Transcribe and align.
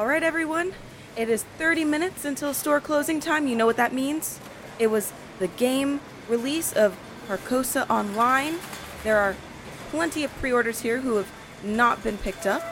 All 0.00 0.06
right, 0.06 0.22
everyone. 0.22 0.72
It 1.14 1.28
is 1.28 1.42
30 1.58 1.84
minutes 1.84 2.24
until 2.24 2.54
store 2.54 2.80
closing 2.80 3.20
time. 3.20 3.46
You 3.46 3.54
know 3.54 3.66
what 3.66 3.76
that 3.76 3.92
means? 3.92 4.40
It 4.78 4.86
was 4.86 5.12
the 5.38 5.48
game 5.48 6.00
release 6.26 6.72
of 6.72 6.96
Carcosa 7.28 7.84
Online. 7.90 8.54
There 9.04 9.18
are 9.18 9.36
plenty 9.90 10.24
of 10.24 10.34
pre 10.38 10.52
orders 10.52 10.80
here 10.80 11.02
who 11.02 11.16
have 11.16 11.30
not 11.62 12.02
been 12.02 12.16
picked 12.16 12.46
up, 12.46 12.62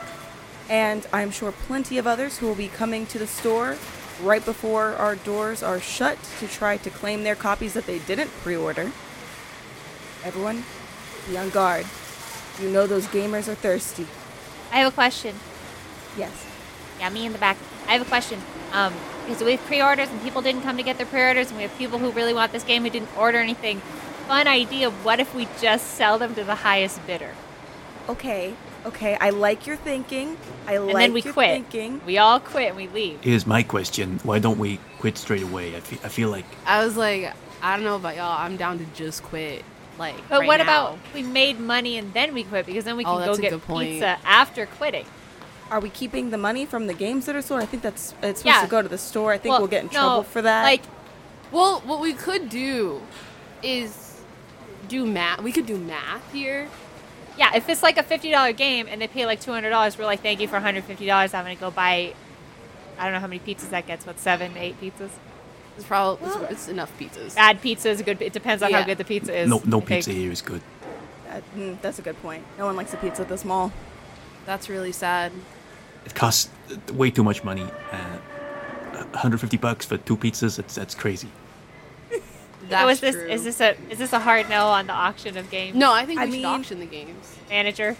and 0.67 1.05
I'm 1.13 1.29
sure 1.29 1.51
plenty 1.51 1.99
of 1.99 2.07
others 2.07 2.39
who 2.39 2.47
will 2.47 2.55
be 2.55 2.67
coming 2.67 3.05
to 3.05 3.19
the 3.19 3.27
store 3.27 3.77
right 4.23 4.43
before 4.43 4.95
our 4.95 5.15
doors 5.15 5.61
are 5.61 5.79
shut 5.79 6.17
to 6.39 6.47
try 6.47 6.77
to 6.77 6.89
claim 6.89 7.21
their 7.21 7.35
copies 7.35 7.73
that 7.73 7.85
they 7.85 7.99
didn't 7.99 8.31
pre 8.41 8.55
order. 8.55 8.91
Everyone, 10.23 10.63
be 11.29 11.37
on 11.37 11.51
guard. 11.51 11.85
You 12.59 12.71
know 12.71 12.87
those 12.87 13.05
gamers 13.05 13.47
are 13.47 13.53
thirsty. 13.53 14.07
I 14.71 14.77
have 14.77 14.91
a 14.91 14.95
question. 14.95 15.35
Yes. 16.17 16.48
Yeah, 16.99 17.09
me 17.09 17.25
in 17.25 17.31
the 17.33 17.39
back. 17.39 17.57
I 17.87 17.93
have 17.93 18.01
a 18.01 18.05
question. 18.09 18.39
Um, 18.73 18.93
because 19.25 19.43
we 19.43 19.51
have 19.51 19.65
pre-orders 19.65 20.09
and 20.09 20.21
people 20.23 20.41
didn't 20.41 20.61
come 20.63 20.77
to 20.77 20.83
get 20.83 20.97
their 20.97 21.05
pre-orders, 21.05 21.49
and 21.49 21.57
we 21.57 21.63
have 21.63 21.77
people 21.77 21.99
who 21.99 22.09
really 22.11 22.33
want 22.33 22.51
this 22.51 22.63
game 22.63 22.83
who 22.83 22.89
didn't 22.89 23.09
order 23.17 23.37
anything. 23.37 23.79
Fun 24.27 24.47
idea. 24.47 24.89
What 24.89 25.19
if 25.19 25.33
we 25.35 25.47
just 25.61 25.85
sell 25.91 26.17
them 26.17 26.33
to 26.35 26.43
the 26.43 26.55
highest 26.55 27.05
bidder? 27.05 27.33
Okay, 28.07 28.53
okay. 28.85 29.17
I 29.21 29.29
like 29.29 29.67
your 29.67 29.75
thinking. 29.75 30.37
I 30.67 30.75
And 30.75 30.87
like 30.87 30.95
then 30.97 31.13
we 31.13 31.21
your 31.21 31.33
quit. 31.33 31.51
thinking. 31.51 32.01
We 32.05 32.17
all 32.17 32.39
quit 32.39 32.69
and 32.69 32.75
we 32.77 32.87
leave. 32.87 33.21
Here's 33.21 33.45
my 33.45 33.61
question: 33.63 34.19
Why 34.23 34.39
don't 34.39 34.57
we 34.57 34.79
quit 34.99 35.17
straight 35.17 35.43
away? 35.43 35.75
I 35.75 35.79
feel, 35.79 35.99
I 36.03 36.09
feel 36.09 36.29
like 36.29 36.45
I 36.65 36.83
was 36.83 36.97
like, 36.97 37.31
I 37.61 37.75
don't 37.75 37.85
know 37.85 37.95
about 37.97 38.15
y'all. 38.15 38.35
I'm 38.39 38.57
down 38.57 38.79
to 38.79 38.85
just 38.95 39.21
quit. 39.23 39.63
Like, 39.99 40.15
But 40.29 40.39
right 40.39 40.47
what 40.47 40.57
now. 40.57 40.63
about 40.63 40.99
we 41.13 41.21
made 41.23 41.59
money 41.59 41.97
and 41.97 42.13
then 42.13 42.33
we 42.33 42.43
quit 42.45 42.65
because 42.65 42.85
then 42.85 42.97
we 42.97 43.03
Oh, 43.05 43.17
can 43.17 43.27
go 43.27 43.37
get 43.37 43.67
pizza 43.67 44.17
after 44.25 44.65
quitting. 44.65 45.05
Are 45.71 45.79
we 45.79 45.89
keeping 45.89 46.31
the 46.31 46.37
money 46.37 46.65
from 46.65 46.87
the 46.87 46.93
games 46.93 47.25
that 47.27 47.35
are 47.35 47.41
sold? 47.41 47.61
I 47.61 47.65
think 47.65 47.83
that's 47.83 48.13
it's 48.23 48.39
supposed 48.39 48.45
Yeah. 48.45 48.61
to 48.61 48.67
go 48.67 48.81
to 48.81 48.87
the 48.87 48.97
store. 48.97 49.31
I 49.33 49.37
think 49.37 49.51
Well, 49.51 49.61
we'll 49.61 49.67
get 49.67 49.81
in 49.83 49.87
no, 49.87 49.91
trouble 49.93 50.23
for 50.23 50.41
that. 50.41 50.63
Like, 50.63 50.81
Well, 51.51 51.81
what 51.85 51.99
we 51.99 52.13
could 52.13 52.49
do 52.49 53.01
is 53.63 54.21
do 54.87 55.05
math. 55.05 55.41
We 55.41 55.51
could 55.51 55.65
do 55.65 55.77
math 55.77 56.31
here. 56.33 56.67
yeah, 57.37 57.55
if 57.55 57.69
it's 57.69 57.83
like 57.83 57.97
a 57.97 58.03
fifty 58.03 58.31
dollar 58.31 58.51
game 58.53 58.87
and 58.89 59.01
they 59.01 59.07
pay 59.07 59.25
like 59.25 59.39
two 59.41 59.51
hundred 59.51 59.69
dollars, 59.69 59.97
we're 59.97 60.05
like, 60.05 60.21
thank 60.21 60.39
you 60.39 60.47
for 60.47 60.53
one 60.55 60.63
hundred 60.63 60.83
fifty 60.85 61.05
dollars. 61.05 61.33
I'm 61.33 61.43
gonna 61.45 61.55
go 61.55 61.71
buy. 61.71 62.13
I 62.97 63.03
don't 63.05 63.13
know 63.13 63.19
how 63.19 63.27
many 63.27 63.39
pizzas 63.39 63.69
that 63.69 63.87
gets. 63.87 64.05
What 64.05 64.19
seven, 64.19 64.57
eight 64.57 64.79
pizzas? 64.81 65.11
It's 65.77 65.85
probably 65.87 66.27
it's, 66.27 66.51
it's 66.51 66.67
enough 66.67 66.91
pizzas. 66.99 67.35
Bad 67.35 67.61
pizza 67.61 67.89
is 67.89 68.01
a 68.01 68.03
good. 68.03 68.21
It 68.21 68.33
depends 68.33 68.61
on 68.61 68.73
how 68.73 68.83
good 68.83 68.97
the 68.97 69.05
pizza 69.05 69.33
is. 69.37 69.49
no 69.49 69.61
no 69.65 69.77
I 69.77 69.79
think. 69.81 69.87
pizza 69.87 70.11
here 70.11 70.31
is 70.31 70.41
good. 70.41 70.61
That- 71.27 71.43
mm, 71.55 71.79
that's 71.81 71.99
a 71.99 72.01
good 72.01 72.19
point. 72.21 72.43
No 72.57 72.65
one 72.65 72.75
likes 72.75 72.93
a 72.93 72.97
pizza 72.97 73.21
at 73.21 73.29
this 73.29 73.45
mall. 73.45 73.71
That's 74.45 74.67
really 74.67 74.91
sad. 74.91 75.31
It 76.05 76.15
costs 76.15 76.49
uh, 76.71 76.93
way 76.93 77.11
too 77.11 77.23
much 77.23 77.43
money. 77.43 77.67
Uh, 77.91 78.17
150 79.11 79.57
bucks 79.57 79.85
for 79.85 79.97
two 79.97 80.17
pizzas. 80.17 80.57
That's 80.57 80.75
that's 80.75 80.95
crazy. 80.95 81.29
That's 82.69 82.83
oh, 82.85 82.89
is 82.89 82.99
this 82.99 83.15
true. 83.15 83.27
is 83.29 83.43
this 83.43 83.61
a 83.61 83.75
is 83.89 83.97
this 83.99 84.13
a 84.13 84.19
hard 84.19 84.49
no 84.49 84.67
on 84.67 84.87
the 84.87 84.93
auction 84.93 85.37
of 85.37 85.49
games? 85.49 85.75
No, 85.75 85.93
I 85.93 86.05
think 86.05 86.19
we 86.19 86.25
I 86.27 86.29
should 86.31 86.45
auction 86.45 86.79
the 86.79 86.85
games. 86.85 87.35
Manager, 87.49 87.95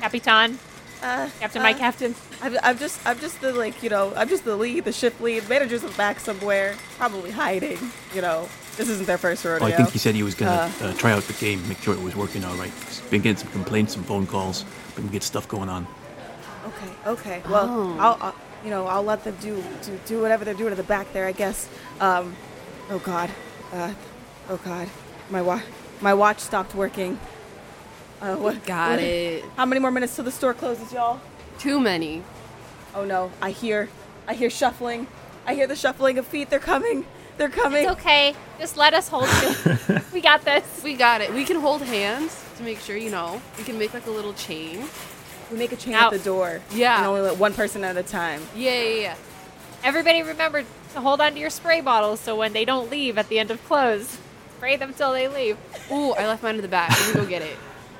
Capitan, 0.00 0.58
Uh, 1.02 1.28
Captain, 1.40 1.60
uh, 1.62 1.64
my 1.64 1.72
captain. 1.74 2.14
I'm, 2.42 2.56
I'm 2.62 2.78
just 2.78 3.04
I'm 3.06 3.18
just 3.20 3.40
the 3.40 3.52
like 3.52 3.82
you 3.82 3.90
know 3.90 4.12
I'm 4.16 4.28
just 4.28 4.44
the 4.44 4.56
lead, 4.56 4.84
the 4.84 4.92
shift 4.92 5.20
lead. 5.20 5.48
Manager's 5.48 5.82
in 5.82 5.90
the 5.90 5.96
back 5.96 6.20
somewhere, 6.20 6.74
probably 6.98 7.30
hiding. 7.30 7.78
You 8.14 8.20
know, 8.22 8.48
this 8.76 8.88
isn't 8.88 9.06
their 9.06 9.18
first 9.18 9.44
rodeo. 9.44 9.66
Oh, 9.66 9.70
I 9.70 9.74
think 9.76 9.90
he 9.90 9.98
said 9.98 10.14
he 10.14 10.22
was 10.22 10.34
gonna 10.34 10.70
Uh. 10.80 10.84
uh, 10.86 10.92
try 10.94 11.12
out 11.12 11.22
the 11.24 11.32
game, 11.34 11.66
make 11.68 11.78
sure 11.80 11.94
it 11.94 12.02
was 12.02 12.14
working 12.16 12.44
all 12.44 12.54
right. 12.56 12.72
He's 12.86 13.00
been 13.10 13.22
getting 13.22 13.36
some 13.38 13.50
complaints, 13.52 13.94
some 13.94 14.04
phone 14.04 14.26
calls, 14.26 14.64
been 14.96 15.06
getting 15.06 15.20
stuff 15.22 15.48
going 15.48 15.68
on. 15.68 15.86
Okay, 16.68 16.92
okay. 17.06 17.42
Well, 17.48 17.66
Oh. 17.68 17.96
I'll, 17.98 18.18
I'll 18.20 18.34
you 18.64 18.70
know 18.70 18.86
I'll 18.86 19.02
let 19.04 19.22
them 19.24 19.36
do 19.40 19.62
do, 19.82 19.98
do 20.06 20.20
whatever 20.20 20.44
they're 20.44 20.54
doing 20.54 20.70
at 20.72 20.76
the 20.76 20.82
back 20.82 21.12
there. 21.12 21.26
I 21.26 21.32
guess. 21.32 21.68
Um, 22.00 22.34
oh 22.90 22.98
God, 22.98 23.30
uh, 23.72 23.92
oh 24.48 24.56
God, 24.64 24.88
my 25.30 25.42
watch 25.42 25.62
my 26.00 26.14
watch 26.14 26.40
stopped 26.40 26.74
working. 26.74 27.18
Uh, 28.20 28.34
what? 28.36 28.64
Got 28.66 28.90
what- 28.92 29.00
it. 29.00 29.44
How 29.56 29.64
many 29.66 29.80
more 29.80 29.90
minutes 29.92 30.14
till 30.14 30.24
the 30.24 30.32
store 30.32 30.54
closes, 30.54 30.92
y'all? 30.92 31.20
Too 31.58 31.78
many. 31.80 32.22
Oh 32.94 33.04
no, 33.04 33.30
I 33.40 33.50
hear 33.50 33.88
I 34.26 34.34
hear 34.34 34.50
shuffling. 34.50 35.06
I 35.46 35.54
hear 35.54 35.66
the 35.66 35.76
shuffling 35.76 36.18
of 36.18 36.26
feet. 36.26 36.50
They're 36.50 36.58
coming. 36.58 37.06
They're 37.38 37.48
coming. 37.48 37.84
It's 37.84 37.92
okay. 37.92 38.34
Just 38.58 38.76
let 38.76 38.92
us 38.94 39.08
hold 39.08 39.28
you. 39.42 40.00
we 40.12 40.20
got 40.20 40.44
this. 40.44 40.82
We 40.82 40.94
got 40.94 41.20
it. 41.20 41.32
We 41.32 41.44
can 41.44 41.60
hold 41.60 41.82
hands 41.82 42.44
to 42.56 42.64
make 42.64 42.80
sure 42.80 42.96
you 42.96 43.10
know. 43.10 43.40
We 43.56 43.62
can 43.62 43.78
make 43.78 43.94
like 43.94 44.06
a 44.06 44.10
little 44.10 44.32
chain. 44.34 44.84
We 45.50 45.58
make 45.58 45.72
a 45.72 45.76
chain 45.76 45.92
Now- 45.92 46.06
at 46.06 46.12
the 46.12 46.18
door. 46.18 46.60
Yeah. 46.72 46.98
And 46.98 47.06
only 47.06 47.20
let 47.22 47.38
one 47.38 47.54
person 47.54 47.84
at 47.84 47.96
a 47.96 48.02
time. 48.02 48.42
Yeah, 48.54 48.80
yeah, 48.82 49.00
yeah. 49.00 49.14
Everybody 49.84 50.22
remember 50.22 50.64
to 50.94 51.00
hold 51.00 51.20
on 51.20 51.32
to 51.34 51.38
your 51.38 51.50
spray 51.50 51.80
bottles 51.80 52.20
so 52.20 52.36
when 52.36 52.52
they 52.52 52.64
don't 52.64 52.90
leave 52.90 53.16
at 53.18 53.28
the 53.28 53.38
end 53.38 53.50
of 53.50 53.64
close, 53.64 54.18
spray 54.56 54.76
them 54.76 54.92
till 54.92 55.12
they 55.12 55.28
leave. 55.28 55.56
Ooh, 55.90 56.12
I 56.12 56.26
left 56.26 56.42
mine 56.42 56.56
in 56.56 56.62
the 56.62 56.68
back. 56.68 56.90
Let 56.90 57.14
me 57.14 57.20
go 57.22 57.26
get 57.26 57.42
it. 57.42 57.56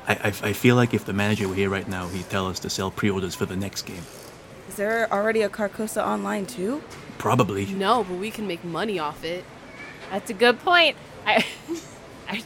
I, 0.06 0.12
I, 0.14 0.26
I 0.28 0.52
feel 0.52 0.74
like 0.74 0.94
if 0.94 1.04
the 1.04 1.12
manager 1.12 1.46
were 1.48 1.54
here 1.54 1.70
right 1.70 1.86
now, 1.86 2.08
he'd 2.08 2.28
tell 2.30 2.46
us 2.48 2.58
to 2.60 2.70
sell 2.70 2.90
pre-orders 2.90 3.34
for 3.34 3.46
the 3.46 3.56
next 3.56 3.82
game. 3.82 4.02
Is 4.68 4.76
there 4.76 5.10
already 5.12 5.42
a 5.42 5.48
Carcosa 5.48 6.04
online 6.04 6.46
too? 6.46 6.82
Probably. 7.18 7.66
No, 7.66 8.04
but 8.04 8.16
we 8.18 8.30
can 8.30 8.46
make 8.46 8.64
money 8.64 8.98
off 8.98 9.22
it. 9.24 9.44
That's 10.10 10.30
a 10.30 10.34
good 10.34 10.58
point. 10.60 10.96
I, 11.26 11.44
I, 12.28 12.42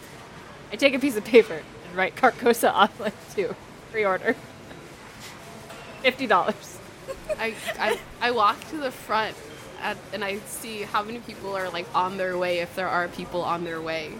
I 0.72 0.76
take 0.76 0.94
a 0.94 0.98
piece 0.98 1.16
of 1.16 1.24
paper 1.24 1.62
and 1.86 1.96
write 1.96 2.16
Carcosa 2.16 2.72
online 2.74 3.12
too. 3.34 3.54
Pre-order. 3.92 4.36
Fifty 6.02 6.26
dollars. 6.26 6.78
I, 7.38 7.54
I, 7.78 7.98
I 8.20 8.30
walk 8.30 8.60
to 8.70 8.76
the 8.76 8.90
front 8.90 9.36
at, 9.80 9.96
and 10.12 10.24
I 10.24 10.38
see 10.46 10.82
how 10.82 11.02
many 11.02 11.18
people 11.18 11.56
are 11.56 11.70
like 11.70 11.86
on 11.94 12.16
their 12.16 12.36
way 12.38 12.58
if 12.58 12.74
there 12.76 12.88
are 12.88 13.08
people 13.08 13.42
on 13.42 13.64
their 13.64 13.80
way. 13.80 14.12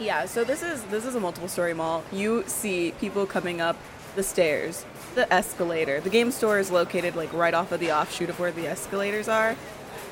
Yeah, 0.00 0.26
so 0.26 0.44
this 0.44 0.62
is 0.62 0.82
this 0.84 1.04
is 1.04 1.14
a 1.14 1.20
multiple 1.20 1.48
story 1.48 1.74
mall. 1.74 2.04
You 2.12 2.44
see 2.46 2.92
people 3.00 3.26
coming 3.26 3.60
up 3.60 3.76
the 4.16 4.22
stairs, 4.22 4.84
the 5.14 5.32
escalator. 5.32 6.00
The 6.00 6.10
game 6.10 6.30
store 6.30 6.58
is 6.58 6.70
located 6.70 7.16
like 7.16 7.32
right 7.32 7.54
off 7.54 7.72
of 7.72 7.80
the 7.80 7.92
offshoot 7.92 8.28
of 8.28 8.38
where 8.40 8.52
the 8.52 8.66
escalators 8.66 9.28
are, 9.28 9.50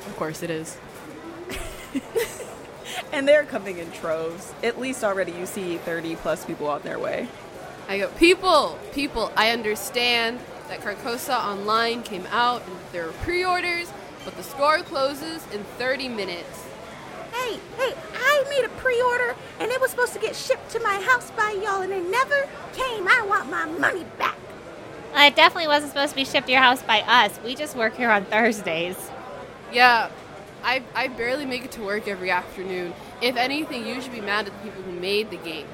Of 0.06 0.16
course 0.16 0.42
it 0.42 0.50
is. 0.50 0.76
and 3.12 3.26
they're 3.28 3.44
coming 3.44 3.78
in 3.78 3.90
troves. 3.92 4.52
At 4.62 4.80
least 4.80 5.04
already 5.04 5.32
you 5.32 5.46
see 5.46 5.76
30 5.78 6.16
plus 6.16 6.44
people 6.44 6.68
on 6.68 6.82
their 6.82 6.98
way. 6.98 7.28
I 7.88 7.98
go, 7.98 8.08
people, 8.10 8.78
people, 8.92 9.32
I 9.36 9.50
understand 9.50 10.38
that 10.68 10.80
Carcosa 10.80 11.36
Online 11.36 12.02
came 12.02 12.26
out 12.30 12.66
and 12.66 12.76
there 12.92 13.08
are 13.08 13.12
pre 13.12 13.44
orders, 13.44 13.92
but 14.24 14.36
the 14.36 14.42
store 14.42 14.78
closes 14.78 15.46
in 15.52 15.64
30 15.78 16.08
minutes. 16.08 16.66
Hey, 17.32 17.58
hey, 17.78 17.94
I 18.14 18.44
made 18.50 18.64
a 18.64 18.68
pre-order 18.80 19.34
and 19.58 19.70
it 19.70 19.80
was 19.80 19.90
supposed 19.90 20.12
to 20.12 20.18
get 20.18 20.36
shipped 20.36 20.70
to 20.70 20.80
my 20.80 21.00
house 21.00 21.30
by 21.30 21.58
y'all 21.62 21.80
and 21.80 21.92
it 21.92 22.04
never 22.10 22.48
came. 22.74 23.08
I 23.08 23.24
want 23.26 23.50
my 23.50 23.64
money 23.64 24.04
back. 24.18 24.36
Well, 25.12 25.26
it 25.26 25.34
definitely 25.34 25.68
wasn't 25.68 25.92
supposed 25.92 26.10
to 26.10 26.16
be 26.16 26.24
shipped 26.24 26.46
to 26.46 26.52
your 26.52 26.62
house 26.62 26.82
by 26.82 27.00
us. 27.00 27.38
We 27.44 27.54
just 27.54 27.74
work 27.74 27.96
here 27.96 28.10
on 28.10 28.24
Thursdays. 28.26 28.96
Yeah, 29.72 30.10
I, 30.62 30.82
I 30.94 31.08
barely 31.08 31.46
make 31.46 31.64
it 31.64 31.72
to 31.72 31.82
work 31.82 32.06
every 32.06 32.30
afternoon. 32.30 32.94
If 33.22 33.36
anything, 33.36 33.86
you 33.86 34.00
should 34.00 34.12
be 34.12 34.20
mad 34.20 34.46
at 34.46 34.52
the 34.52 34.58
people 34.68 34.82
who 34.82 34.92
made 34.92 35.30
the 35.30 35.38
game. 35.38 35.66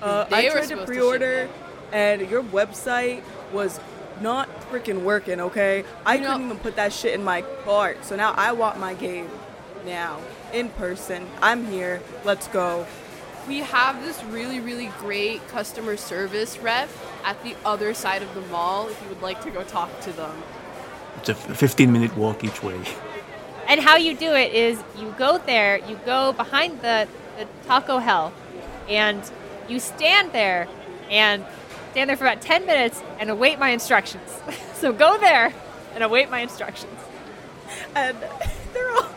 Uh, 0.00 0.26
I 0.32 0.44
were 0.44 0.50
tried 0.50 0.68
to 0.68 0.86
pre-order, 0.86 1.48
ship 1.48 1.50
and 1.92 2.28
your 2.30 2.42
website 2.42 3.22
was 3.52 3.78
not 4.20 4.48
freaking 4.70 5.02
working. 5.02 5.40
Okay, 5.40 5.84
I 6.04 6.14
You 6.14 6.20
know- 6.20 6.32
couldn't 6.32 6.46
even 6.46 6.58
put 6.58 6.76
that 6.76 6.92
shit 6.92 7.14
in 7.14 7.24
my 7.24 7.42
cart. 7.64 8.04
So 8.04 8.16
now 8.16 8.34
I 8.36 8.52
want 8.52 8.78
my 8.78 8.94
game 8.94 9.28
now 9.86 10.18
in 10.52 10.68
person. 10.70 11.26
I'm 11.40 11.66
here. 11.66 12.00
Let's 12.24 12.48
go. 12.48 12.86
We 13.48 13.58
have 13.60 14.04
this 14.04 14.22
really, 14.24 14.60
really 14.60 14.90
great 15.00 15.46
customer 15.48 15.96
service 15.96 16.58
rep 16.58 16.88
at 17.24 17.42
the 17.42 17.56
other 17.64 17.92
side 17.92 18.22
of 18.22 18.32
the 18.34 18.40
mall 18.42 18.88
if 18.88 19.02
you 19.02 19.08
would 19.08 19.22
like 19.22 19.42
to 19.42 19.50
go 19.50 19.62
talk 19.64 20.00
to 20.02 20.12
them. 20.12 20.42
It's 21.18 21.28
a 21.28 21.34
15 21.34 21.92
minute 21.92 22.16
walk 22.16 22.44
each 22.44 22.62
way. 22.62 22.80
And 23.68 23.80
how 23.80 23.96
you 23.96 24.14
do 24.16 24.32
it 24.32 24.52
is 24.52 24.82
you 24.98 25.14
go 25.18 25.38
there, 25.38 25.78
you 25.78 25.98
go 26.04 26.32
behind 26.32 26.80
the, 26.82 27.08
the 27.38 27.46
Taco 27.66 27.98
Hell, 27.98 28.32
and 28.88 29.20
you 29.68 29.78
stand 29.80 30.32
there 30.32 30.68
and 31.10 31.44
stand 31.92 32.10
there 32.10 32.16
for 32.16 32.24
about 32.24 32.40
10 32.40 32.66
minutes 32.66 33.02
and 33.20 33.30
await 33.30 33.58
my 33.58 33.68
instructions. 33.68 34.28
so 34.74 34.92
go 34.92 35.18
there 35.18 35.54
and 35.94 36.02
await 36.02 36.30
my 36.30 36.40
instructions. 36.40 36.98
and 37.94 38.16
they're 38.74 38.90
all 38.90 39.08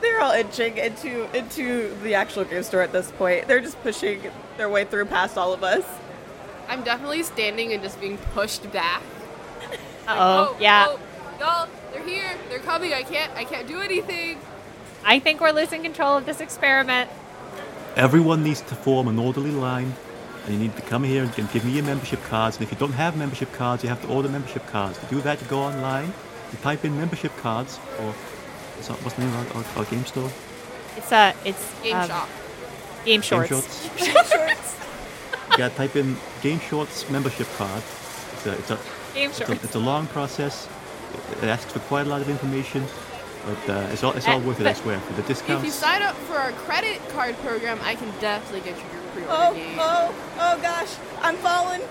they're 0.00 0.20
all 0.20 0.32
inching 0.32 0.76
into 0.78 1.28
into 1.36 1.94
the 2.02 2.14
actual 2.14 2.44
game 2.44 2.62
store 2.64 2.82
at 2.82 2.92
this 2.92 3.10
point. 3.12 3.46
They're 3.46 3.60
just 3.60 3.80
pushing 3.82 4.20
their 4.56 4.68
way 4.68 4.84
through 4.84 5.04
past 5.06 5.38
all 5.38 5.52
of 5.52 5.62
us. 5.62 5.84
I'm 6.68 6.82
definitely 6.82 7.22
standing 7.22 7.72
and 7.72 7.82
just 7.82 8.00
being 8.00 8.18
pushed 8.34 8.70
back. 8.72 9.02
Uh 10.04 10.16
oh. 10.18 10.56
Yeah. 10.58 10.86
oh, 10.88 10.98
y'all, 11.38 11.68
they're 11.92 12.02
here. 12.02 12.36
They're 12.48 12.58
coming. 12.58 12.92
I 12.92 13.04
can't. 13.04 13.32
I 13.36 13.44
can't 13.44 13.68
do 13.68 13.80
anything. 13.80 14.36
I 15.04 15.20
think 15.20 15.40
we're 15.40 15.52
losing 15.52 15.82
control 15.84 16.16
of 16.16 16.26
this 16.26 16.40
experiment. 16.40 17.08
Everyone 17.94 18.42
needs 18.42 18.62
to 18.62 18.74
form 18.74 19.06
an 19.06 19.16
orderly 19.20 19.52
line, 19.52 19.94
and 20.44 20.54
you 20.54 20.58
need 20.60 20.76
to 20.76 20.82
come 20.82 21.04
here 21.04 21.22
and 21.22 21.34
give 21.52 21.64
me 21.64 21.72
your 21.72 21.84
membership 21.84 22.22
cards. 22.24 22.56
And 22.56 22.64
if 22.64 22.72
you 22.72 22.78
don't 22.78 22.92
have 22.92 23.16
membership 23.16 23.52
cards, 23.52 23.82
you 23.82 23.88
have 23.88 24.02
to 24.02 24.08
order 24.08 24.28
membership 24.28 24.66
cards. 24.66 24.98
To 24.98 25.06
do 25.06 25.20
that, 25.22 25.40
you 25.40 25.46
go 25.48 25.60
online, 25.60 26.06
you 26.52 26.58
type 26.62 26.84
in 26.84 26.96
membership 26.96 27.36
cards 27.38 27.78
or 28.00 28.12
what's 28.90 29.14
the 29.14 29.22
name 29.22 29.34
of 29.34 29.56
our, 29.56 29.62
our, 29.62 29.78
our 29.78 29.84
game 29.90 30.04
store? 30.04 30.30
It's 30.96 31.12
uh, 31.12 31.32
it's 31.44 31.80
Game 31.82 31.96
um, 31.96 32.08
shop. 32.08 32.28
Game 33.04 33.22
shorts. 33.22 33.88
Game 33.96 34.06
shorts. 34.08 34.76
you 35.50 35.56
gotta 35.56 35.74
type 35.76 35.96
in 35.96 36.16
Game 36.42 36.60
Shorts 36.60 37.08
membership 37.10 37.48
card. 37.56 37.82
It's 38.32 38.46
a, 38.46 38.52
it's 38.52 38.70
a, 38.70 38.78
Game 39.14 39.30
it's 39.30 39.40
a, 39.40 39.52
it's 39.52 39.74
a 39.74 39.78
long 39.78 40.06
process. 40.08 40.68
It, 41.14 41.44
it 41.44 41.48
asks 41.48 41.72
for 41.72 41.80
quite 41.80 42.06
a 42.06 42.10
lot 42.10 42.20
of 42.20 42.28
information, 42.28 42.84
but 43.46 43.70
uh, 43.70 43.88
it's 43.92 44.02
all 44.02 44.12
it's 44.12 44.28
all 44.28 44.36
Uh, 44.36 44.46
worth 44.46 44.60
it. 44.60 44.66
I 44.66 44.72
swear. 44.74 44.98
For 45.00 45.20
the 45.20 45.30
If 45.30 45.64
you 45.64 45.70
sign 45.70 46.02
up 46.02 46.16
for 46.28 46.36
our 46.36 46.52
credit 46.52 47.00
card 47.10 47.36
program, 47.38 47.78
I 47.82 47.94
can 47.94 48.10
definitely 48.20 48.60
get 48.60 48.78
you 48.78 48.84
your 48.92 49.01
pre-order 49.01 49.01
Oh, 49.28 49.54
game. 49.54 49.76
oh, 49.78 50.14
oh 50.38 50.62
gosh, 50.62 50.94
I'm 51.20 51.36
falling. 51.36 51.82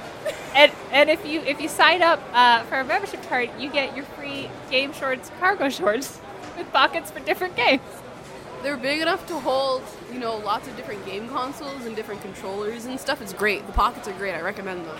And 0.53 0.69
and 0.91 1.09
if 1.09 1.25
you 1.25 1.39
if 1.41 1.61
you 1.61 1.69
sign 1.69 2.01
up 2.01 2.21
uh, 2.33 2.63
for 2.63 2.77
a 2.81 2.83
membership 2.83 3.23
card, 3.29 3.49
you 3.57 3.69
get 3.71 3.95
your 3.95 4.03
free 4.05 4.49
Game 4.69 4.91
Shorts 4.91 5.31
cargo 5.39 5.69
shorts 5.69 6.19
with 6.57 6.69
pockets 6.73 7.09
for 7.09 7.21
different 7.21 7.55
games. 7.55 7.81
They're 8.61 8.75
big 8.75 9.01
enough 9.01 9.25
to 9.27 9.39
hold, 9.39 9.81
you 10.11 10.19
know, 10.19 10.35
lots 10.37 10.67
of 10.67 10.75
different 10.75 11.05
game 11.05 11.29
consoles 11.29 11.85
and 11.85 11.95
different 11.95 12.21
controllers 12.21 12.85
and 12.85 12.99
stuff. 12.99 13.21
It's 13.21 13.31
great. 13.33 13.65
The 13.65 13.71
pockets 13.71 14.09
are 14.09 14.13
great. 14.13 14.33
I 14.33 14.41
recommend 14.41 14.85
them. 14.85 14.97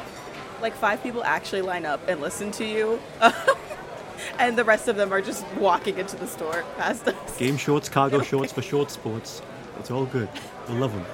Like 0.61 0.73
five 0.73 1.03
people 1.03 1.21
actually 1.23 1.61
line 1.63 1.85
up 1.85 1.99
and 2.07 2.21
listen 2.21 2.51
to 2.51 2.65
you, 2.65 2.99
and 4.39 4.57
the 4.57 4.63
rest 4.63 4.87
of 4.87 4.95
them 4.95 5.11
are 5.11 5.21
just 5.21 5.45
walking 5.57 5.97
into 5.97 6.15
the 6.15 6.27
store 6.27 6.63
past 6.77 7.07
us. 7.09 7.37
Game 7.37 7.57
shorts, 7.57 7.89
cargo 7.89 8.21
shorts 8.21 8.53
for 8.53 8.61
short 8.61 8.89
sports. 8.89 9.41
It's 9.79 9.91
all 9.91 10.05
good. 10.05 10.29
I 10.69 10.73
love 10.73 10.93
them. 10.93 11.05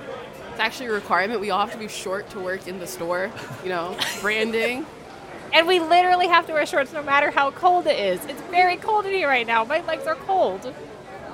It's 0.57 0.63
actually 0.63 0.87
a 0.87 0.93
requirement. 0.93 1.39
We 1.39 1.51
all 1.51 1.59
have 1.59 1.71
to 1.73 1.77
be 1.77 1.87
short 1.87 2.31
to 2.31 2.39
work 2.39 2.67
in 2.67 2.79
the 2.79 2.87
store. 2.87 3.29
You 3.61 3.69
know, 3.69 3.95
branding. 4.21 4.87
And 5.53 5.67
we 5.67 5.79
literally 5.79 6.27
have 6.29 6.47
to 6.47 6.53
wear 6.53 6.65
shorts 6.65 6.91
no 6.91 7.03
matter 7.03 7.29
how 7.29 7.51
cold 7.51 7.85
it 7.85 7.99
is. 7.99 8.25
It's 8.25 8.41
very 8.49 8.75
cold 8.77 9.05
in 9.05 9.13
here 9.13 9.27
right 9.27 9.45
now. 9.45 9.63
My 9.65 9.81
legs 9.81 10.07
are 10.07 10.15
cold. 10.15 10.73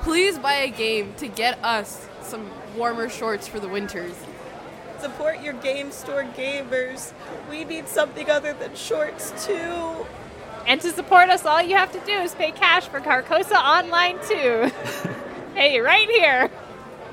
Please 0.02 0.38
buy 0.38 0.56
a 0.56 0.70
game 0.70 1.14
to 1.20 1.30
get 1.30 1.58
us 1.64 2.06
some 2.22 2.52
warmer 2.76 3.08
shorts 3.08 3.48
for 3.48 3.62
the 3.62 3.70
winters. 3.70 4.14
Support 5.00 5.42
your 5.42 5.54
game 5.54 5.94
store 5.94 6.26
gamers. 6.36 7.14
We 7.50 7.64
need 7.64 7.88
something 7.88 8.30
other 8.30 8.52
than 8.52 8.76
shorts 8.76 9.46
too. 9.46 10.06
And 10.68 10.82
to 10.82 10.92
support 10.92 11.30
us, 11.30 11.46
all 11.46 11.62
you 11.62 11.78
have 11.78 11.94
to 11.94 12.00
do 12.02 12.12
is 12.12 12.36
pay 12.36 12.52
cash 12.52 12.90
for 12.90 13.00
Carcosa 13.00 13.56
Online 13.56 14.18
too. 14.28 14.70
hey, 15.56 15.80
right 15.80 16.10
here. 16.10 16.52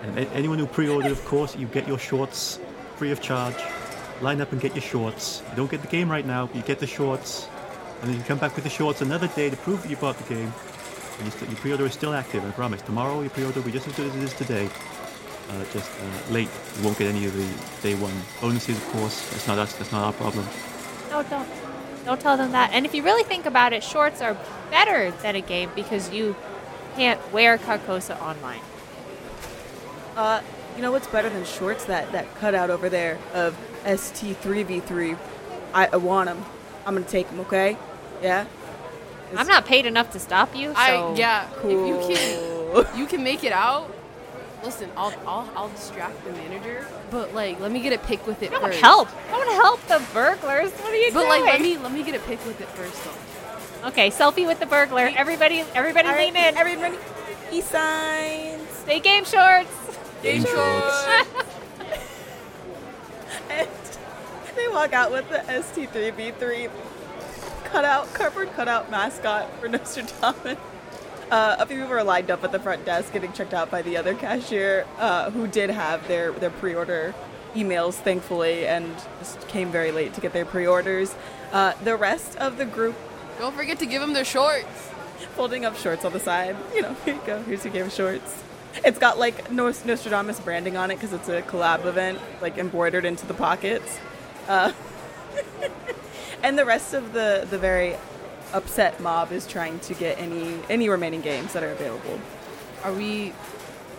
And 0.02 0.18
anyone 0.18 0.58
who 0.58 0.66
pre-ordered, 0.66 1.12
of 1.12 1.24
course, 1.24 1.56
you 1.56 1.66
get 1.66 1.86
your 1.86 1.98
shorts 1.98 2.58
free 2.96 3.10
of 3.10 3.20
charge. 3.20 3.56
Line 4.20 4.40
up 4.40 4.52
and 4.52 4.60
get 4.60 4.74
your 4.74 4.82
shorts. 4.82 5.42
You 5.50 5.56
don't 5.56 5.70
get 5.70 5.82
the 5.82 5.88
game 5.88 6.10
right 6.10 6.26
now, 6.26 6.46
but 6.46 6.56
you 6.56 6.62
get 6.62 6.78
the 6.78 6.86
shorts. 6.86 7.48
And 8.00 8.10
then 8.10 8.18
you 8.18 8.24
come 8.24 8.38
back 8.38 8.54
with 8.54 8.64
the 8.64 8.70
shorts 8.70 9.02
another 9.02 9.28
day 9.28 9.50
to 9.50 9.56
prove 9.56 9.82
that 9.82 9.90
you 9.90 9.96
bought 9.96 10.16
the 10.18 10.34
game. 10.34 10.52
And 11.18 11.26
you 11.26 11.30
st- 11.30 11.50
your 11.50 11.58
pre-order 11.60 11.86
is 11.86 11.92
still 11.92 12.14
active, 12.14 12.44
I 12.44 12.50
promise. 12.50 12.82
Tomorrow 12.82 13.20
your 13.20 13.30
pre-order 13.30 13.60
will 13.60 13.66
be 13.66 13.72
just 13.72 13.88
as 13.88 13.94
good 13.94 14.06
as 14.06 14.16
it 14.16 14.22
is 14.22 14.34
today. 14.34 14.68
Uh, 15.50 15.64
just 15.72 15.90
uh, 15.90 16.32
late. 16.32 16.48
You 16.78 16.84
won't 16.84 16.98
get 16.98 17.08
any 17.08 17.26
of 17.26 17.34
the 17.34 17.82
day 17.82 17.94
one 17.94 18.12
bonuses, 18.40 18.76
of 18.76 18.84
course. 18.88 19.28
That's 19.30 19.46
not 19.48 19.58
us. 19.58 19.74
That's 19.74 19.92
not 19.92 20.04
our 20.04 20.12
problem. 20.12 20.46
No, 21.10 21.22
don't. 21.24 21.48
Don't 22.04 22.20
tell 22.20 22.36
them 22.36 22.52
that. 22.52 22.70
And 22.72 22.86
if 22.86 22.94
you 22.94 23.02
really 23.02 23.24
think 23.24 23.46
about 23.46 23.72
it, 23.72 23.82
shorts 23.82 24.22
are 24.22 24.36
better 24.70 25.10
than 25.22 25.36
a 25.36 25.40
game 25.40 25.70
because 25.74 26.10
you 26.10 26.36
can't 26.96 27.20
wear 27.32 27.58
Carcosa 27.58 28.20
online. 28.20 28.60
Uh, 30.16 30.40
you 30.76 30.82
know 30.82 30.92
what's 30.92 31.06
better 31.08 31.28
than 31.28 31.44
shorts? 31.44 31.84
That 31.86 32.10
that 32.12 32.32
cutout 32.36 32.70
over 32.70 32.88
there 32.88 33.18
of 33.34 33.56
ST3v3. 33.84 35.16
I, 35.74 35.88
I 35.92 35.96
want 35.96 36.28
them. 36.28 36.44
I'm 36.86 36.94
gonna 36.94 37.06
take 37.06 37.28
them. 37.30 37.40
Okay? 37.40 37.76
Yeah. 38.22 38.46
I'm 39.36 39.46
not 39.46 39.64
paid 39.64 39.86
enough 39.86 40.10
to 40.12 40.18
stop 40.18 40.56
you, 40.56 40.70
so 40.70 40.74
I 40.76 41.14
yeah. 41.14 41.48
If 41.58 41.64
you 41.64 41.94
Cool. 42.72 42.84
can, 42.84 42.98
you 42.98 43.06
can 43.06 43.22
make 43.22 43.44
it 43.44 43.52
out. 43.52 43.94
Listen, 44.64 44.90
I'll 44.96 45.14
I'll 45.26 45.48
I'll 45.56 45.68
distract 45.68 46.22
the 46.24 46.32
manager, 46.32 46.86
but 47.10 47.32
like, 47.32 47.60
let 47.60 47.70
me 47.72 47.80
get 47.80 47.92
a 47.92 47.98
pick 47.98 48.26
with 48.26 48.42
it 48.42 48.50
don't 48.50 48.60
first. 48.62 48.80
help. 48.80 49.08
Don't 49.30 49.52
help 49.54 49.80
the 49.86 50.02
burglars. 50.12 50.70
What 50.72 50.92
are 50.92 50.96
you 50.96 51.12
But 51.12 51.20
doing? 51.20 51.28
But 51.28 51.40
like, 51.40 51.44
let 51.44 51.60
me 51.62 51.78
let 51.78 51.92
me 51.92 52.02
get 52.02 52.14
a 52.14 52.24
pick 52.26 52.44
with 52.44 52.60
it 52.60 52.68
first, 52.68 53.02
though. 53.04 53.88
Okay, 53.88 54.10
selfie 54.10 54.46
with 54.46 54.60
the 54.60 54.66
burglar. 54.66 55.10
Everybody, 55.16 55.60
everybody, 55.74 56.08
All 56.08 56.14
right, 56.14 56.34
lean 56.34 56.36
in. 56.36 56.56
Everybody, 56.56 56.96
peace 57.50 57.64
signs. 57.66 58.68
Stay 58.82 59.00
game 59.00 59.24
shorts. 59.24 59.70
Game. 60.22 60.44
And 63.50 63.68
they 64.56 64.68
walk 64.68 64.92
out 64.92 65.10
with 65.12 65.28
the 65.28 65.38
ST3B3 65.38 66.70
cutout, 67.64 68.12
cardboard 68.14 68.52
cutout 68.54 68.90
mascot 68.90 69.48
for 69.60 69.68
Nostradamus. 69.68 70.58
Uh, 71.30 71.56
a 71.60 71.66
few 71.66 71.76
people 71.80 71.92
are 71.92 72.02
lined 72.02 72.30
up 72.30 72.42
at 72.42 72.50
the 72.50 72.58
front 72.58 72.84
desk 72.84 73.12
getting 73.12 73.32
checked 73.32 73.54
out 73.54 73.70
by 73.70 73.82
the 73.82 73.96
other 73.96 74.14
cashier 74.14 74.84
uh, 74.98 75.30
who 75.30 75.46
did 75.46 75.70
have 75.70 76.06
their, 76.08 76.32
their 76.32 76.50
pre 76.50 76.74
order 76.74 77.14
emails, 77.54 77.94
thankfully, 77.94 78.66
and 78.66 78.92
just 79.20 79.46
came 79.48 79.70
very 79.70 79.92
late 79.92 80.12
to 80.14 80.20
get 80.20 80.32
their 80.32 80.44
pre 80.44 80.66
orders. 80.66 81.14
Uh, 81.52 81.74
the 81.84 81.96
rest 81.96 82.36
of 82.38 82.56
the 82.58 82.64
group 82.64 82.96
Don't 83.38 83.54
forget 83.54 83.78
to 83.78 83.86
give 83.86 84.00
them 84.00 84.12
their 84.12 84.24
shorts. 84.24 84.90
folding 85.36 85.64
up 85.64 85.76
shorts 85.76 86.04
on 86.04 86.12
the 86.12 86.20
side. 86.20 86.56
You 86.74 86.82
know, 86.82 86.94
here 87.04 87.14
you 87.14 87.20
go. 87.24 87.42
Here's 87.42 87.64
your 87.64 87.72
game 87.72 87.86
of 87.86 87.92
shorts. 87.92 88.42
It's 88.84 88.98
got 88.98 89.18
like 89.18 89.50
Nos- 89.50 89.84
Nostradamus 89.84 90.40
branding 90.40 90.76
on 90.76 90.90
it 90.90 90.96
because 90.96 91.12
it's 91.12 91.28
a 91.28 91.42
collab 91.42 91.84
event, 91.84 92.18
like 92.40 92.58
embroidered 92.58 93.04
into 93.04 93.26
the 93.26 93.34
pockets. 93.34 93.98
Uh, 94.48 94.72
and 96.42 96.58
the 96.58 96.64
rest 96.64 96.94
of 96.94 97.12
the 97.12 97.46
the 97.50 97.58
very 97.58 97.96
upset 98.52 99.00
mob 99.00 99.32
is 99.32 99.46
trying 99.46 99.78
to 99.80 99.94
get 99.94 100.18
any 100.18 100.58
any 100.68 100.88
remaining 100.88 101.20
games 101.20 101.52
that 101.52 101.62
are 101.62 101.72
available. 101.72 102.20
Are 102.82 102.92
we? 102.92 103.32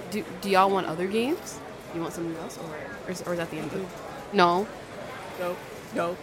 Do, 0.09 0.23
do 0.41 0.49
y'all 0.49 0.69
want 0.69 0.87
other 0.87 1.07
games? 1.07 1.59
You 1.93 2.01
want 2.01 2.13
something 2.13 2.35
else, 2.41 2.57
or 2.57 2.75
or 3.07 3.11
is, 3.11 3.21
or 3.23 3.33
is 3.33 3.39
that 3.39 3.51
the 3.51 3.57
end 3.57 3.71
of 3.71 3.81
it? 3.81 3.87
No. 4.33 4.67
No, 5.39 5.55
no. 5.95 6.17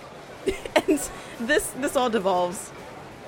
and 0.76 0.98
this 1.40 1.68
this 1.76 1.96
all 1.96 2.10
devolves 2.10 2.70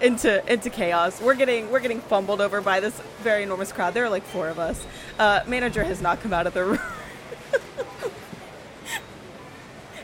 into 0.01 0.53
into 0.53 0.71
chaos. 0.71 1.21
We're 1.21 1.35
getting 1.35 1.71
we're 1.71 1.81
getting 1.81 2.01
fumbled 2.01 2.41
over 2.41 2.61
by 2.61 2.81
this 2.81 2.99
very 3.23 3.43
enormous 3.43 3.73
crowd. 3.73 3.95
There 3.95 4.05
are 4.05 4.11
like 4.11 4.25
four 4.25 4.49
of 4.49 4.59
us. 4.59 4.85
Uh, 5.19 5.41
manager 5.47 5.85
has 5.85 6.01
not 6.01 6.21
come 6.21 6.33
out 6.33 6.47
of 6.47 6.55
the 6.55 6.65
room. 6.65 6.79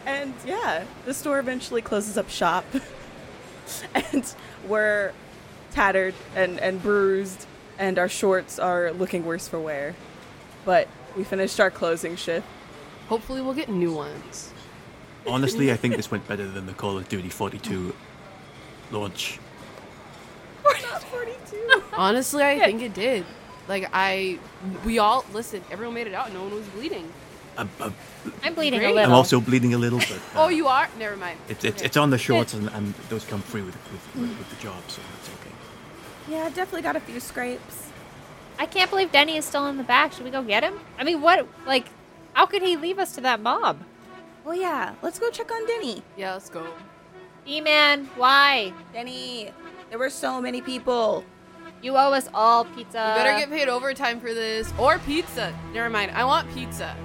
and 0.06 0.34
yeah, 0.46 0.84
the 1.04 1.14
store 1.14 1.38
eventually 1.38 1.82
closes 1.82 2.16
up 2.18 2.28
shop, 2.28 2.64
and 3.94 4.34
we're 4.66 5.12
tattered 5.72 6.14
and 6.34 6.60
and 6.60 6.82
bruised, 6.82 7.46
and 7.78 7.98
our 7.98 8.08
shorts 8.08 8.58
are 8.58 8.92
looking 8.92 9.24
worse 9.24 9.48
for 9.48 9.60
wear. 9.60 9.94
But 10.64 10.88
we 11.16 11.24
finished 11.24 11.60
our 11.60 11.70
closing 11.70 12.16
shift. 12.16 12.46
Hopefully, 13.08 13.40
we'll 13.40 13.54
get 13.54 13.68
new 13.68 13.92
ones. 13.92 14.52
Honestly, 15.26 15.72
I 15.72 15.76
think 15.76 15.96
this 15.98 16.10
went 16.10 16.26
better 16.28 16.46
than 16.46 16.66
the 16.66 16.72
Call 16.72 16.98
of 16.98 17.08
Duty 17.08 17.28
42 17.28 17.94
launch. 18.90 19.38
Not 21.12 21.82
42. 21.82 21.82
Honestly, 21.96 22.42
I 22.42 22.58
think 22.60 22.82
it 22.82 22.94
did. 22.94 23.24
Like 23.68 23.88
I, 23.92 24.38
we 24.84 24.98
all 24.98 25.24
listen. 25.32 25.62
Everyone 25.70 25.94
made 25.94 26.06
it 26.06 26.14
out. 26.14 26.32
No 26.32 26.42
one 26.44 26.54
was 26.54 26.66
bleeding. 26.68 27.10
I'm, 27.58 27.70
I'm, 27.80 27.94
I'm 28.42 28.54
bleeding 28.54 28.80
Great. 28.80 28.90
a 28.90 28.94
little. 28.94 29.10
I'm 29.10 29.16
also 29.16 29.40
bleeding 29.40 29.72
a 29.74 29.78
little, 29.78 29.98
but 29.98 30.12
uh, 30.12 30.44
Oh, 30.44 30.48
you 30.48 30.66
are. 30.68 30.88
Never 30.98 31.16
mind. 31.16 31.38
it's, 31.48 31.64
it's, 31.64 31.76
Okay. 31.78 31.86
it's 31.86 31.96
on 31.96 32.10
the 32.10 32.18
shorts, 32.18 32.52
and, 32.52 32.68
and 32.68 32.92
those 33.08 33.24
come 33.24 33.40
free 33.40 33.62
with, 33.62 33.74
with, 33.90 34.14
with, 34.14 34.38
with 34.38 34.50
the 34.50 34.62
job, 34.62 34.76
so 34.88 35.00
it's 35.18 35.28
okay. 35.40 35.50
Yeah, 36.28 36.44
I've 36.44 36.54
definitely 36.54 36.82
got 36.82 36.96
a 36.96 37.00
few 37.00 37.18
scrapes. 37.18 37.88
I 38.58 38.66
can't 38.66 38.90
believe 38.90 39.10
Denny 39.10 39.36
is 39.38 39.46
still 39.46 39.66
in 39.68 39.78
the 39.78 39.84
back. 39.84 40.12
Should 40.12 40.24
we 40.24 40.30
go 40.30 40.42
get 40.42 40.62
him? 40.64 40.74
I 40.98 41.04
mean, 41.04 41.22
what? 41.22 41.46
Like, 41.66 41.86
how 42.34 42.44
could 42.44 42.60
he 42.62 42.76
leave 42.76 42.98
us 42.98 43.14
to 43.14 43.22
that 43.22 43.40
mob? 43.40 43.78
Well, 44.44 44.54
yeah, 44.54 44.94
let's 45.02 45.18
go 45.18 45.30
check 45.30 45.50
on 45.50 45.66
Denny. 45.66 46.02
Yeah, 46.16 46.34
let's 46.34 46.50
go. 46.50 46.66
E-man, 47.48 48.04
why? 48.16 48.72
Denny, 48.92 49.50
there 49.90 49.98
were 49.98 50.10
so 50.10 50.40
many 50.40 50.60
people. 50.60 51.24
You 51.82 51.92
owe 51.96 52.12
us 52.12 52.28
all 52.34 52.64
pizza. 52.64 52.98
You 52.98 53.22
better 53.22 53.38
get 53.38 53.50
paid 53.50 53.68
overtime 53.68 54.20
for 54.20 54.32
this 54.34 54.72
or 54.78 54.98
pizza. 55.00 55.54
Never 55.72 55.90
mind. 55.90 56.10
I 56.12 56.24
want 56.24 56.52
pizza. 56.54 56.96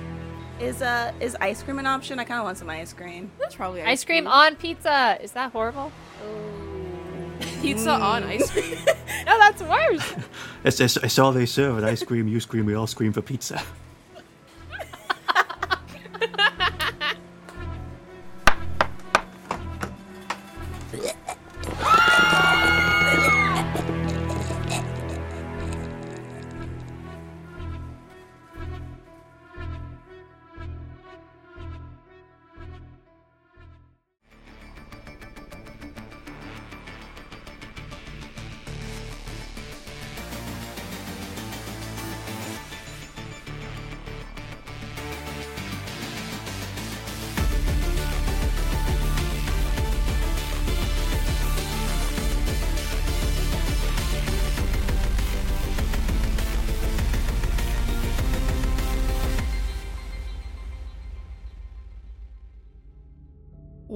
Is 0.59 0.81
uh 0.81 1.11
is 1.19 1.35
ice 1.41 1.63
cream 1.63 1.79
an 1.79 1.87
option? 1.87 2.19
I 2.19 2.23
kind 2.23 2.39
of 2.39 2.45
want 2.45 2.57
some 2.57 2.69
ice 2.69 2.93
cream. 2.93 3.31
That's 3.39 3.55
probably 3.55 3.81
ice 3.81 4.03
cream 4.05 4.27
on 4.27 4.55
pizza. 4.55 5.17
Is 5.21 5.31
that 5.31 5.51
horrible? 5.51 5.91
Pizza 7.61 7.91
on 7.91 8.23
ice 8.23 8.49
cream. 8.51 8.77
No, 9.25 9.37
that's 9.37 9.61
worse. 9.61 10.13
It's, 10.63 10.79
it's, 10.79 10.97
it's 10.97 11.17
all 11.17 11.31
they 11.31 11.47
serve 11.47 11.79
at 11.79 11.83
ice 11.83 12.03
cream, 12.03 12.27
you 12.27 12.39
scream, 12.39 12.65
we 12.67 12.75
all 12.75 12.85
scream 12.85 13.13
for 13.13 13.21
pizza. 13.23 13.63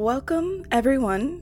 Welcome 0.06 0.68
everyone 0.70 1.42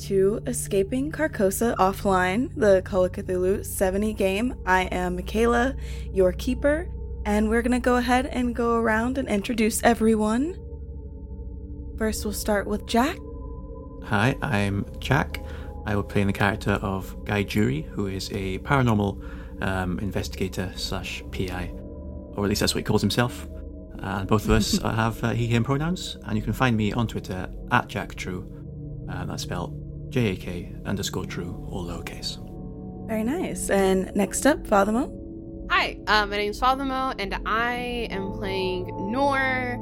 to 0.00 0.42
Escaping 0.48 1.12
Carcosa 1.12 1.76
Offline, 1.76 2.50
the 2.56 2.82
Call 2.82 3.04
of 3.04 3.12
Cthulhu 3.12 3.64
70 3.64 4.14
game. 4.14 4.56
I 4.66 4.86
am 4.86 5.14
Michaela, 5.14 5.76
your 6.12 6.32
keeper, 6.32 6.88
and 7.24 7.48
we're 7.48 7.62
gonna 7.62 7.78
go 7.78 7.94
ahead 7.94 8.26
and 8.26 8.52
go 8.52 8.74
around 8.74 9.16
and 9.16 9.28
introduce 9.28 9.80
everyone. 9.84 10.58
First, 11.96 12.24
we'll 12.24 12.34
start 12.34 12.66
with 12.66 12.84
Jak. 12.86 13.16
Hi, 14.06 14.36
I'm 14.42 14.84
Jak. 14.98 15.40
I 15.86 15.94
will 15.94 16.02
play 16.02 16.22
in 16.22 16.26
the 16.26 16.32
character 16.32 16.80
of 16.82 17.24
Guy 17.26 17.44
Jury, 17.44 17.82
who 17.82 18.08
is 18.08 18.28
a 18.32 18.58
paranormal 18.58 19.62
um, 19.62 20.00
investigator 20.00 20.72
slash 20.74 21.22
PI, 21.30 21.70
or 22.34 22.44
at 22.44 22.48
least 22.48 22.58
that's 22.58 22.74
what 22.74 22.80
he 22.80 22.84
calls 22.84 23.02
himself. 23.02 23.46
And 24.00 24.28
both 24.28 24.44
of 24.44 24.50
us 24.50 24.78
have 24.82 25.22
uh, 25.24 25.30
he/him 25.30 25.64
pronouns, 25.64 26.16
and 26.24 26.36
you 26.36 26.42
can 26.42 26.52
find 26.52 26.76
me 26.76 26.92
on 26.92 27.06
Twitter 27.06 27.48
at 27.70 27.88
Jak 27.88 28.14
True. 28.14 28.50
Uh, 29.10 29.24
that's 29.24 29.42
spelled 29.42 30.10
J 30.10 30.32
A 30.32 30.36
K 30.36 30.74
underscore 30.84 31.26
True, 31.26 31.66
all 31.70 31.86
lowercase. 31.86 32.38
Very 33.08 33.24
nice. 33.24 33.70
And 33.70 34.12
next 34.14 34.46
up, 34.46 34.66
Fatuma. 34.66 35.14
Hi, 35.70 35.98
uh, 36.06 36.26
my 36.26 36.36
name's 36.36 36.60
Fatuma, 36.60 37.14
and 37.18 37.38
I 37.46 38.08
am 38.10 38.32
playing 38.32 38.86
Noor, 39.10 39.78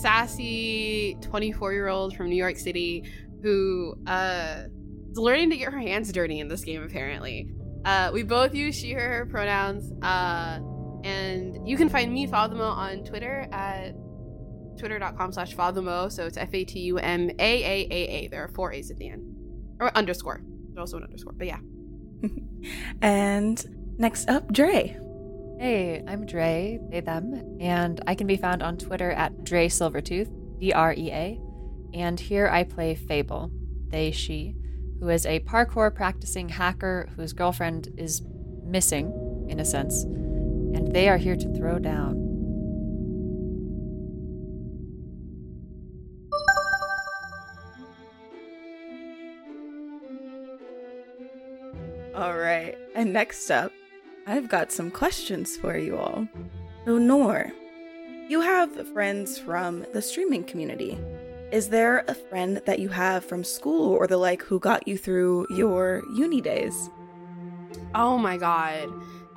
sassy 0.00 1.16
24 1.20 1.72
year 1.72 1.88
old 1.88 2.16
from 2.16 2.28
New 2.28 2.36
York 2.36 2.56
City 2.56 3.04
who 3.42 3.94
uh, 4.06 4.64
is 5.10 5.18
learning 5.18 5.50
to 5.50 5.56
get 5.56 5.72
her 5.72 5.78
hands 5.78 6.10
dirty 6.12 6.40
in 6.40 6.48
this 6.48 6.64
game, 6.64 6.82
apparently. 6.82 7.48
Uh, 7.84 8.10
we 8.12 8.22
both 8.22 8.54
use 8.54 8.74
she, 8.74 8.92
her, 8.92 9.18
her 9.18 9.26
pronouns, 9.26 9.92
uh, 10.02 10.58
and 11.06 11.68
you 11.68 11.76
can 11.76 11.88
find 11.88 12.12
me, 12.12 12.26
Fatuma, 12.26 12.68
on 12.68 13.04
Twitter 13.04 13.46
at 13.52 13.94
twitter.com 14.76 15.32
slash 15.32 15.54
Fatuma, 15.54 16.10
so 16.10 16.26
it's 16.26 16.36
F 16.36 16.52
A 16.52 16.64
T 16.64 16.80
U 16.80 16.98
M 16.98 17.30
A 17.30 17.34
A 17.38 17.88
A 17.90 18.08
A. 18.08 18.28
There 18.28 18.42
are 18.42 18.48
four 18.48 18.72
A's 18.72 18.90
at 18.90 18.98
the 18.98 19.08
end. 19.08 19.24
Or 19.78 19.96
underscore. 19.96 20.42
There's 20.66 20.78
also 20.78 20.96
an 20.96 21.04
underscore, 21.04 21.34
but 21.34 21.46
yeah. 21.46 21.60
and 23.02 23.94
next 23.98 24.28
up, 24.28 24.52
Drea. 24.52 25.00
Hey, 25.60 26.02
I'm 26.06 26.26
Drea, 26.26 26.80
they, 26.90 27.00
them, 27.00 27.58
and 27.60 28.02
I 28.06 28.14
can 28.14 28.26
be 28.26 28.36
found 28.36 28.62
on 28.62 28.76
Twitter 28.76 29.12
at 29.12 29.44
Drea 29.44 29.68
Silvertooth, 29.68 30.58
D 30.58 30.72
R 30.72 30.92
E 30.92 31.10
A. 31.12 31.40
And 31.94 32.18
here 32.18 32.48
I 32.48 32.64
play 32.64 32.96
Fable, 32.96 33.50
they, 33.88 34.10
she, 34.10 34.56
who 34.98 35.08
is 35.08 35.24
a 35.24 35.38
parkour 35.40 35.94
practicing 35.94 36.48
hacker 36.48 37.08
whose 37.16 37.32
girlfriend 37.32 37.88
is 37.96 38.22
missing, 38.64 39.46
in 39.48 39.60
a 39.60 39.64
sense, 39.64 40.04
and 40.74 40.92
they 40.92 41.08
are 41.08 41.16
here 41.16 41.36
to 41.36 41.52
throw 41.54 41.78
down. 41.78 42.26
All 52.16 52.36
right. 52.38 52.76
And 52.94 53.12
next 53.12 53.50
up, 53.50 53.72
I've 54.26 54.48
got 54.48 54.72
some 54.72 54.90
questions 54.90 55.56
for 55.56 55.76
you 55.76 55.98
all. 55.98 56.26
So, 56.86 56.96
Noor, 56.96 57.52
you 58.28 58.40
have 58.40 58.88
friends 58.94 59.38
from 59.38 59.84
the 59.92 60.00
streaming 60.00 60.44
community. 60.44 60.98
Is 61.52 61.68
there 61.68 62.04
a 62.08 62.14
friend 62.14 62.62
that 62.64 62.78
you 62.78 62.88
have 62.88 63.24
from 63.24 63.44
school 63.44 63.92
or 63.92 64.06
the 64.06 64.16
like 64.16 64.42
who 64.42 64.58
got 64.58 64.88
you 64.88 64.96
through 64.96 65.46
your 65.50 66.02
uni 66.14 66.40
days? 66.40 66.90
Oh 67.94 68.18
my 68.18 68.36
god. 68.36 68.88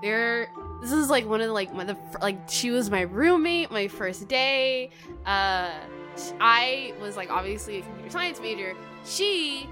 There 0.02 0.48
this 0.82 0.92
is 0.92 1.10
like 1.10 1.26
one 1.26 1.42
of 1.42 1.48
the 1.48 1.54
like 1.54 1.74
my, 1.74 1.84
the 1.84 1.98
like 2.22 2.38
she 2.48 2.72
was 2.72 2.90
my 2.90 3.02
roommate 3.02 3.72
my 3.72 3.88
first 3.88 4.28
day. 4.28 4.90
Uh 5.26 5.72
I 6.40 6.94
was 7.02 7.16
like 7.18 7.30
obviously 7.30 7.80
a 7.80 7.82
computer 7.82 8.10
science 8.10 8.40
major. 8.40 8.76
She 9.06 9.70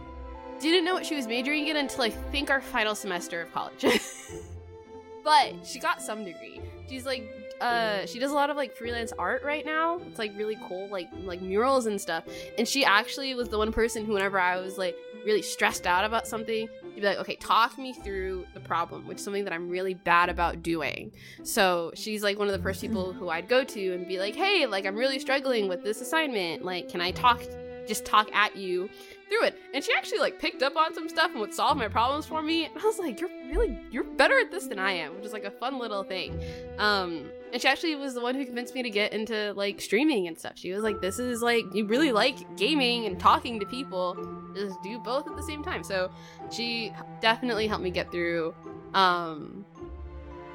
didn't 0.60 0.86
know 0.86 0.94
what 0.94 1.06
she 1.06 1.16
was 1.16 1.28
majoring 1.28 1.68
in 1.68 1.78
until 1.78 2.02
I 2.02 2.10
think 2.10 2.50
our 2.50 2.62
final 2.62 2.96
semester 2.96 3.42
of 3.42 3.54
college. 3.54 3.86
but 5.24 5.54
she 5.66 5.80
got 5.80 6.02
some 6.02 6.24
degree. 6.26 6.62
She's 6.90 7.06
like 7.06 7.30
uh 7.60 8.06
she 8.06 8.20
does 8.20 8.32
a 8.32 8.36
lot 8.36 8.50
of 8.50 8.58
like 8.58 8.76
freelance 8.76 9.14
art 9.18 9.44
right 9.44 9.66
now. 9.66 10.00
It's 10.08 10.20
like 10.20 10.32
really 10.38 10.58
cool, 10.68 10.88
like 10.90 11.08
like 11.24 11.42
murals 11.42 11.86
and 11.86 12.00
stuff. 12.00 12.26
And 12.58 12.68
she 12.68 12.84
actually 12.86 13.34
was 13.34 13.50
the 13.50 13.58
one 13.58 13.72
person 13.72 14.06
who 14.06 14.14
whenever 14.14 14.40
I 14.40 14.58
was 14.60 14.78
like 14.78 14.96
really 15.26 15.42
stressed 15.42 15.88
out 15.88 16.06
about 16.06 16.28
something, 16.28 16.70
she'd 16.98 17.02
be 17.02 17.08
like, 17.10 17.20
okay, 17.20 17.36
talk 17.36 17.78
me 17.78 17.94
through 17.94 18.48
the 18.56 18.60
problem, 18.60 19.06
which 19.06 19.20
is 19.20 19.24
something 19.24 19.44
that 19.44 19.54
I'm 19.54 19.70
really 19.70 19.94
bad 19.94 20.30
about 20.30 20.64
doing. 20.64 21.12
So 21.44 21.92
she's 21.94 22.24
like 22.24 22.40
one 22.40 22.48
of 22.48 22.54
the 22.54 22.64
first 22.64 22.82
people 22.82 23.10
mm-hmm. 23.10 23.20
who 23.20 23.30
I'd 23.30 23.48
go 23.48 23.64
to 23.64 23.94
and 23.94 24.08
be 24.08 24.18
like, 24.18 24.36
hey, 24.36 24.66
like 24.66 24.84
I'm 24.88 24.96
really 24.96 25.20
struggling 25.20 25.68
with 25.68 25.84
this 25.84 26.02
assignment. 26.02 26.66
Like, 26.66 26.90
can 26.90 27.00
I 27.00 27.12
talk 27.12 27.44
just 27.88 28.04
talk 28.04 28.34
at 28.34 28.56
you 28.56 28.90
through 29.30 29.44
it. 29.44 29.60
And 29.74 29.84
she 29.84 29.92
actually 29.94 30.20
like 30.20 30.40
picked 30.40 30.64
up 30.64 30.76
on 30.76 30.94
some 30.94 31.10
stuff 31.10 31.32
and 31.32 31.40
would 31.40 31.54
solve 31.54 31.78
my 31.78 31.88
problems 31.88 32.26
for 32.26 32.42
me. 32.42 32.66
And 32.66 32.78
I 32.78 32.86
was 32.86 33.00
like, 33.00 33.20
you're 33.20 33.30
really 33.52 33.80
you're 33.92 34.04
better 34.04 34.40
at 34.40 34.52
this 34.52 34.68
than 34.68 34.80
I 34.80 34.92
am, 34.92 35.16
which 35.16 35.26
is 35.26 35.34
like 35.34 35.44
a 35.44 35.52
fun 35.52 35.80
little 35.80 36.04
thing. 36.04 36.40
Um 36.78 37.30
and 37.54 37.62
she 37.62 37.68
actually 37.68 37.96
was 37.96 38.14
the 38.14 38.22
one 38.22 38.36
who 38.36 38.46
convinced 38.46 38.76
me 38.76 38.84
to 38.84 38.90
get 38.90 39.14
into 39.14 39.54
like 39.54 39.80
streaming 39.80 40.28
and 40.28 40.38
stuff. 40.38 40.54
She 40.56 40.72
was 40.72 40.84
like, 40.84 41.00
this 41.02 41.20
is 41.20 41.42
like 41.42 41.66
you 41.74 41.86
really 41.86 42.12
like 42.12 42.58
gaming 42.58 43.06
and 43.06 43.20
talking 43.20 43.60
to 43.60 43.66
people. 43.66 44.16
Just 44.56 44.82
do 44.84 45.00
both 45.00 45.28
at 45.28 45.36
the 45.36 45.44
same 45.44 45.64
time. 45.64 45.84
So 45.84 46.12
she 46.52 46.94
definitely 47.22 47.68
helped 47.68 47.84
me 47.84 47.92
get 47.92 48.12
through 48.12 48.54
um 48.94 49.66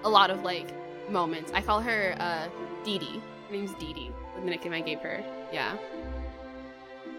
a 0.04 0.08
lot 0.08 0.30
of 0.30 0.42
like 0.42 0.68
moments. 1.10 1.50
I 1.54 1.60
call 1.60 1.80
her 1.80 2.14
uh 2.18 2.48
Dee 2.84 2.98
Dee. 2.98 3.22
Her 3.48 3.56
name's 3.56 3.74
Dee 3.74 3.92
Dee, 3.92 4.10
the 4.36 4.50
nickname 4.50 4.72
I 4.72 4.80
gave 4.80 5.00
her. 5.00 5.22
Yeah. 5.52 5.76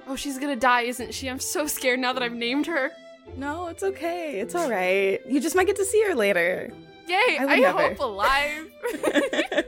Oh, 0.07 0.15
she's 0.15 0.37
gonna 0.37 0.55
die, 0.55 0.81
isn't 0.81 1.13
she? 1.13 1.29
I'm 1.29 1.39
so 1.39 1.67
scared 1.67 1.99
now 1.99 2.13
that 2.13 2.23
I've 2.23 2.33
named 2.33 2.67
her. 2.67 2.91
No, 3.37 3.67
it's 3.67 3.83
okay. 3.83 4.39
It's 4.39 4.53
all 4.53 4.69
right. 4.69 5.19
You 5.27 5.39
just 5.39 5.55
might 5.55 5.67
get 5.67 5.77
to 5.77 5.85
see 5.85 6.03
her 6.07 6.15
later. 6.15 6.71
Yay! 7.07 7.37
I 7.39 7.45
I, 7.45 7.89
hope 7.89 7.99
alive. 7.99 8.71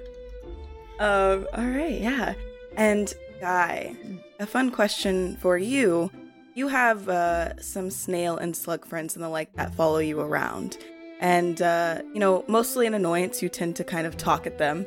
um, 0.99 1.47
all 1.53 1.65
right, 1.65 1.99
yeah. 1.99 2.33
And 2.75 3.13
Guy, 3.39 3.95
a 4.39 4.45
fun 4.45 4.71
question 4.71 5.35
for 5.37 5.57
you. 5.57 6.09
You 6.53 6.69
have 6.69 7.09
uh, 7.09 7.61
some 7.61 7.91
snail 7.91 8.37
and 8.37 8.55
slug 8.55 8.85
friends 8.85 9.15
and 9.15 9.23
the 9.23 9.29
like 9.29 9.53
that 9.53 9.75
follow 9.75 9.97
you 9.97 10.19
around. 10.21 10.77
And 11.19 11.61
uh, 11.61 12.01
you 12.13 12.19
know, 12.19 12.45
mostly 12.47 12.87
an 12.87 12.93
annoyance, 12.93 13.41
you 13.41 13.49
tend 13.49 13.75
to 13.77 13.83
kind 13.83 14.07
of 14.07 14.17
talk 14.17 14.47
at 14.47 14.57
them. 14.57 14.85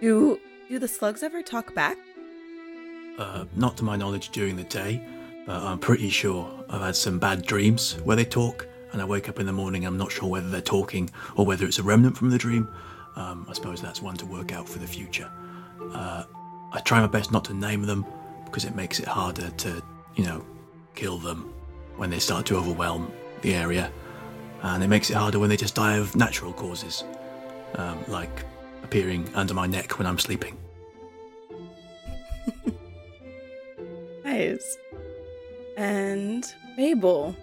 Do 0.00 0.38
do 0.68 0.78
the 0.78 0.88
slugs 0.88 1.22
ever 1.22 1.42
talk 1.42 1.74
back? 1.74 1.96
Uh, 3.18 3.44
not 3.54 3.76
to 3.78 3.84
my 3.84 3.96
knowledge 3.96 4.30
during 4.30 4.56
the 4.56 4.64
day, 4.64 5.02
but 5.46 5.62
I'm 5.62 5.78
pretty 5.78 6.10
sure 6.10 6.50
I've 6.68 6.82
had 6.82 6.96
some 6.96 7.18
bad 7.18 7.46
dreams 7.46 7.94
where 8.04 8.16
they 8.16 8.24
talk, 8.24 8.66
and 8.92 9.00
I 9.00 9.04
wake 9.04 9.28
up 9.28 9.40
in 9.40 9.46
the 9.46 9.52
morning, 9.52 9.84
and 9.86 9.94
I'm 9.94 9.98
not 9.98 10.12
sure 10.12 10.28
whether 10.28 10.48
they're 10.48 10.60
talking 10.60 11.08
or 11.36 11.46
whether 11.46 11.64
it's 11.64 11.78
a 11.78 11.82
remnant 11.82 12.16
from 12.16 12.30
the 12.30 12.38
dream. 12.38 12.68
Um, 13.14 13.46
I 13.48 13.54
suppose 13.54 13.80
that's 13.80 14.02
one 14.02 14.16
to 14.18 14.26
work 14.26 14.52
out 14.52 14.68
for 14.68 14.78
the 14.78 14.86
future. 14.86 15.30
Uh, 15.94 16.24
I 16.72 16.80
try 16.80 17.00
my 17.00 17.06
best 17.06 17.32
not 17.32 17.44
to 17.46 17.54
name 17.54 17.82
them 17.82 18.04
because 18.44 18.64
it 18.64 18.74
makes 18.74 19.00
it 19.00 19.08
harder 19.08 19.48
to, 19.50 19.82
you 20.16 20.24
know, 20.24 20.44
kill 20.94 21.16
them 21.16 21.54
when 21.96 22.10
they 22.10 22.18
start 22.18 22.44
to 22.46 22.56
overwhelm 22.56 23.10
the 23.40 23.54
area, 23.54 23.90
and 24.62 24.82
it 24.82 24.88
makes 24.88 25.08
it 25.08 25.14
harder 25.14 25.38
when 25.38 25.48
they 25.48 25.56
just 25.56 25.74
die 25.74 25.96
of 25.96 26.14
natural 26.16 26.52
causes, 26.52 27.04
um, 27.76 27.98
like 28.08 28.44
appearing 28.82 29.26
under 29.34 29.54
my 29.54 29.66
neck 29.66 29.98
when 29.98 30.06
I'm 30.06 30.18
sleeping. 30.18 30.56
And 35.76 36.44
Fable, 36.74 37.36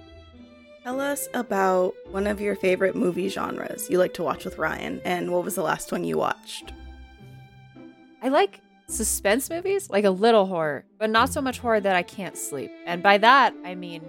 tell 0.83 0.99
us 0.99 1.27
about 1.33 1.93
one 2.11 2.27
of 2.27 2.41
your 2.41 2.55
favorite 2.55 2.95
movie 2.95 3.29
genres 3.29 3.89
you 3.89 3.97
like 3.97 4.13
to 4.15 4.23
watch 4.23 4.45
with 4.45 4.57
Ryan, 4.57 5.01
and 5.05 5.31
what 5.31 5.43
was 5.43 5.55
the 5.55 5.63
last 5.63 5.91
one 5.91 6.03
you 6.03 6.17
watched? 6.17 6.73
I 8.21 8.29
like 8.29 8.61
suspense 8.87 9.49
movies, 9.49 9.89
like 9.89 10.05
a 10.05 10.09
little 10.09 10.45
horror, 10.45 10.85
but 10.99 11.09
not 11.09 11.29
so 11.29 11.41
much 11.41 11.59
horror 11.59 11.79
that 11.79 11.95
I 11.95 12.03
can't 12.03 12.37
sleep. 12.37 12.71
And 12.85 13.01
by 13.01 13.17
that, 13.17 13.53
I 13.65 13.75
mean 13.75 14.01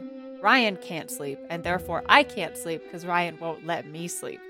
Ryan 0.43 0.77
can't 0.77 1.11
sleep, 1.11 1.39
and 1.51 1.65
therefore 1.65 2.03
I 2.09 2.23
can't 2.23 2.57
sleep 2.57 2.83
because 2.85 3.07
Ryan 3.07 3.39
won't 3.41 3.67
let 3.67 3.87
me 3.87 4.09
sleep. 4.09 4.41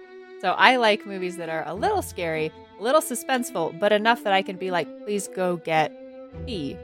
So 0.41 0.53
I 0.53 0.77
like 0.77 1.07
movies 1.07 1.37
that 1.37 1.49
are 1.49 1.65
a 1.67 1.75
little 1.75 2.03
scary, 2.03 2.53
a 2.79 2.83
little 2.83 3.01
suspenseful, 3.01 3.79
but 3.79 3.93
enough 3.93 4.25
that 4.25 4.33
I 4.33 4.43
can 4.43 4.57
be 4.57 4.71
like, 4.71 4.89
please 5.05 5.29
go 5.29 5.57
get 5.57 5.93
pee. 6.47 6.77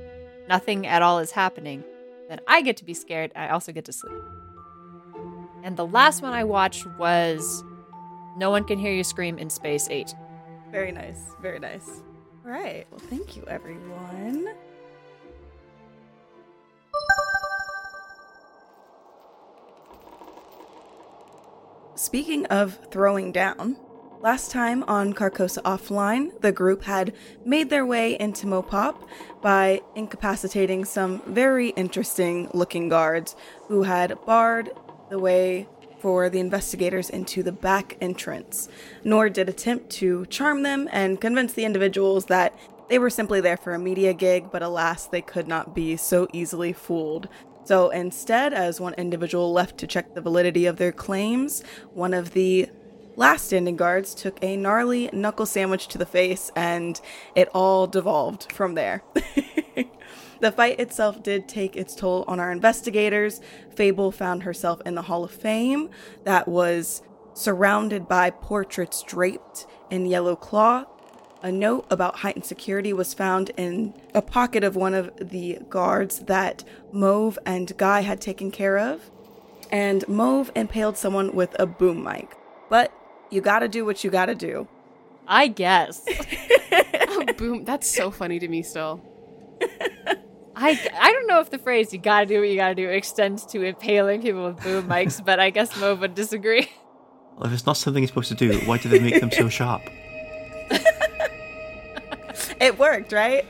Nothing 0.51 0.85
at 0.85 1.01
all 1.01 1.21
is 1.21 1.31
happening. 1.31 1.85
Then 2.29 2.41
I 2.49 2.61
get 2.63 2.77
to 2.79 2.85
be 2.85 2.93
scared. 2.93 3.31
I 3.37 3.51
also 3.51 3.71
get 3.71 3.85
to 3.85 3.93
sleep. 3.93 4.21
And 5.63 5.77
the 5.77 5.87
last 5.87 6.23
one 6.23 6.33
I 6.33 6.43
watched 6.43 6.87
was 6.99 7.63
No 8.37 8.51
One 8.51 8.65
Can 8.65 8.77
Hear 8.77 8.93
You 8.93 9.05
Scream 9.05 9.39
in 9.39 9.49
Space 9.49 9.87
8. 9.89 10.13
Very 10.73 10.91
nice. 10.91 11.21
Very 11.41 11.61
nice. 11.61 12.03
All 12.45 12.51
right. 12.51 12.85
Well, 12.91 12.99
thank 12.99 13.37
you, 13.37 13.45
everyone. 13.47 14.49
Speaking 21.95 22.47
of 22.47 22.77
throwing 22.91 23.31
down, 23.31 23.77
Last 24.23 24.51
time 24.51 24.83
on 24.83 25.15
Carcosa 25.15 25.63
Offline, 25.63 26.39
the 26.43 26.53
group 26.53 26.83
had 26.83 27.15
made 27.47 27.71
their 27.71 27.87
way 27.87 28.21
into 28.21 28.47
MoPOP 28.47 29.09
by 29.41 29.81
incapacitating 29.95 30.85
some 30.85 31.23
very 31.27 31.71
interesting 31.71 32.51
looking 32.53 32.91
guards 32.91 33.35
who 33.69 33.85
had 33.85 34.19
barred 34.27 34.73
the 35.09 35.19
way 35.19 35.67
for 36.01 36.29
the 36.29 36.39
investigators 36.39 37.09
into 37.09 37.43
the 37.43 37.53
back 37.53 37.97
entrance, 38.03 38.69
Noor 39.05 39.31
did 39.31 39.49
attempt 39.49 39.89
to 39.91 40.27
charm 40.27 40.65
them 40.65 40.87
and 40.93 41.19
convince 41.19 41.55
the 41.55 41.65
individuals 41.65 42.27
that 42.27 42.55
they 42.91 42.99
were 42.99 43.11
simply 43.11 43.41
there 43.41 43.57
for 43.57 43.73
a 43.73 43.79
media 43.79 44.13
gig, 44.13 44.51
but 44.51 44.63
alas, 44.63 45.07
they 45.07 45.23
could 45.23 45.49
not 45.49 45.75
be 45.75 45.97
so 45.97 46.27
easily 46.33 46.75
fooled. 46.75 47.29
So 47.65 47.91
instead, 47.91 48.53
as 48.53 48.81
one 48.81 48.95
individual 48.95 49.53
left 49.53 49.79
to 49.79 49.87
check 49.87 50.15
the 50.15 50.21
validity 50.21 50.67
of 50.67 50.77
their 50.77 50.93
claims, 50.93 51.63
one 51.93 52.13
of 52.13 52.33
the 52.33 52.69
last 53.21 53.45
standing 53.45 53.77
guards 53.77 54.15
took 54.15 54.43
a 54.43 54.57
gnarly 54.57 55.11
knuckle 55.13 55.45
sandwich 55.45 55.87
to 55.89 55.99
the 55.99 56.07
face, 56.07 56.51
and 56.57 57.01
it 57.35 57.49
all 57.53 57.87
devolved 57.87 58.51
from 58.51 58.75
there. 58.75 59.03
the 60.41 60.51
fight 60.51 60.81
itself 60.81 61.23
did 61.23 61.47
take 61.47 61.77
its 61.77 61.95
toll 61.95 62.25
on 62.27 62.41
our 62.41 62.51
investigators. 62.51 63.43
Fable 63.77 64.11
found 64.11 64.43
herself 64.45 64.81
in 64.87 64.95
the 64.95 65.03
Hall 65.03 65.23
of 65.23 65.31
Fame 65.31 65.91
that 66.25 66.49
was 66.49 67.03
surrounded 67.35 68.09
by 68.09 68.31
portraits 68.31 69.03
draped 69.03 69.67
in 69.91 70.07
yellow 70.07 70.35
cloth. 70.35 70.87
A 71.43 71.53
note 71.53 71.87
about 71.91 72.21
heightened 72.21 72.47
security 72.47 72.95
was 72.95 73.13
found 73.13 73.51
in 73.59 73.93
a 74.15 74.23
pocket 74.23 74.65
of 74.65 74.77
one 74.77 74.95
of 74.95 75.11
the 75.21 75.59
guards 75.69 76.21
that 76.21 76.65
Mauve 76.91 77.39
and 77.45 77.77
Guy 77.77 78.01
had 78.01 78.21
taken 78.21 78.51
care 78.51 78.79
of. 78.79 79.11
And 79.71 80.09
Mauve 80.09 80.51
impaled 80.57 80.97
someone 80.97 81.35
with 81.35 81.55
a 81.59 81.67
boom 81.67 82.03
mic. 82.03 82.35
But 82.69 82.93
you 83.31 83.41
gotta 83.41 83.69
do 83.69 83.85
what 83.85 84.05
you 84.05 84.11
gotta 84.11 84.35
do. 84.35 84.69
I 85.27 85.49
guess. 85.49 86.05
Oh, 87.09 87.25
boom. 87.37 87.65
That's 87.65 87.87
so 87.89 88.11
funny 88.11 88.39
to 88.39 88.49
me 88.49 88.63
still. 88.63 89.01
I, 90.57 90.79
I 91.01 91.13
don't 91.13 91.27
know 91.27 91.41
if 91.41 91.51
the 91.51 91.59
phrase 91.59 91.93
"you 91.93 91.99
gotta 91.99 92.27
do 92.27 92.41
what 92.41 92.49
you 92.49 92.57
gotta 92.57 92.75
do" 92.75 92.89
extends 92.89 93.47
to 93.47 93.63
impaling 93.63 94.23
people 94.23 94.47
with 94.47 94.63
boom 94.63 94.89
mics, 94.89 95.25
but 95.25 95.39
I 95.41 95.51
guess 95.51 95.77
Mauve 95.79 96.01
would 96.01 96.15
disagree. 96.15 96.69
Well, 97.37 97.47
if 97.47 97.55
it's 97.55 97.65
not 97.65 97.77
something 97.79 98.03
you're 98.03 98.09
supposed 98.09 98.29
to 98.29 98.35
do, 98.35 98.59
why 98.67 98.77
do 98.79 98.89
they 98.89 98.99
make 98.99 99.21
them 99.21 99.31
so 99.31 99.49
sharp? 99.49 99.83
it 102.61 102.79
worked, 102.79 103.13
right? 103.13 103.47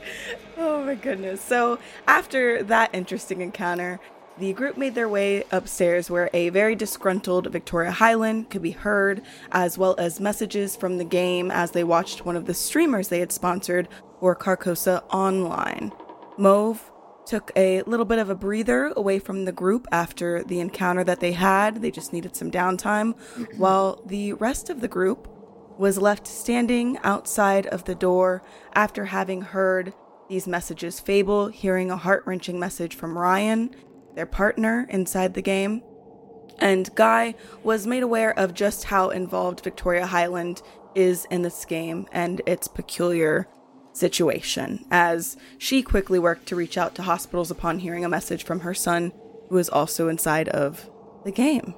Oh 0.57 0.85
my 0.85 0.95
goodness. 0.95 1.41
So, 1.41 1.79
after 2.07 2.63
that 2.63 2.91
interesting 2.93 3.41
encounter, 3.41 3.99
the 4.41 4.53
group 4.53 4.75
made 4.75 4.95
their 4.95 5.07
way 5.07 5.43
upstairs 5.51 6.09
where 6.09 6.27
a 6.33 6.49
very 6.49 6.73
disgruntled 6.73 7.45
Victoria 7.51 7.91
Hyland 7.91 8.49
could 8.49 8.63
be 8.63 8.71
heard, 8.71 9.21
as 9.51 9.77
well 9.77 9.93
as 9.99 10.19
messages 10.19 10.75
from 10.75 10.97
the 10.97 11.05
game 11.05 11.51
as 11.51 11.71
they 11.71 11.83
watched 11.83 12.25
one 12.25 12.35
of 12.35 12.47
the 12.47 12.53
streamers 12.55 13.09
they 13.09 13.19
had 13.19 13.31
sponsored 13.31 13.87
for 14.19 14.35
Carcosa 14.35 15.03
Online. 15.13 15.91
Mauve 16.39 16.91
took 17.23 17.51
a 17.55 17.83
little 17.83 18.05
bit 18.05 18.17
of 18.17 18.31
a 18.31 18.35
breather 18.35 18.91
away 18.97 19.19
from 19.19 19.45
the 19.45 19.51
group 19.51 19.87
after 19.91 20.43
the 20.43 20.59
encounter 20.59 21.03
that 21.03 21.19
they 21.19 21.33
had. 21.33 21.83
They 21.83 21.91
just 21.91 22.11
needed 22.11 22.35
some 22.35 22.49
downtime, 22.49 23.13
mm-hmm. 23.13 23.59
while 23.59 24.01
the 24.07 24.33
rest 24.33 24.71
of 24.71 24.81
the 24.81 24.87
group 24.87 25.27
was 25.77 25.99
left 25.99 26.25
standing 26.25 26.97
outside 27.03 27.67
of 27.67 27.85
the 27.85 27.95
door 27.95 28.41
after 28.73 29.05
having 29.05 29.41
heard 29.41 29.93
these 30.29 30.47
messages. 30.47 30.99
Fable 30.99 31.49
hearing 31.49 31.91
a 31.91 31.97
heart 31.97 32.23
wrenching 32.25 32.59
message 32.59 32.95
from 32.95 33.15
Ryan, 33.15 33.75
their 34.15 34.25
partner 34.25 34.85
inside 34.89 35.33
the 35.33 35.41
game. 35.41 35.83
And 36.59 36.93
Guy 36.95 37.35
was 37.63 37.87
made 37.87 38.03
aware 38.03 38.37
of 38.37 38.53
just 38.53 38.85
how 38.85 39.09
involved 39.09 39.63
Victoria 39.63 40.05
Hyland 40.05 40.61
is 40.93 41.25
in 41.31 41.41
this 41.41 41.65
game 41.65 42.07
and 42.11 42.41
its 42.45 42.67
peculiar 42.67 43.47
situation, 43.93 44.85
as 44.91 45.37
she 45.57 45.81
quickly 45.81 46.19
worked 46.19 46.47
to 46.47 46.55
reach 46.55 46.77
out 46.77 46.95
to 46.95 47.01
hospitals 47.01 47.51
upon 47.51 47.79
hearing 47.79 48.05
a 48.05 48.09
message 48.09 48.43
from 48.43 48.61
her 48.61 48.73
son, 48.73 49.11
who 49.49 49.55
was 49.55 49.69
also 49.69 50.07
inside 50.07 50.49
of 50.49 50.89
the 51.25 51.31
game. 51.31 51.73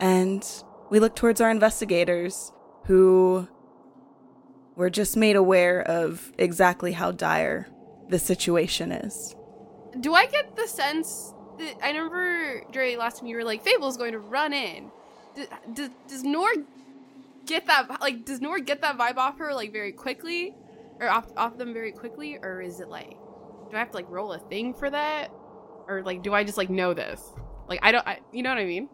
And 0.00 0.46
we 0.90 1.00
look 1.00 1.16
towards 1.16 1.40
our 1.40 1.50
investigators, 1.50 2.52
who 2.84 3.48
were 4.76 4.90
just 4.90 5.16
made 5.16 5.36
aware 5.36 5.80
of 5.82 6.32
exactly 6.38 6.92
how 6.92 7.10
dire 7.10 7.66
the 8.08 8.18
situation 8.18 8.92
is. 8.92 9.34
Do 9.98 10.14
I 10.14 10.26
get 10.26 10.54
the 10.54 10.68
sense 10.68 11.32
that 11.58 11.76
I 11.82 11.90
remember 11.90 12.62
Drea 12.70 12.98
last 12.98 13.18
time 13.18 13.28
you 13.28 13.36
were 13.36 13.44
like 13.44 13.62
Fable's 13.62 13.96
going 13.96 14.12
to 14.12 14.18
run 14.18 14.52
in? 14.52 14.90
Does, 15.34 15.48
does, 15.72 15.90
does 16.08 16.22
Noor 16.22 16.48
get 17.46 17.66
that 17.66 18.00
like 18.00 18.24
does 18.24 18.40
Noor 18.40 18.58
get 18.58 18.80
that 18.82 18.98
vibe 18.98 19.16
off 19.16 19.38
her 19.38 19.54
like 19.54 19.72
very 19.72 19.92
quickly, 19.92 20.54
or 21.00 21.08
off 21.08 21.30
off 21.36 21.58
them 21.58 21.72
very 21.72 21.92
quickly, 21.92 22.38
or 22.42 22.60
is 22.60 22.80
it 22.80 22.88
like 22.88 23.16
do 23.70 23.76
I 23.76 23.78
have 23.78 23.90
to 23.90 23.96
like 23.96 24.08
roll 24.08 24.32
a 24.32 24.38
thing 24.38 24.74
for 24.74 24.90
that, 24.90 25.30
or 25.88 26.02
like 26.04 26.22
do 26.22 26.34
I 26.34 26.44
just 26.44 26.58
like 26.58 26.70
know 26.70 26.94
this? 26.94 27.22
Like 27.68 27.80
I 27.82 27.92
don't, 27.92 28.06
I, 28.06 28.20
you 28.32 28.42
know 28.42 28.50
what 28.50 28.58
I 28.58 28.64
mean? 28.64 28.88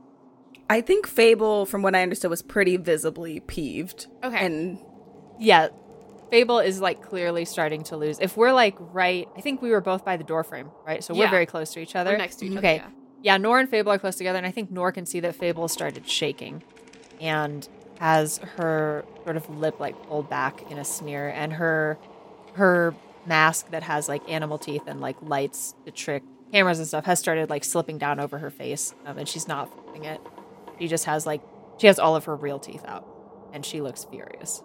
I 0.70 0.80
think 0.80 1.06
Fable, 1.06 1.66
from 1.66 1.82
what 1.82 1.94
I 1.94 2.02
understood, 2.02 2.30
was 2.30 2.40
pretty 2.40 2.78
visibly 2.78 3.40
peeved. 3.40 4.06
Okay. 4.24 4.44
And 4.44 4.78
Yeah, 5.38 5.68
Fable 6.32 6.60
is 6.60 6.80
like 6.80 7.02
clearly 7.02 7.44
starting 7.44 7.82
to 7.84 7.96
lose. 7.98 8.18
If 8.18 8.38
we're 8.38 8.52
like 8.52 8.74
right, 8.78 9.28
I 9.36 9.42
think 9.42 9.60
we 9.60 9.70
were 9.70 9.82
both 9.82 10.02
by 10.02 10.16
the 10.16 10.24
door 10.24 10.42
frame, 10.42 10.70
right? 10.86 11.04
So 11.04 11.12
we're 11.12 11.24
Yeah. 11.24 11.30
very 11.30 11.44
close 11.44 11.74
to 11.74 11.80
each 11.80 11.94
other. 11.94 12.12
We're 12.12 12.16
next 12.16 12.36
to 12.36 12.46
each 12.46 12.56
okay. 12.56 12.78
other. 12.80 12.90
Yeah, 13.20 13.36
Noor 13.36 13.58
and 13.60 13.68
Fable 13.68 13.92
are 13.92 13.98
close 13.98 14.16
together, 14.16 14.38
and 14.38 14.46
I 14.46 14.50
think 14.50 14.70
Noor 14.70 14.92
can 14.92 15.04
see 15.04 15.20
that 15.20 15.36
Fable 15.36 15.68
started 15.68 16.08
shaking 16.08 16.62
and 17.20 17.68
has 18.00 18.38
her 18.56 19.04
sort 19.24 19.36
of 19.36 19.48
lip 19.58 19.78
like 19.78 19.94
pulled 20.08 20.30
back 20.30 20.68
in 20.70 20.78
a 20.78 20.84
sneer, 20.86 21.28
and 21.28 21.52
her 21.52 21.98
her 22.54 22.94
mask 23.26 23.70
that 23.70 23.82
has 23.82 24.08
like 24.08 24.22
animal 24.28 24.56
teeth 24.56 24.82
and 24.86 25.02
like 25.02 25.16
lights 25.20 25.74
to 25.84 25.90
trick 25.90 26.22
cameras 26.50 26.78
and 26.78 26.88
stuff 26.88 27.04
has 27.04 27.18
started 27.18 27.48
like 27.50 27.62
slipping 27.62 27.98
down 27.98 28.18
over 28.18 28.38
her 28.38 28.50
face, 28.50 28.94
um, 29.04 29.18
and 29.18 29.28
she's 29.28 29.46
not 29.46 29.70
flipping 29.72 30.04
it. 30.06 30.20
She 30.78 30.88
just 30.88 31.04
has 31.04 31.26
like 31.26 31.42
she 31.76 31.86
has 31.88 31.98
all 31.98 32.16
of 32.16 32.24
her 32.24 32.34
real 32.34 32.58
teeth 32.58 32.84
out, 32.86 33.06
and 33.52 33.66
she 33.66 33.82
looks 33.82 34.04
furious. 34.04 34.62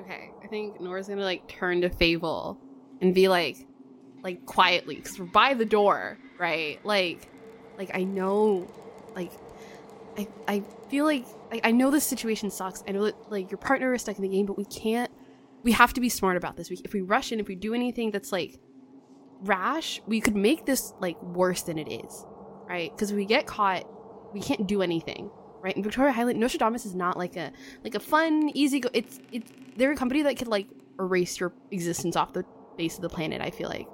Okay, 0.00 0.30
I 0.42 0.46
think 0.46 0.80
Noor's 0.80 1.08
gonna 1.08 1.22
like 1.22 1.46
turn 1.48 1.82
to 1.82 1.90
Fable 1.90 2.58
and 3.00 3.14
be 3.14 3.28
like, 3.28 3.66
like 4.22 4.46
quietly, 4.46 4.96
because 4.96 5.18
we're 5.18 5.26
by 5.26 5.54
the 5.54 5.64
door, 5.64 6.18
right? 6.38 6.78
Like, 6.84 7.28
like 7.76 7.90
I 7.94 8.04
know, 8.04 8.66
like, 9.14 9.32
I 10.16 10.26
I 10.48 10.62
feel 10.88 11.04
like 11.04 11.26
I 11.64 11.70
know 11.70 11.90
this 11.90 12.04
situation 12.04 12.50
sucks. 12.50 12.82
I 12.88 12.92
know 12.92 13.04
that 13.04 13.30
like 13.30 13.50
your 13.50 13.58
partner 13.58 13.92
is 13.92 14.02
stuck 14.02 14.16
in 14.16 14.22
the 14.22 14.28
game, 14.28 14.46
but 14.46 14.56
we 14.56 14.64
can't. 14.64 15.10
We 15.62 15.72
have 15.72 15.92
to 15.94 16.00
be 16.00 16.08
smart 16.08 16.38
about 16.38 16.56
this. 16.56 16.70
We, 16.70 16.80
if 16.84 16.94
we 16.94 17.02
rush 17.02 17.32
in, 17.32 17.40
if 17.40 17.48
we 17.48 17.54
do 17.54 17.74
anything 17.74 18.10
that's 18.10 18.32
like 18.32 18.58
rash, 19.42 20.00
we 20.06 20.20
could 20.20 20.36
make 20.36 20.64
this 20.64 20.94
like 21.00 21.20
worse 21.22 21.62
than 21.62 21.76
it 21.76 21.90
is, 21.90 22.24
right? 22.66 22.90
Because 22.90 23.10
if 23.10 23.16
we 23.16 23.26
get 23.26 23.46
caught, 23.46 23.84
we 24.32 24.40
can't 24.40 24.66
do 24.66 24.80
anything, 24.80 25.30
right? 25.60 25.74
And 25.74 25.84
Victoria 25.84 26.12
Hyland, 26.12 26.38
Nostradamus 26.38 26.86
is 26.86 26.94
not 26.94 27.16
like 27.16 27.36
a 27.36 27.52
like 27.84 27.94
a 27.94 28.00
fun, 28.00 28.50
easy 28.54 28.80
go. 28.80 28.88
It's 28.92 29.18
it's 29.32 29.50
they're 29.76 29.92
a 29.92 29.96
company 29.96 30.22
that 30.22 30.36
could 30.36 30.48
like 30.48 30.66
erase 30.98 31.40
your 31.40 31.52
existence 31.70 32.16
off 32.16 32.32
the 32.32 32.44
face 32.76 32.96
of 32.96 33.02
the 33.02 33.08
planet. 33.08 33.40
I 33.40 33.50
feel 33.50 33.68
like. 33.68 33.86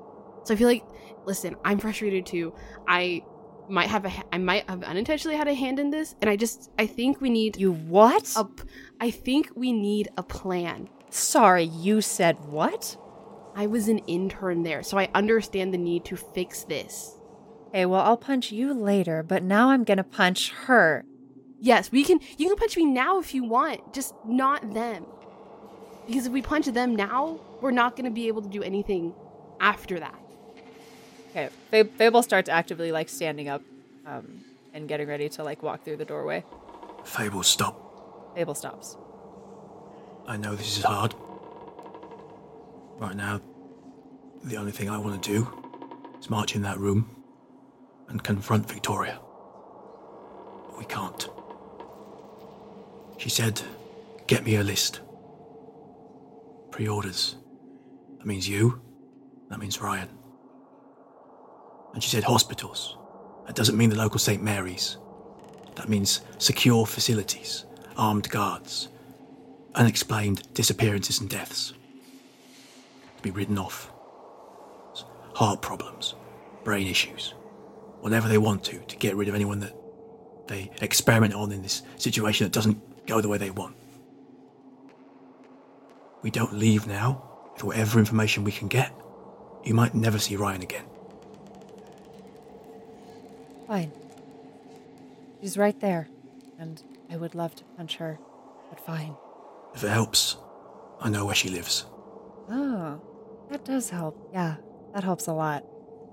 So 0.45 0.55
I 0.55 0.57
feel 0.57 0.69
like, 0.69 0.85
listen, 1.25 1.57
I'm 1.65 1.79
frustrated 1.79 2.25
too. 2.25 2.55
I 2.87 3.23
might 3.69 3.89
have 3.89 4.05
a 4.05 4.13
I 4.33 4.39
might 4.39 4.69
have 4.69 4.85
unintentionally 4.85 5.37
had 5.37 5.49
a 5.49 5.55
hand 5.55 5.79
in 5.79 5.91
this, 5.91 6.15
and 6.21 6.31
I 6.31 6.37
just 6.37 6.71
I 6.79 6.87
think 6.87 7.21
we 7.21 7.31
need 7.31 7.57
You 7.57 7.73
what? 7.73 8.33
a 8.37 8.47
I 9.01 9.11
think 9.11 9.51
we 9.55 9.73
need 9.73 10.09
a 10.17 10.23
plan. 10.23 10.89
Sorry, 11.11 11.65
you 11.65 12.01
said 12.01 12.37
what? 12.47 12.97
I 13.55 13.67
was 13.67 13.89
an 13.89 13.99
intern 14.01 14.63
there, 14.63 14.83
so 14.83 14.99
I 14.99 15.09
understand 15.15 15.73
the 15.73 15.79
need 15.79 16.05
to 16.07 16.17
fix 16.17 16.65
this. 16.65 17.17
Okay, 17.69 17.87
well, 17.87 18.03
I'll 18.03 18.17
punch 18.17 18.53
you 18.53 18.75
later, 18.75 19.23
but 19.23 19.43
now 19.43 19.71
I'm 19.71 19.83
gonna 19.85 20.05
punch 20.05 20.51
her. 20.67 21.05
Yes, 21.67 21.91
we 21.91 22.05
can. 22.05 22.21
You 22.39 22.47
can 22.47 22.57
punch 22.57 22.77
me 22.77 22.85
now 22.85 23.19
if 23.19 23.35
you 23.35 23.43
want, 23.43 23.93
just 23.93 24.15
not 24.25 24.73
them. 24.73 25.05
Because 26.07 26.27
if 26.27 26.33
we 26.33 26.41
punch 26.41 26.67
them 26.67 26.95
now, 26.95 27.41
we're 27.61 27.73
not 27.73 27.97
going 27.97 28.05
to 28.05 28.13
be 28.13 28.29
able 28.29 28.41
to 28.43 28.49
do 28.49 28.63
anything 28.63 29.13
after 29.59 29.99
that. 29.99 30.15
Okay, 31.31 31.49
Fab- 31.73 31.91
Fable 31.97 32.23
starts 32.23 32.49
actively 32.49 32.93
like 32.93 33.09
standing 33.09 33.49
up 33.49 33.63
um, 34.07 34.45
and 34.75 34.87
getting 34.87 35.09
ready 35.09 35.29
to 35.31 35.43
like 35.43 35.61
walk 35.65 35.83
through 35.83 35.97
the 35.97 36.05
doorway. 36.05 36.45
Fable, 37.05 37.43
stop. 37.43 38.37
Fable 38.37 38.55
stops. 38.55 38.97
I 40.29 40.37
know 40.37 40.55
this 40.55 40.79
is 40.79 40.85
hard. 40.85 41.15
Right 42.99 43.17
now, 43.17 43.41
the 44.45 44.57
only 44.57 44.71
thing 44.71 44.89
I 44.89 44.99
want 44.99 45.21
to 45.21 45.33
do 45.33 45.49
is 46.21 46.31
march 46.31 46.55
in 46.55 46.63
that 46.63 46.79
room 46.79 47.11
and 48.07 48.23
confront 48.23 48.69
Victoria. 48.69 49.19
But 50.69 50.79
we 50.79 50.85
can't. 50.85 51.29
She 53.19 53.31
said, 53.31 53.61
get 54.27 54.45
me 54.45 54.57
a 54.57 54.63
list. 54.63 55.01
Pre 56.71 56.89
orders. 56.89 57.37
That 58.19 58.27
means 58.27 58.49
you. 58.49 58.81
That 59.49 59.59
means 59.59 59.81
Ryan. 59.81 60.09
And 61.95 62.03
she 62.03 62.11
said 62.11 62.25
hospitals. 62.25 62.97
That 63.47 63.57
doesn't 63.57 63.77
mean 63.77 63.91
the 63.91 63.97
local 63.97 64.19
St. 64.19 64.43
Mary's. 64.43 64.99
That 65.77 65.89
means 65.89 66.21
secure 66.39 66.85
facilities, 66.87 67.65
armed 67.97 68.29
guards, 68.29 68.89
unexplained 69.75 70.53
disappearances 70.53 71.21
and 71.21 71.31
deaths. 71.31 71.73
To 73.17 73.23
be 73.23 73.31
written 73.31 73.59
off. 73.59 73.93
Heart 75.35 75.61
problems, 75.63 76.15
brain 76.65 76.87
issues, 76.87 77.35
whatever 78.01 78.27
they 78.27 78.39
want 78.39 78.65
to, 78.65 78.79
to 78.79 78.97
get 78.97 79.17
rid 79.17 79.29
of 79.29 79.35
anyone 79.35 79.61
that 79.61 79.75
they 80.49 80.71
experiment 80.81 81.35
on 81.35 81.53
in 81.53 81.63
this 81.63 81.83
situation 81.99 82.47
that 82.47 82.53
doesn't 82.53 82.81
go 83.07 83.21
the 83.21 83.29
way 83.29 83.39
they 83.39 83.51
want. 83.51 83.77
We 86.23 86.31
don't 86.31 86.55
leave 86.55 86.87
now 86.87 87.23
with 87.55 87.65
whatever 87.65 87.99
information 87.99 88.45
we 88.45 88.53
can 88.53 88.69
get. 88.69 88.93
You 89.65 89.75
might 89.75 89.95
never 89.95 90.19
see 90.19 90.37
Ryan 90.37 90.63
again. 90.63 90.85
Fine. 93.67 93.93
She's 95.41 95.57
right 95.59 95.79
there, 95.81 96.09
and 96.59 96.83
I 97.11 97.17
would 97.17 97.35
love 97.35 97.55
to 97.57 97.65
punch 97.77 97.97
her, 97.97 98.19
but 98.71 98.81
fine. 98.81 99.17
If 99.75 99.85
it 99.85 99.89
helps, 99.91 100.37
I 101.01 101.09
know 101.11 101.27
where 101.27 101.35
she 101.35 101.49
lives. 101.49 101.85
Oh, 102.49 103.01
that 103.51 103.65
does 103.65 103.91
help. 103.91 104.29
Yeah, 104.33 104.57
that 104.95 105.05
helps 105.05 105.27
a 105.27 105.33
lot. 105.33 105.65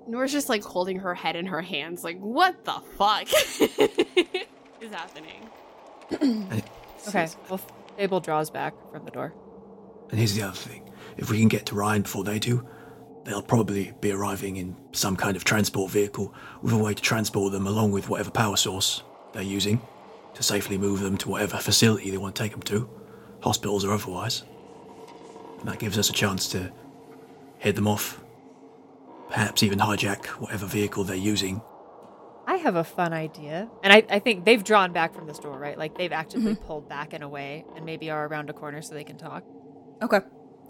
Noor's 0.07 0.31
just 0.31 0.49
like 0.49 0.63
holding 0.63 0.99
her 0.99 1.15
head 1.15 1.35
in 1.35 1.45
her 1.45 1.61
hands, 1.61 2.03
like, 2.03 2.19
what 2.19 2.65
the 2.65 2.73
fuck 2.97 3.27
is 4.81 4.91
happening? 4.91 5.49
And, 6.21 6.53
it- 6.53 6.65
Okay, 7.07 7.27
well, 7.49 7.59
Fable 7.97 8.19
draws 8.19 8.49
back 8.49 8.73
from 8.91 9.05
the 9.05 9.11
door. 9.11 9.33
and 10.09 10.19
here's 10.19 10.33
the 10.33 10.43
other 10.43 10.55
thing 10.55 10.89
if 11.17 11.29
we 11.29 11.39
can 11.39 11.47
get 11.47 11.65
to 11.67 11.75
Ryan 11.75 12.01
before 12.01 12.23
they 12.23 12.39
do, 12.39 12.67
they'll 13.25 13.41
probably 13.41 13.93
be 14.01 14.11
arriving 14.11 14.57
in 14.57 14.75
some 14.91 15.15
kind 15.15 15.35
of 15.37 15.43
transport 15.43 15.91
vehicle 15.91 16.33
with 16.61 16.73
a 16.73 16.77
way 16.77 16.93
to 16.93 17.01
transport 17.01 17.51
them 17.51 17.67
along 17.67 17.91
with 17.91 18.09
whatever 18.09 18.31
power 18.31 18.57
source 18.57 19.03
they're 19.33 19.43
using 19.43 19.81
to 20.33 20.43
safely 20.43 20.77
move 20.77 20.99
them 21.01 21.17
to 21.17 21.29
whatever 21.29 21.57
facility 21.57 22.09
they 22.09 22.17
want 22.17 22.35
to 22.35 22.41
take 22.41 22.51
them 22.51 22.61
to, 22.63 22.89
hospitals 23.41 23.85
or 23.85 23.91
otherwise. 23.91 24.43
And 25.59 25.67
that 25.67 25.79
gives 25.79 25.97
us 25.97 26.09
a 26.09 26.13
chance 26.13 26.47
to 26.49 26.71
head 27.59 27.75
them 27.75 27.87
off, 27.87 28.19
perhaps 29.29 29.61
even 29.61 29.79
hijack 29.79 30.25
whatever 30.41 30.65
vehicle 30.65 31.03
they're 31.03 31.15
using. 31.15 31.61
I 32.45 32.55
have 32.55 32.75
a 32.75 32.83
fun 32.83 33.13
idea. 33.13 33.69
And 33.83 33.93
I, 33.93 34.03
I 34.09 34.19
think 34.19 34.45
they've 34.45 34.63
drawn 34.63 34.91
back 34.91 35.13
from 35.13 35.27
this 35.27 35.39
door, 35.39 35.57
right? 35.57 35.77
Like 35.77 35.97
they've 35.97 36.11
actively 36.11 36.53
mm-hmm. 36.53 36.65
pulled 36.65 36.89
back 36.89 37.13
in 37.13 37.23
a 37.23 37.29
way 37.29 37.65
and 37.75 37.85
maybe 37.85 38.09
are 38.09 38.27
around 38.27 38.49
a 38.49 38.53
corner 38.53 38.81
so 38.81 38.93
they 38.93 39.03
can 39.03 39.17
talk. 39.17 39.43
Okay. 40.01 40.19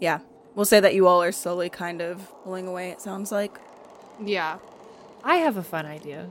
Yeah. 0.00 0.20
We'll 0.54 0.66
say 0.66 0.78
that 0.78 0.94
you 0.94 1.08
all 1.08 1.22
are 1.22 1.32
slowly 1.32 1.68
kind 1.68 2.00
of 2.00 2.30
pulling 2.44 2.68
away, 2.68 2.90
it 2.90 3.00
sounds 3.00 3.32
like. 3.32 3.58
Yeah. 4.24 4.58
I 5.24 5.36
have 5.36 5.56
a 5.56 5.62
fun 5.62 5.84
idea. 5.86 6.30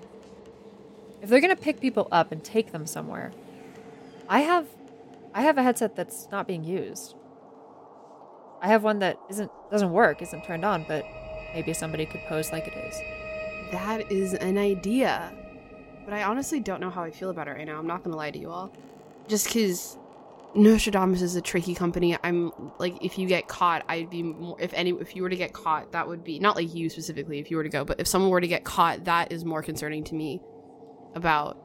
If 1.21 1.29
they're 1.29 1.41
gonna 1.41 1.56
pick 1.56 1.82
people 1.82 2.08
up 2.12 2.32
and 2.32 2.43
take 2.43 2.71
them 2.71 2.86
somewhere, 2.86 3.32
I 4.29 4.41
have 4.41 4.67
I 5.34 5.41
have 5.41 5.58
a 5.58 5.63
headset 5.63 5.95
that's 5.95 6.27
not 6.32 6.47
being 6.47 6.63
used. 6.63 7.15
I 8.62 8.67
have 8.67 8.84
one 8.84 8.99
that 8.99 9.19
isn't 9.29 9.51
doesn't 9.71 9.91
work, 9.91 10.21
isn't 10.21 10.45
turned 10.45 10.63
on, 10.63 10.86
but 10.88 11.06
maybe 11.53 11.73
somebody 11.73 12.06
could 12.06 12.21
pose 12.27 12.51
like 12.51 12.67
it 12.67 12.73
is. 12.73 13.23
That 13.74 14.12
is 14.12 14.36
an 14.36 14.58
idea. 14.60 15.34
But 16.06 16.14
I 16.14 16.24
honestly 16.24 16.60
don't 16.60 16.80
know 16.80 16.92
how 16.92 17.04
I 17.04 17.10
feel 17.10 17.32
about 17.32 17.48
it 17.48 17.52
right 17.52 17.66
now. 17.66 17.80
I'm 17.80 17.88
not 17.88 18.04
going 18.04 18.12
to 18.12 18.18
lie 18.18 18.30
to 18.30 18.38
you 18.38 18.52
all. 18.52 18.72
Just 19.28 19.48
because 19.48 19.98
Nostradamus 20.54 21.24
is 21.24 21.36
a 21.36 21.42
tricky 21.42 21.74
company. 21.74 22.16
I'm 22.24 22.52
like, 22.78 23.04
if 23.04 23.18
you 23.18 23.28
get 23.28 23.48
caught, 23.48 23.84
I'd 23.90 24.12
be 24.12 24.22
more, 24.22 24.56
if 24.60 24.74
any, 24.76 24.92
if 24.92 25.16
you 25.16 25.24
were 25.24 25.30
to 25.30 25.36
get 25.36 25.54
caught, 25.54 25.92
that 25.94 26.08
would 26.08 26.24
be, 26.24 26.38
not 26.38 26.56
like 26.56 26.76
you 26.76 26.88
specifically, 26.88 27.40
if 27.40 27.50
you 27.50 27.58
were 27.58 27.64
to 27.64 27.70
go, 27.70 27.84
but 27.84 28.00
if 28.00 28.08
someone 28.08 28.30
were 28.30 28.42
to 28.42 28.48
get 28.48 28.64
caught, 28.64 29.06
that 29.06 29.32
is 29.32 29.44
more 29.44 29.64
concerning 29.64 30.04
to 30.04 30.14
me 30.14 30.40
about 31.16 31.58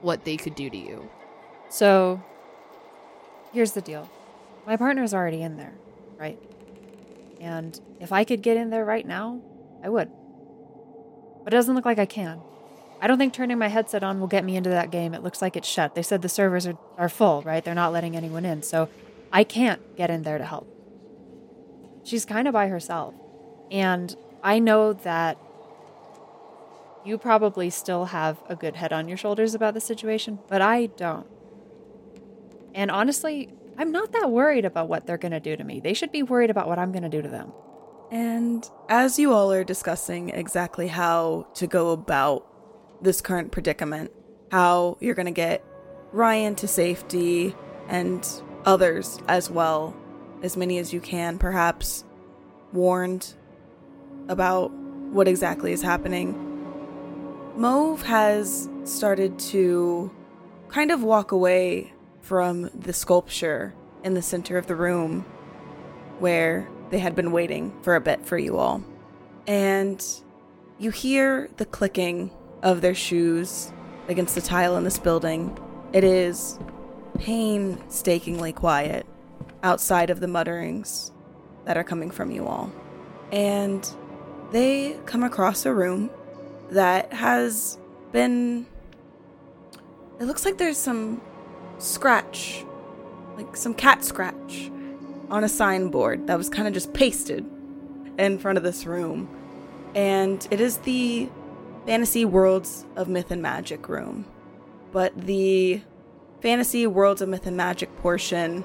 what 0.00 0.24
they 0.24 0.36
could 0.36 0.56
do 0.56 0.68
to 0.68 0.76
you. 0.76 1.08
So 1.68 2.20
here's 3.52 3.72
the 3.72 3.80
deal. 3.80 4.10
My 4.66 4.76
partner's 4.76 5.14
already 5.14 5.42
in 5.42 5.56
there, 5.56 5.74
right? 6.18 6.38
And 7.40 7.78
if 8.00 8.10
I 8.10 8.24
could 8.24 8.42
get 8.42 8.56
in 8.56 8.70
there 8.70 8.84
right 8.84 9.06
now, 9.06 9.40
I 9.84 9.88
would. 9.88 10.10
But 11.44 11.52
it 11.52 11.56
doesn't 11.56 11.74
look 11.74 11.84
like 11.84 11.98
I 11.98 12.06
can. 12.06 12.40
I 13.00 13.06
don't 13.06 13.18
think 13.18 13.34
turning 13.34 13.58
my 13.58 13.68
headset 13.68 14.02
on 14.02 14.18
will 14.18 14.26
get 14.26 14.44
me 14.44 14.56
into 14.56 14.70
that 14.70 14.90
game. 14.90 15.14
It 15.14 15.22
looks 15.22 15.42
like 15.42 15.56
it's 15.56 15.68
shut. 15.68 15.94
They 15.94 16.02
said 16.02 16.22
the 16.22 16.28
servers 16.28 16.66
are, 16.66 16.78
are 16.96 17.08
full, 17.08 17.42
right? 17.42 17.62
They're 17.62 17.74
not 17.74 17.92
letting 17.92 18.16
anyone 18.16 18.44
in. 18.44 18.62
So 18.62 18.88
I 19.32 19.44
can't 19.44 19.96
get 19.96 20.10
in 20.10 20.22
there 20.22 20.38
to 20.38 20.44
help. 20.44 20.66
She's 22.02 22.24
kind 22.24 22.48
of 22.48 22.52
by 22.52 22.68
herself. 22.68 23.14
And 23.70 24.16
I 24.42 24.58
know 24.58 24.92
that 24.92 25.38
you 27.04 27.18
probably 27.18 27.68
still 27.68 28.06
have 28.06 28.42
a 28.48 28.56
good 28.56 28.76
head 28.76 28.92
on 28.92 29.08
your 29.08 29.16
shoulders 29.18 29.54
about 29.54 29.74
the 29.74 29.80
situation, 29.80 30.38
but 30.48 30.62
I 30.62 30.86
don't. 30.86 31.26
And 32.74 32.90
honestly, 32.90 33.50
I'm 33.76 33.92
not 33.92 34.12
that 34.12 34.30
worried 34.30 34.64
about 34.64 34.88
what 34.88 35.06
they're 35.06 35.18
going 35.18 35.32
to 35.32 35.40
do 35.40 35.56
to 35.56 35.64
me. 35.64 35.80
They 35.80 35.94
should 35.94 36.12
be 36.12 36.22
worried 36.22 36.50
about 36.50 36.68
what 36.68 36.78
I'm 36.78 36.92
going 36.92 37.02
to 37.02 37.08
do 37.08 37.20
to 37.22 37.28
them. 37.28 37.52
And 38.10 38.68
as 38.88 39.18
you 39.18 39.32
all 39.32 39.52
are 39.52 39.64
discussing 39.64 40.30
exactly 40.30 40.88
how 40.88 41.46
to 41.54 41.66
go 41.66 41.90
about 41.90 42.46
this 43.02 43.20
current 43.20 43.52
predicament, 43.52 44.12
how 44.50 44.96
you're 45.00 45.14
going 45.14 45.26
to 45.26 45.32
get 45.32 45.64
Ryan 46.12 46.54
to 46.56 46.68
safety 46.68 47.54
and 47.88 48.26
others 48.64 49.18
as 49.28 49.50
well, 49.50 49.96
as 50.42 50.56
many 50.56 50.78
as 50.78 50.92
you 50.92 51.00
can, 51.00 51.38
perhaps 51.38 52.04
warned 52.72 53.34
about 54.28 54.70
what 54.70 55.28
exactly 55.28 55.72
is 55.72 55.82
happening, 55.82 56.50
Mauve 57.56 58.02
has 58.02 58.68
started 58.84 59.38
to 59.38 60.10
kind 60.68 60.90
of 60.90 61.02
walk 61.02 61.30
away 61.32 61.92
from 62.20 62.70
the 62.74 62.92
sculpture 62.92 63.74
in 64.02 64.14
the 64.14 64.22
center 64.22 64.58
of 64.58 64.66
the 64.66 64.74
room 64.74 65.22
where 66.18 66.68
they 66.90 66.98
had 66.98 67.14
been 67.14 67.32
waiting 67.32 67.72
for 67.82 67.96
a 67.96 68.00
bit 68.00 68.24
for 68.24 68.38
you 68.38 68.56
all. 68.56 68.82
And 69.46 70.04
you 70.78 70.90
hear 70.90 71.48
the 71.56 71.66
clicking 71.66 72.30
of 72.62 72.80
their 72.80 72.94
shoes 72.94 73.72
against 74.08 74.34
the 74.34 74.40
tile 74.40 74.76
in 74.76 74.84
this 74.84 74.98
building. 74.98 75.58
It 75.92 76.04
is 76.04 76.58
painstakingly 77.18 78.52
quiet 78.52 79.06
outside 79.62 80.10
of 80.10 80.20
the 80.20 80.28
mutterings 80.28 81.12
that 81.64 81.76
are 81.76 81.84
coming 81.84 82.10
from 82.10 82.30
you 82.30 82.46
all. 82.46 82.72
And 83.32 83.88
they 84.50 84.98
come 85.06 85.22
across 85.22 85.66
a 85.66 85.74
room 85.74 86.10
that 86.70 87.12
has 87.12 87.78
been. 88.12 88.66
It 90.20 90.24
looks 90.24 90.44
like 90.44 90.58
there's 90.58 90.78
some 90.78 91.20
scratch, 91.78 92.64
like 93.36 93.56
some 93.56 93.74
cat 93.74 94.04
scratch, 94.04 94.70
on 95.30 95.44
a 95.44 95.48
signboard 95.48 96.26
that 96.26 96.38
was 96.38 96.48
kind 96.48 96.68
of 96.68 96.74
just 96.74 96.92
pasted 96.92 97.44
in 98.18 98.38
front 98.38 98.58
of 98.58 98.64
this 98.64 98.86
room. 98.86 99.28
And 99.94 100.46
it 100.50 100.60
is 100.60 100.78
the 100.78 101.28
Fantasy 101.86 102.24
Worlds 102.24 102.84
of 102.96 103.08
Myth 103.08 103.30
and 103.30 103.42
Magic 103.42 103.88
room. 103.88 104.26
But 104.92 105.16
the 105.26 105.80
Fantasy 106.40 106.86
Worlds 106.86 107.22
of 107.22 107.28
Myth 107.28 107.46
and 107.46 107.56
Magic 107.56 107.94
portion 107.96 108.64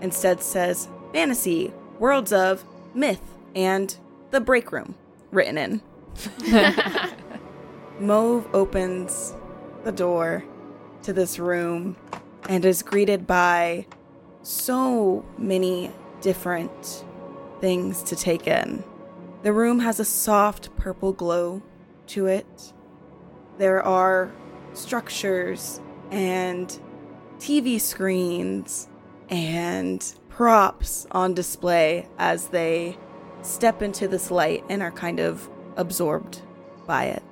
instead 0.00 0.42
says 0.42 0.88
Fantasy 1.12 1.72
Worlds 1.98 2.32
of 2.32 2.64
Myth 2.94 3.22
and 3.54 3.96
the 4.30 4.40
Break 4.40 4.72
Room 4.72 4.94
written 5.30 5.58
in. 5.58 5.82
Mauve 8.00 8.46
opens 8.54 9.34
the 9.84 9.92
door 9.92 10.44
to 11.02 11.12
this 11.12 11.38
room 11.38 11.96
and 12.48 12.64
is 12.64 12.82
greeted 12.82 13.26
by 13.26 13.86
so 14.48 15.26
many 15.36 15.90
different 16.22 17.04
things 17.60 18.02
to 18.02 18.16
take 18.16 18.46
in. 18.46 18.82
The 19.42 19.52
room 19.52 19.80
has 19.80 20.00
a 20.00 20.06
soft 20.06 20.74
purple 20.76 21.12
glow 21.12 21.62
to 22.08 22.26
it. 22.26 22.72
There 23.58 23.82
are 23.82 24.32
structures 24.72 25.82
and 26.10 26.80
TV 27.38 27.78
screens 27.78 28.88
and 29.28 30.02
props 30.30 31.06
on 31.10 31.34
display 31.34 32.08
as 32.18 32.48
they 32.48 32.96
step 33.42 33.82
into 33.82 34.08
this 34.08 34.30
light 34.30 34.64
and 34.70 34.82
are 34.82 34.90
kind 34.90 35.20
of 35.20 35.50
absorbed 35.76 36.40
by 36.86 37.04
it. 37.04 37.22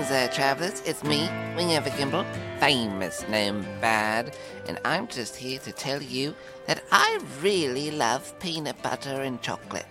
Greetings 0.00 0.18
there, 0.18 0.28
travelers. 0.28 0.80
It's 0.86 1.04
me, 1.04 1.28
Wing 1.54 1.74
Ever 1.74 1.90
Gimble, 1.90 2.24
famous 2.58 3.22
gnome 3.28 3.66
bad, 3.82 4.34
and 4.66 4.80
I'm 4.82 5.06
just 5.06 5.36
here 5.36 5.58
to 5.58 5.72
tell 5.72 6.02
you 6.02 6.34
that 6.66 6.82
I 6.90 7.20
really 7.42 7.90
love 7.90 8.32
peanut 8.38 8.82
butter 8.82 9.20
and 9.20 9.42
chocolate. 9.42 9.84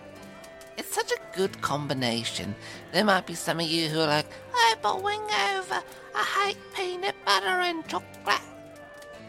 It's 0.76 0.92
such 0.92 1.12
a 1.12 1.36
good 1.36 1.60
combination. 1.62 2.56
There 2.90 3.04
might 3.04 3.24
be 3.24 3.34
some 3.34 3.60
of 3.60 3.66
you 3.66 3.88
who 3.88 4.00
are 4.00 4.08
like, 4.08 4.26
oh, 4.52 4.74
but 4.82 5.00
Wing 5.00 5.22
Over, 5.54 5.80
I 6.16 6.24
hate 6.24 6.58
peanut 6.74 7.14
butter 7.24 7.46
and 7.46 7.86
chocolate. 7.86 8.42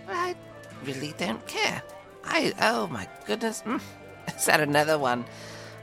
Well, 0.07 0.17
I 0.17 0.35
really 0.83 1.13
don't 1.15 1.45
care. 1.45 1.83
I, 2.23 2.53
oh 2.59 2.87
my 2.87 3.07
goodness. 3.27 3.61
Mm, 3.67 3.81
is 4.35 4.45
that 4.47 4.59
another 4.61 4.97
one? 4.97 5.25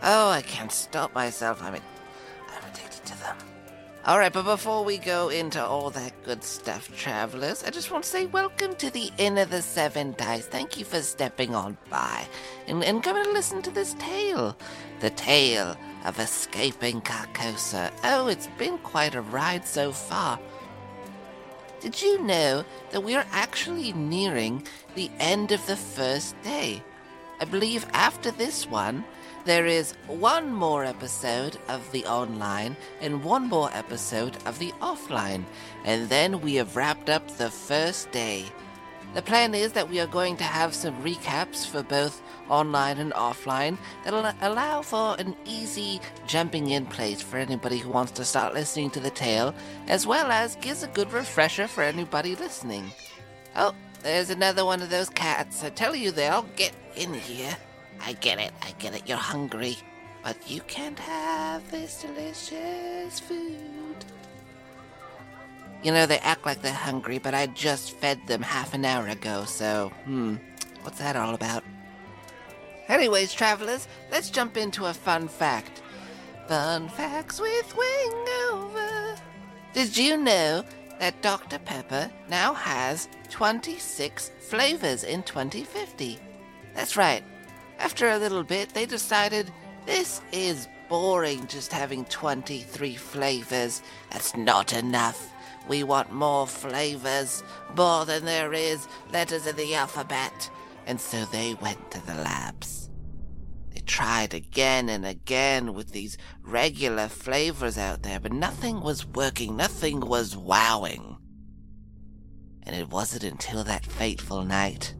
Oh, 0.02 0.28
I 0.30 0.42
can't 0.42 0.72
stop 0.72 1.14
myself. 1.14 1.62
I'm, 1.62 1.74
I'm 1.74 2.72
addicted 2.72 3.04
to 3.06 3.20
them. 3.20 3.36
All 4.06 4.18
right, 4.18 4.32
but 4.32 4.44
before 4.44 4.84
we 4.84 4.96
go 4.96 5.28
into 5.28 5.62
all 5.62 5.90
that 5.90 6.22
good 6.24 6.44
stuff, 6.44 6.96
travelers, 6.96 7.64
I 7.64 7.70
just 7.70 7.90
want 7.90 8.04
to 8.04 8.10
say 8.10 8.26
welcome 8.26 8.74
to 8.76 8.90
the 8.90 9.10
Inn 9.18 9.36
of 9.36 9.50
the 9.50 9.60
Seven 9.60 10.14
Dice. 10.16 10.46
Thank 10.46 10.78
you 10.78 10.84
for 10.84 11.02
stepping 11.02 11.54
on 11.54 11.76
by 11.90 12.26
and, 12.68 12.82
and 12.84 13.02
coming 13.02 13.24
to 13.24 13.32
listen 13.32 13.60
to 13.62 13.72
this 13.72 13.94
tale. 13.98 14.56
The 15.00 15.10
tale 15.10 15.76
of 16.04 16.20
escaping 16.20 17.00
Carcosa. 17.00 17.90
Oh, 18.04 18.28
it's 18.28 18.46
been 18.56 18.78
quite 18.78 19.16
a 19.16 19.20
ride 19.20 19.66
so 19.66 19.90
far. 19.90 20.38
Did 21.80 22.00
you 22.00 22.22
know 22.22 22.64
that 22.92 23.02
we 23.02 23.16
are 23.16 23.26
actually 23.32 23.92
nearing 23.92 24.64
the 24.94 25.10
end 25.18 25.50
of 25.50 25.66
the 25.66 25.76
first 25.76 26.40
day? 26.42 26.82
I 27.40 27.44
believe 27.46 27.84
after 27.92 28.30
this 28.30 28.64
one, 28.64 29.04
there 29.48 29.66
is 29.66 29.94
one 30.08 30.52
more 30.52 30.84
episode 30.84 31.56
of 31.68 31.90
the 31.90 32.04
online 32.04 32.76
and 33.00 33.24
one 33.24 33.48
more 33.48 33.70
episode 33.72 34.36
of 34.44 34.58
the 34.58 34.72
offline, 34.82 35.42
and 35.86 36.06
then 36.10 36.42
we 36.42 36.56
have 36.56 36.76
wrapped 36.76 37.08
up 37.08 37.26
the 37.38 37.50
first 37.50 38.10
day. 38.10 38.44
The 39.14 39.22
plan 39.22 39.54
is 39.54 39.72
that 39.72 39.88
we 39.88 40.00
are 40.00 40.06
going 40.06 40.36
to 40.36 40.44
have 40.44 40.74
some 40.74 41.02
recaps 41.02 41.66
for 41.66 41.82
both 41.82 42.20
online 42.50 42.98
and 42.98 43.12
offline 43.14 43.78
that'll 44.04 44.30
allow 44.42 44.82
for 44.82 45.16
an 45.18 45.34
easy 45.46 45.98
jumping 46.26 46.68
in 46.68 46.84
place 46.84 47.22
for 47.22 47.38
anybody 47.38 47.78
who 47.78 47.88
wants 47.88 48.12
to 48.12 48.26
start 48.26 48.52
listening 48.52 48.90
to 48.90 49.00
the 49.00 49.08
tale, 49.08 49.54
as 49.86 50.06
well 50.06 50.30
as 50.30 50.56
gives 50.56 50.82
a 50.82 50.88
good 50.88 51.10
refresher 51.10 51.66
for 51.66 51.82
anybody 51.82 52.36
listening. 52.36 52.92
Oh, 53.56 53.74
there's 54.02 54.28
another 54.28 54.66
one 54.66 54.82
of 54.82 54.90
those 54.90 55.08
cats. 55.08 55.64
I 55.64 55.70
tell 55.70 55.96
you, 55.96 56.10
they'll 56.10 56.46
get 56.54 56.74
in 56.96 57.14
here. 57.14 57.56
I 58.04 58.12
get 58.14 58.38
it, 58.38 58.52
I 58.62 58.72
get 58.78 58.94
it, 58.94 59.02
you're 59.06 59.16
hungry. 59.16 59.76
But 60.22 60.50
you 60.50 60.60
can't 60.62 60.98
have 60.98 61.70
this 61.70 62.02
delicious 62.02 63.20
food. 63.20 64.04
You 65.82 65.92
know, 65.92 66.06
they 66.06 66.18
act 66.18 66.44
like 66.44 66.60
they're 66.60 66.72
hungry, 66.72 67.18
but 67.18 67.34
I 67.34 67.46
just 67.46 67.92
fed 67.92 68.26
them 68.26 68.42
half 68.42 68.74
an 68.74 68.84
hour 68.84 69.06
ago, 69.06 69.44
so, 69.44 69.92
hmm, 70.04 70.36
what's 70.82 70.98
that 70.98 71.16
all 71.16 71.34
about? 71.34 71.62
Anyways, 72.88 73.32
travelers, 73.32 73.86
let's 74.10 74.30
jump 74.30 74.56
into 74.56 74.86
a 74.86 74.94
fun 74.94 75.28
fact. 75.28 75.82
Fun 76.48 76.88
facts 76.88 77.38
with 77.40 77.74
Wingover. 77.76 79.18
Did 79.74 79.96
you 79.96 80.16
know 80.16 80.64
that 80.98 81.20
Dr. 81.22 81.58
Pepper 81.58 82.10
now 82.28 82.54
has 82.54 83.08
26 83.30 84.32
flavors 84.40 85.04
in 85.04 85.22
2050? 85.22 86.18
That's 86.74 86.96
right. 86.96 87.22
After 87.78 88.08
a 88.08 88.18
little 88.18 88.42
bit, 88.42 88.70
they 88.70 88.86
decided 88.86 89.50
this 89.86 90.20
is 90.32 90.68
boring 90.88 91.46
just 91.46 91.72
having 91.72 92.04
23 92.06 92.96
flavors. 92.96 93.82
That's 94.10 94.36
not 94.36 94.72
enough. 94.72 95.32
We 95.68 95.82
want 95.84 96.12
more 96.12 96.46
flavors, 96.46 97.42
more 97.76 98.04
than 98.04 98.24
there 98.24 98.52
is 98.52 98.88
letters 99.12 99.46
in 99.46 99.56
the 99.56 99.74
alphabet. 99.74 100.50
And 100.86 101.00
so 101.00 101.24
they 101.26 101.54
went 101.54 101.90
to 101.90 102.04
the 102.06 102.14
labs. 102.14 102.88
They 103.70 103.80
tried 103.80 104.32
again 104.32 104.88
and 104.88 105.04
again 105.04 105.74
with 105.74 105.92
these 105.92 106.16
regular 106.42 107.08
flavors 107.08 107.76
out 107.76 108.02
there, 108.02 108.18
but 108.18 108.32
nothing 108.32 108.80
was 108.80 109.06
working, 109.06 109.56
nothing 109.56 110.00
was 110.00 110.36
wowing. 110.36 111.18
And 112.62 112.74
it 112.74 112.88
wasn't 112.88 113.24
until 113.24 113.64
that 113.64 113.84
fateful 113.84 114.44
night. 114.44 114.94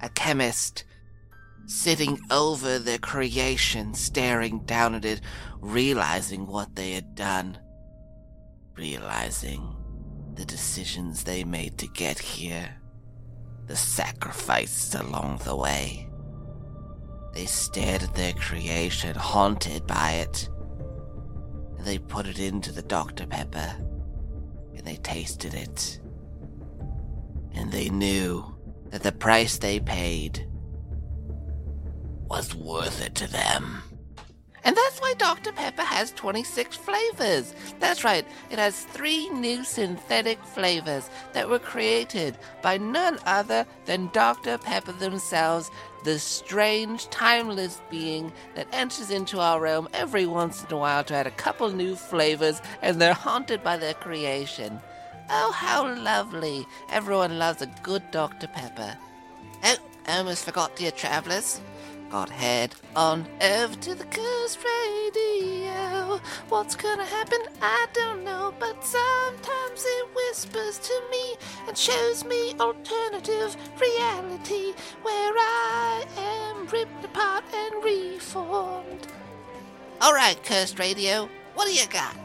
A 0.00 0.08
chemist 0.08 0.84
sitting 1.66 2.18
over 2.30 2.78
their 2.78 2.98
creation, 2.98 3.94
staring 3.94 4.60
down 4.60 4.94
at 4.94 5.04
it, 5.04 5.20
realizing 5.60 6.46
what 6.46 6.76
they 6.76 6.92
had 6.92 7.14
done, 7.14 7.58
realizing 8.76 9.74
the 10.34 10.44
decisions 10.44 11.24
they 11.24 11.44
made 11.44 11.78
to 11.78 11.86
get 11.88 12.18
here, 12.18 12.76
the 13.66 13.76
sacrifices 13.76 14.94
along 14.94 15.40
the 15.44 15.56
way. 15.56 16.08
They 17.32 17.46
stared 17.46 18.02
at 18.02 18.14
their 18.14 18.32
creation, 18.34 19.14
haunted 19.16 19.86
by 19.86 20.12
it. 20.12 20.48
And 21.78 21.86
they 21.86 21.98
put 21.98 22.26
it 22.26 22.38
into 22.38 22.72
the 22.72 22.82
Dr. 22.82 23.26
Pepper, 23.26 23.74
and 24.76 24.84
they 24.84 24.96
tasted 24.96 25.54
it. 25.54 26.00
And 27.54 27.72
they 27.72 27.88
knew 27.88 28.54
that 28.90 29.02
the 29.02 29.12
price 29.12 29.58
they 29.58 29.80
paid 29.80 30.46
was 32.34 32.52
worth 32.56 33.00
it 33.00 33.14
to 33.14 33.30
them. 33.30 33.80
And 34.64 34.76
that's 34.76 34.98
why 34.98 35.14
Dr. 35.16 35.52
Pepper 35.52 35.82
has 35.82 36.10
26 36.12 36.74
flavors. 36.74 37.54
That's 37.78 38.02
right, 38.02 38.26
it 38.50 38.58
has 38.58 38.86
three 38.86 39.28
new 39.28 39.62
synthetic 39.62 40.42
flavors 40.42 41.08
that 41.32 41.48
were 41.48 41.60
created 41.60 42.36
by 42.60 42.78
none 42.78 43.20
other 43.24 43.64
than 43.84 44.10
Dr. 44.12 44.58
Pepper 44.58 44.90
themselves, 44.90 45.70
the 46.02 46.18
strange, 46.18 47.08
timeless 47.10 47.80
being 47.88 48.32
that 48.56 48.66
enters 48.72 49.12
into 49.12 49.38
our 49.38 49.60
realm 49.60 49.88
every 49.94 50.26
once 50.26 50.64
in 50.64 50.72
a 50.72 50.76
while 50.76 51.04
to 51.04 51.14
add 51.14 51.28
a 51.28 51.42
couple 51.46 51.70
new 51.70 51.94
flavors, 51.94 52.60
and 52.82 53.00
they're 53.00 53.14
haunted 53.14 53.62
by 53.62 53.76
their 53.76 53.94
creation. 53.94 54.80
Oh, 55.30 55.52
how 55.52 55.94
lovely! 55.94 56.66
Everyone 56.90 57.38
loves 57.38 57.62
a 57.62 57.70
good 57.84 58.02
Dr. 58.10 58.48
Pepper. 58.48 58.96
Oh, 59.62 59.76
I 60.08 60.18
almost 60.18 60.44
forgot, 60.44 60.74
dear 60.74 60.90
travelers. 60.90 61.60
Got 62.10 62.30
head 62.30 62.74
on 62.94 63.26
over 63.40 63.74
to 63.74 63.94
the 63.94 64.04
Cursed 64.04 64.58
Radio. 64.64 66.20
What's 66.48 66.76
gonna 66.76 67.04
happen? 67.04 67.38
I 67.60 67.86
don't 67.92 68.22
know, 68.24 68.54
but 68.60 68.84
sometimes 68.84 69.84
it 69.84 70.08
whispers 70.14 70.78
to 70.78 71.02
me 71.10 71.34
and 71.66 71.76
shows 71.76 72.24
me 72.24 72.54
alternative 72.60 73.56
reality 73.80 74.74
where 75.02 75.32
I 75.36 76.04
am 76.16 76.66
ripped 76.68 77.04
apart 77.04 77.44
and 77.52 77.82
reformed. 77.82 79.08
Alright, 80.00 80.42
Cursed 80.44 80.78
Radio, 80.78 81.28
what 81.54 81.66
do 81.66 81.74
you 81.74 81.86
got? 81.88 82.16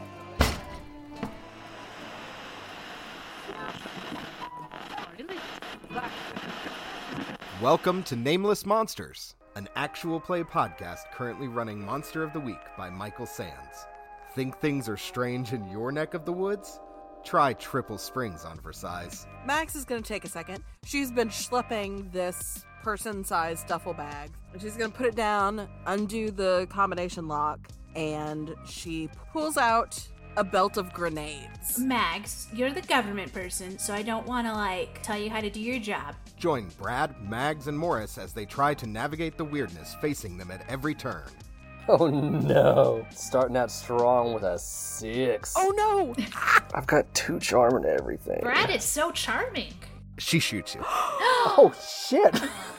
Welcome 7.60 8.02
to 8.04 8.16
Nameless 8.16 8.64
Monsters, 8.64 9.34
an 9.56 9.68
actual 9.76 10.20
play 10.20 10.42
podcast 10.42 11.10
currently 11.12 11.48
running 11.48 11.84
Monster 11.84 12.22
of 12.22 12.32
the 12.32 12.40
Week 12.40 12.60
by 12.76 12.88
Michael 12.88 13.26
Sands. 13.26 13.86
Think 14.34 14.58
things 14.58 14.88
are 14.88 14.96
strange 14.96 15.52
in 15.52 15.68
your 15.68 15.90
neck 15.90 16.14
of 16.14 16.24
the 16.24 16.32
woods? 16.32 16.78
Try 17.24 17.52
Triple 17.54 17.98
Springs 17.98 18.44
on 18.44 18.60
Versailles. 18.60 19.26
Max 19.44 19.74
is 19.74 19.84
going 19.84 20.02
to 20.02 20.08
take 20.08 20.24
a 20.24 20.28
second. 20.28 20.62
She's 20.84 21.10
been 21.10 21.28
schlepping 21.28 22.10
this 22.12 22.64
person 22.82 23.24
sized 23.24 23.66
duffel 23.66 23.92
bag. 23.92 24.30
She's 24.58 24.76
going 24.76 24.90
to 24.90 24.96
put 24.96 25.06
it 25.06 25.16
down, 25.16 25.68
undo 25.86 26.30
the 26.30 26.66
combination 26.70 27.28
lock, 27.28 27.68
and 27.94 28.54
she 28.64 29.10
pulls 29.32 29.56
out 29.56 30.00
a 30.36 30.44
belt 30.44 30.76
of 30.76 30.92
grenades. 30.92 31.78
Max, 31.78 32.46
you're 32.54 32.72
the 32.72 32.82
government 32.82 33.32
person, 33.32 33.78
so 33.78 33.92
I 33.92 34.02
don't 34.02 34.26
want 34.26 34.46
to, 34.46 34.52
like, 34.52 35.02
tell 35.02 35.18
you 35.18 35.28
how 35.28 35.40
to 35.40 35.50
do 35.50 35.60
your 35.60 35.80
job. 35.80 36.14
Join 36.40 36.68
Brad, 36.80 37.14
Mags, 37.28 37.66
and 37.66 37.78
Morris 37.78 38.16
as 38.16 38.32
they 38.32 38.46
try 38.46 38.72
to 38.72 38.86
navigate 38.86 39.36
the 39.36 39.44
weirdness 39.44 39.94
facing 40.00 40.38
them 40.38 40.50
at 40.50 40.64
every 40.70 40.94
turn. 40.94 41.24
Oh 41.86 42.08
no. 42.08 43.04
Starting 43.10 43.58
out 43.58 43.70
strong 43.70 44.32
with 44.32 44.44
a 44.44 44.58
six. 44.58 45.52
Oh 45.54 45.70
no! 45.76 46.14
I've 46.74 46.86
got 46.86 47.12
two 47.12 47.38
charm 47.40 47.76
and 47.76 47.84
everything. 47.84 48.38
Brad 48.40 48.70
is 48.70 48.84
so 48.84 49.10
charming. 49.10 49.74
She 50.16 50.38
shoots 50.38 50.74
you. 50.74 50.80
oh 50.86 51.74
shit! 52.08 52.34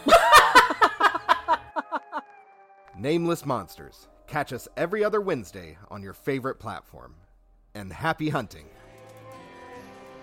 Nameless 2.97 3.45
Monsters. 3.45 4.08
Catch 4.26 4.54
us 4.54 4.67
every 4.76 5.04
other 5.04 5.21
Wednesday 5.21 5.78
on 5.91 6.02
your 6.02 6.13
favorite 6.13 6.58
platform. 6.58 7.13
And 7.76 7.93
happy 7.93 8.30
hunting. 8.30 8.65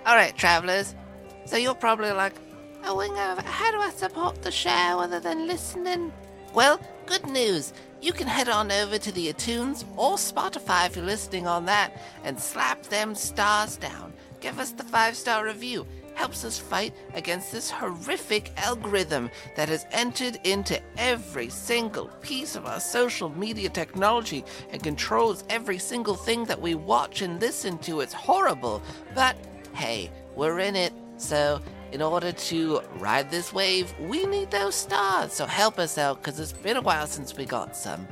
Alright, 0.05 0.37
travelers. 0.37 0.97
So 1.45 1.57
you're 1.57 1.75
probably 1.75 2.11
like, 2.11 2.35
how 2.83 3.71
do 3.71 3.79
I 3.79 3.91
support 3.95 4.43
the 4.43 4.51
show 4.51 4.71
other 4.71 5.21
than 5.21 5.47
listening? 5.47 6.13
Well, 6.55 6.81
good 7.07 7.27
news. 7.27 7.73
You 8.01 8.13
can 8.13 8.27
head 8.29 8.49
on 8.49 8.71
over 8.71 8.99
to 8.99 9.13
the 9.13 9.33
iTunes 9.33 9.85
or 9.97 10.17
Spotify 10.17 10.87
if 10.87 10.97
you're 10.97 11.05
listening 11.05 11.47
on 11.47 11.67
that 11.67 12.01
and 12.25 12.39
slap 12.39 12.83
them 12.85 13.15
stars 13.15 13.77
down. 13.77 14.13
Give 14.41 14.59
us 14.59 14.71
the 14.71 14.85
five 14.85 15.17
star 15.17 15.45
review. 15.45 15.87
Helps 16.15 16.45
us 16.45 16.59
fight 16.59 16.95
against 17.15 17.53
this 17.53 17.71
horrific 17.71 18.53
algorithm 18.57 19.31
that 19.57 19.69
has 19.69 19.87
entered 19.93 20.39
into 20.45 20.81
every 20.97 21.49
single 21.49 22.07
piece 22.23 22.57
of 22.57 22.67
our 22.67 22.81
social 22.81 23.29
media 23.29 23.69
technology 23.69 24.45
and 24.71 24.83
controls 24.83 25.45
every 25.49 25.79
single 25.79 26.17
thing 26.17 26.45
that 26.45 26.61
we 26.61 26.75
watch 26.75 27.23
and 27.23 27.41
listen 27.41 27.79
to. 27.79 28.01
It's 28.01 28.13
horrible. 28.13 28.83
But 29.15 29.37
hey, 29.75 30.11
we're 30.35 30.59
in 30.61 30.75
it. 30.75 30.93
So 31.19 31.61
in 31.93 32.03
order 32.03 32.33
to 32.33 32.81
ride 32.99 33.31
this 33.31 33.53
wave, 33.53 33.93
we 33.99 34.27
need 34.27 34.51
those 34.51 34.75
stars. 34.75 35.33
So 35.33 35.47
help 35.47 35.79
us 35.79 35.99
out 35.99 36.23
because 36.23 36.39
it's 36.39 36.53
been 36.53 36.77
a 36.77 36.83
while 36.83 37.07
since 37.07 37.37
we 37.37 37.45
got 37.45 37.77
some. 37.77 38.07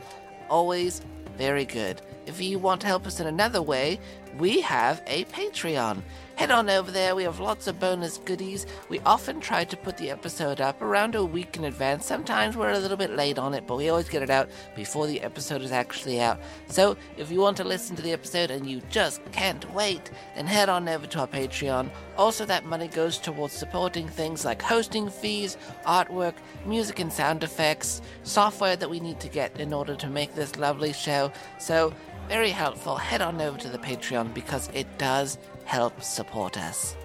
Always 0.48 1.02
very 1.36 1.64
good. 1.64 2.00
If 2.26 2.40
you 2.40 2.58
want 2.58 2.80
to 2.80 2.86
help 2.86 3.06
us 3.06 3.20
in 3.20 3.26
another 3.26 3.62
way, 3.62 4.00
we 4.38 4.60
have 4.60 5.02
a 5.06 5.24
Patreon. 5.26 6.02
Head 6.36 6.50
on 6.50 6.68
over 6.68 6.90
there, 6.90 7.16
we 7.16 7.22
have 7.22 7.40
lots 7.40 7.66
of 7.66 7.80
bonus 7.80 8.18
goodies. 8.18 8.66
We 8.90 9.00
often 9.00 9.40
try 9.40 9.64
to 9.64 9.76
put 9.76 9.96
the 9.96 10.10
episode 10.10 10.60
up 10.60 10.82
around 10.82 11.14
a 11.14 11.24
week 11.24 11.56
in 11.56 11.64
advance. 11.64 12.04
Sometimes 12.04 12.58
we're 12.58 12.72
a 12.72 12.78
little 12.78 12.98
bit 12.98 13.16
late 13.16 13.38
on 13.38 13.54
it, 13.54 13.66
but 13.66 13.78
we 13.78 13.88
always 13.88 14.10
get 14.10 14.22
it 14.22 14.28
out 14.28 14.50
before 14.74 15.06
the 15.06 15.22
episode 15.22 15.62
is 15.62 15.72
actually 15.72 16.20
out. 16.20 16.38
So 16.68 16.98
if 17.16 17.30
you 17.30 17.40
want 17.40 17.56
to 17.56 17.64
listen 17.64 17.96
to 17.96 18.02
the 18.02 18.12
episode 18.12 18.50
and 18.50 18.68
you 18.68 18.82
just 18.90 19.22
can't 19.32 19.72
wait, 19.72 20.10
then 20.34 20.46
head 20.46 20.68
on 20.68 20.86
over 20.90 21.06
to 21.06 21.20
our 21.20 21.26
Patreon. 21.26 21.88
Also, 22.18 22.44
that 22.44 22.66
money 22.66 22.88
goes 22.88 23.16
towards 23.16 23.54
supporting 23.54 24.06
things 24.06 24.44
like 24.44 24.60
hosting 24.60 25.08
fees, 25.08 25.56
artwork, 25.86 26.34
music 26.66 26.98
and 26.98 27.10
sound 27.10 27.44
effects, 27.44 28.02
software 28.24 28.76
that 28.76 28.90
we 28.90 29.00
need 29.00 29.20
to 29.20 29.28
get 29.28 29.58
in 29.58 29.72
order 29.72 29.96
to 29.96 30.08
make 30.08 30.34
this 30.34 30.58
lovely 30.58 30.92
show. 30.92 31.32
So, 31.58 31.94
very 32.28 32.50
helpful. 32.50 32.96
Head 32.96 33.22
on 33.22 33.40
over 33.40 33.58
to 33.58 33.68
the 33.68 33.78
Patreon 33.78 34.34
because 34.34 34.68
it 34.74 34.86
does 34.98 35.38
help 35.64 36.02
support 36.02 36.56
us. 36.58 36.96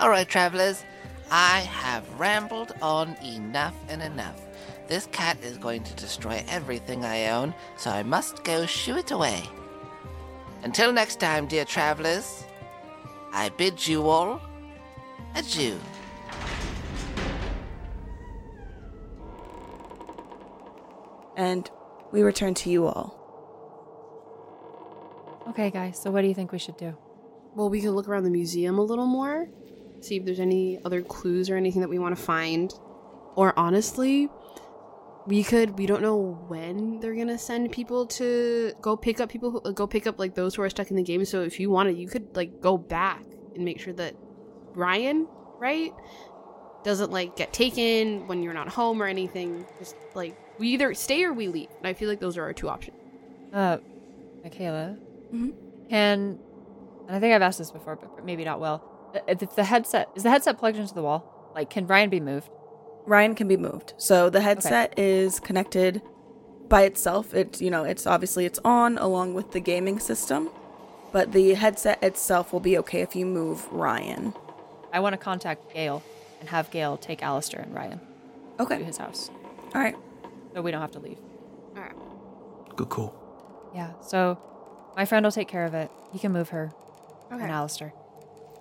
Alright, 0.00 0.28
travelers, 0.28 0.84
I 1.30 1.60
have 1.60 2.18
rambled 2.18 2.72
on 2.82 3.16
enough 3.22 3.74
and 3.88 4.02
enough. 4.02 4.40
This 4.88 5.06
cat 5.12 5.38
is 5.42 5.58
going 5.58 5.84
to 5.84 5.94
destroy 5.94 6.44
everything 6.48 7.04
I 7.04 7.28
own, 7.28 7.54
so 7.76 7.90
I 7.90 8.02
must 8.02 8.42
go 8.42 8.66
shoo 8.66 8.96
it 8.96 9.10
away. 9.10 9.42
Until 10.62 10.92
next 10.92 11.20
time, 11.20 11.46
dear 11.46 11.64
travelers, 11.64 12.44
I 13.32 13.50
bid 13.50 13.86
you 13.86 14.08
all 14.08 14.40
adieu. 15.36 15.78
And 21.36 21.70
we 22.12 22.22
return 22.22 22.54
to 22.54 22.70
you 22.70 22.86
all. 22.86 23.19
Okay, 25.50 25.70
guys. 25.70 26.00
So 26.00 26.12
what 26.12 26.22
do 26.22 26.28
you 26.28 26.34
think 26.34 26.52
we 26.52 26.58
should 26.60 26.76
do? 26.76 26.96
Well, 27.56 27.68
we 27.68 27.80
could 27.80 27.90
look 27.90 28.08
around 28.08 28.22
the 28.22 28.30
museum 28.30 28.78
a 28.78 28.82
little 28.82 29.06
more, 29.06 29.48
see 30.00 30.16
if 30.16 30.24
there's 30.24 30.38
any 30.38 30.78
other 30.84 31.02
clues 31.02 31.50
or 31.50 31.56
anything 31.56 31.80
that 31.80 31.88
we 31.88 31.98
want 31.98 32.16
to 32.16 32.22
find. 32.22 32.72
Or 33.34 33.52
honestly, 33.58 34.28
we 35.26 35.42
could 35.42 35.76
we 35.76 35.86
don't 35.86 36.02
know 36.02 36.44
when 36.46 37.00
they're 37.00 37.16
gonna 37.16 37.38
send 37.38 37.72
people 37.72 38.06
to 38.06 38.72
go 38.80 38.96
pick 38.96 39.20
up 39.20 39.28
people 39.28 39.50
who 39.50 39.72
go 39.72 39.88
pick 39.88 40.06
up 40.06 40.20
like 40.20 40.36
those 40.36 40.54
who 40.54 40.62
are 40.62 40.70
stuck 40.70 40.90
in 40.90 40.96
the 40.96 41.02
game. 41.02 41.24
So 41.24 41.42
if 41.42 41.58
you 41.58 41.68
wanted, 41.68 41.98
you 41.98 42.06
could 42.06 42.36
like 42.36 42.60
go 42.60 42.78
back 42.78 43.24
and 43.56 43.64
make 43.64 43.80
sure 43.80 43.92
that 43.94 44.14
Ryan, 44.74 45.26
right, 45.58 45.92
doesn't 46.84 47.10
like 47.10 47.34
get 47.34 47.52
taken 47.52 48.28
when 48.28 48.44
you're 48.44 48.54
not 48.54 48.68
home 48.68 49.02
or 49.02 49.06
anything. 49.06 49.66
Just 49.80 49.96
like 50.14 50.38
we 50.60 50.68
either 50.68 50.94
stay 50.94 51.24
or 51.24 51.32
we 51.32 51.48
leave. 51.48 51.70
And 51.78 51.88
I 51.88 51.94
feel 51.94 52.08
like 52.08 52.20
those 52.20 52.36
are 52.38 52.44
our 52.44 52.52
two 52.52 52.68
options. 52.68 52.96
Uh, 53.52 53.78
Michaela, 54.44 54.96
can 55.30 55.54
and 55.90 56.38
I 57.08 57.18
think 57.18 57.34
I've 57.34 57.42
asked 57.42 57.58
this 57.58 57.70
before, 57.70 57.96
but 57.96 58.24
maybe 58.24 58.44
not 58.44 58.60
well. 58.60 58.84
Uh, 59.14 59.18
If 59.26 59.54
the 59.56 59.64
headset 59.64 60.08
is 60.14 60.22
the 60.22 60.30
headset 60.30 60.58
plugged 60.58 60.76
into 60.76 60.94
the 60.94 61.02
wall, 61.02 61.50
like 61.54 61.70
can 61.70 61.86
Ryan 61.86 62.10
be 62.10 62.20
moved? 62.20 62.48
Ryan 63.06 63.34
can 63.34 63.48
be 63.48 63.56
moved. 63.56 63.94
So 63.96 64.30
the 64.30 64.40
headset 64.40 64.96
is 64.98 65.40
connected 65.40 66.02
by 66.68 66.82
itself. 66.82 67.34
It's 67.34 67.60
you 67.60 67.70
know, 67.70 67.82
it's 67.84 68.06
obviously 68.06 68.44
it's 68.46 68.60
on 68.64 68.98
along 68.98 69.34
with 69.34 69.50
the 69.52 69.60
gaming 69.60 69.98
system, 69.98 70.50
but 71.10 71.32
the 71.32 71.54
headset 71.54 72.00
itself 72.02 72.52
will 72.52 72.60
be 72.60 72.78
okay 72.78 73.00
if 73.00 73.16
you 73.16 73.26
move 73.26 73.66
Ryan. 73.72 74.32
I 74.92 75.00
want 75.00 75.14
to 75.14 75.18
contact 75.18 75.72
Gail 75.74 76.02
and 76.40 76.48
have 76.50 76.70
Gail 76.70 76.96
take 76.96 77.22
Alistair 77.22 77.60
and 77.60 77.74
Ryan 77.74 78.00
Okay. 78.60 78.78
to 78.78 78.84
his 78.84 78.98
house, 78.98 79.30
All 79.74 79.80
right. 79.80 79.96
so 80.54 80.62
we 80.62 80.70
don't 80.70 80.80
have 80.80 80.90
to 80.92 81.00
leave. 81.00 81.18
All 81.76 81.82
right. 81.82 81.94
Good 82.76 82.88
call. 82.90 83.14
Yeah. 83.74 83.92
So 84.02 84.38
my 85.00 85.06
friend 85.06 85.24
will 85.24 85.32
take 85.32 85.48
care 85.48 85.64
of 85.64 85.72
it. 85.72 85.90
He 86.12 86.18
can 86.18 86.30
move 86.30 86.50
her 86.50 86.70
Okay. 87.32 87.42
and 87.42 87.50
Alistair. 87.50 87.94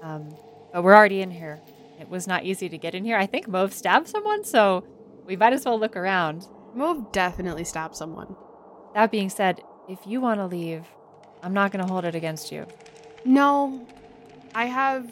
Um, 0.02 0.30
but 0.72 0.86
we're 0.86 0.96
already 0.96 1.20
in 1.20 1.32
here. 1.32 1.60
It 2.00 2.08
was 2.08 2.28
not 2.28 2.46
easy 2.46 2.70
to 2.70 2.78
get 2.78 2.96
in 2.96 3.04
here. 3.04 3.18
I 3.18 3.26
think 3.26 3.50
Mauve 3.50 3.74
stabbed 3.74 4.08
someone, 4.08 4.46
so 4.46 4.86
we 5.26 5.36
might 5.36 5.52
as 5.52 5.66
well 5.66 5.78
look 5.78 5.98
around. 5.98 6.48
Mauve 6.74 7.12
definitely 7.12 7.66
stabbed 7.66 7.98
someone. 7.98 8.38
That 8.94 9.12
being 9.12 9.30
said, 9.30 9.60
if 9.90 10.00
you 10.06 10.22
want 10.22 10.40
to 10.40 10.46
leave, 10.46 10.86
I'm 11.44 11.52
not 11.54 11.74
going 11.74 11.86
to 11.86 11.92
hold 11.92 12.06
it 12.06 12.16
against 12.16 12.54
you. 12.54 12.66
No, 13.26 13.86
I 14.56 14.68
have 14.68 15.12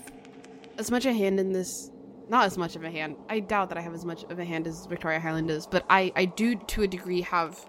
as 0.78 0.90
much 0.90 1.06
a 1.06 1.12
hand 1.12 1.42
in 1.42 1.52
this. 1.52 1.92
Not 2.30 2.46
as 2.46 2.58
much 2.58 2.78
of 2.78 2.86
a 2.86 2.90
hand. 2.90 3.18
I 3.28 3.42
doubt 3.42 3.68
that 3.68 3.78
I 3.78 3.82
have 3.82 3.94
as 3.94 4.06
much 4.06 4.24
of 4.30 4.40
a 4.40 4.46
hand 4.46 4.66
as 4.66 4.86
Victoria 4.86 5.20
Hyland 5.20 5.50
does, 5.50 5.68
but 5.68 5.86
I, 5.90 6.10
I 6.16 6.24
do, 6.24 6.56
to 6.56 6.84
a 6.84 6.88
degree, 6.88 7.20
have 7.20 7.60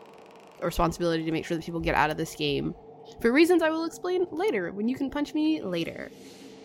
a 0.63 0.67
responsibility 0.67 1.25
to 1.25 1.33
make 1.33 1.45
sure 1.45 1.57
that 1.57 1.67
people 1.67 1.81
get 1.81 1.97
out 1.97 2.11
of 2.11 2.17
this 2.17 2.37
game. 2.37 2.77
For 3.21 3.33
reasons 3.33 3.63
I 3.63 3.71
will 3.71 3.85
explain 3.85 4.27
later 4.31 4.73
when 4.73 4.89
you 4.89 4.97
can 4.97 5.11
punch 5.11 5.35
me 5.35 5.63
later. 5.63 6.11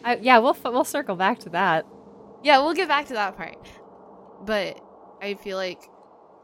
I, 0.03 0.17
yeah, 0.17 0.37
we'll 0.39 0.57
we'll 0.65 0.83
circle 0.83 1.15
back 1.15 1.39
to 1.39 1.49
that. 1.49 1.85
Yeah, 2.43 2.59
we'll 2.59 2.73
get 2.73 2.87
back 2.87 3.07
to 3.07 3.13
that 3.13 3.37
part. 3.37 3.57
But 4.45 4.79
I 5.21 5.35
feel 5.35 5.57
like 5.57 5.81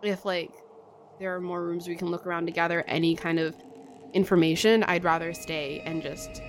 if 0.02 0.26
like 0.26 0.52
there 1.20 1.36
are 1.36 1.42
more 1.42 1.64
rooms 1.64 1.88
we 1.88 1.96
can 1.96 2.08
look 2.08 2.26
around 2.26 2.46
to 2.46 2.52
gather 2.52 2.84
any 2.88 3.16
kind 3.16 3.40
of 3.40 3.56
information, 4.14 4.84
I'd 4.84 5.04
rather 5.04 5.34
stay 5.34 5.82
and 5.86 6.02
just 6.02 6.42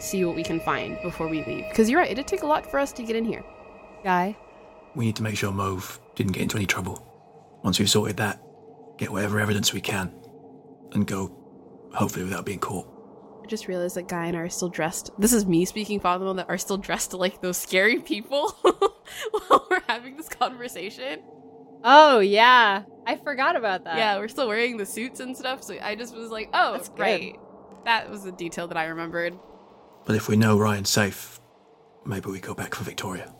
see 0.00 0.24
what 0.24 0.34
we 0.36 0.42
can 0.42 0.60
find 0.60 1.00
before 1.02 1.28
we 1.28 1.44
leave. 1.44 1.64
Because 1.68 1.88
you're 1.88 2.00
right, 2.00 2.10
it'd 2.10 2.26
take 2.26 2.42
a 2.42 2.46
lot 2.46 2.70
for 2.70 2.78
us 2.78 2.92
to 2.92 3.02
get 3.02 3.16
in 3.16 3.24
here. 3.24 3.44
Guy, 4.04 4.36
We 4.94 5.06
need 5.06 5.16
to 5.16 5.22
make 5.22 5.36
sure 5.36 5.52
Mauve 5.52 6.00
didn't 6.14 6.32
get 6.32 6.42
into 6.42 6.56
any 6.56 6.66
trouble. 6.66 7.04
Once 7.62 7.78
we've 7.78 7.90
sorted 7.90 8.16
that, 8.18 8.40
get 8.96 9.10
whatever 9.10 9.40
evidence 9.40 9.72
we 9.72 9.80
can, 9.80 10.12
and 10.92 11.06
go, 11.06 11.32
hopefully 11.94 12.24
without 12.24 12.44
being 12.46 12.58
caught. 12.58 12.86
I 13.48 13.50
just 13.50 13.66
realized 13.66 13.96
that 13.96 14.08
Guy 14.08 14.26
and 14.26 14.36
I 14.36 14.40
are 14.40 14.48
still 14.50 14.68
dressed. 14.68 15.10
This 15.18 15.32
is 15.32 15.46
me 15.46 15.64
speaking, 15.64 16.00
Father, 16.00 16.30
that 16.34 16.50
are 16.50 16.58
still 16.58 16.76
dressed 16.76 17.14
like 17.14 17.40
those 17.40 17.56
scary 17.56 17.98
people 17.98 18.50
while 18.60 19.66
we're 19.70 19.80
having 19.88 20.18
this 20.18 20.28
conversation. 20.28 21.20
Oh 21.82 22.18
yeah, 22.18 22.82
I 23.06 23.16
forgot 23.16 23.56
about 23.56 23.84
that. 23.84 23.96
Yeah, 23.96 24.18
we're 24.18 24.28
still 24.28 24.48
wearing 24.48 24.76
the 24.76 24.84
suits 24.84 25.20
and 25.20 25.34
stuff. 25.34 25.62
So 25.64 25.78
I 25.82 25.94
just 25.94 26.14
was 26.14 26.30
like, 26.30 26.50
oh, 26.52 26.72
That's 26.74 26.90
good. 26.90 27.36
That 27.86 28.10
was 28.10 28.26
a 28.26 28.32
detail 28.32 28.68
that 28.68 28.76
I 28.76 28.84
remembered. 28.84 29.32
But 30.04 30.14
if 30.14 30.28
we 30.28 30.36
know 30.36 30.58
Ryan's 30.58 30.90
safe, 30.90 31.40
maybe 32.04 32.28
we 32.28 32.40
go 32.40 32.52
back 32.52 32.74
for 32.74 32.84
Victoria. 32.84 33.32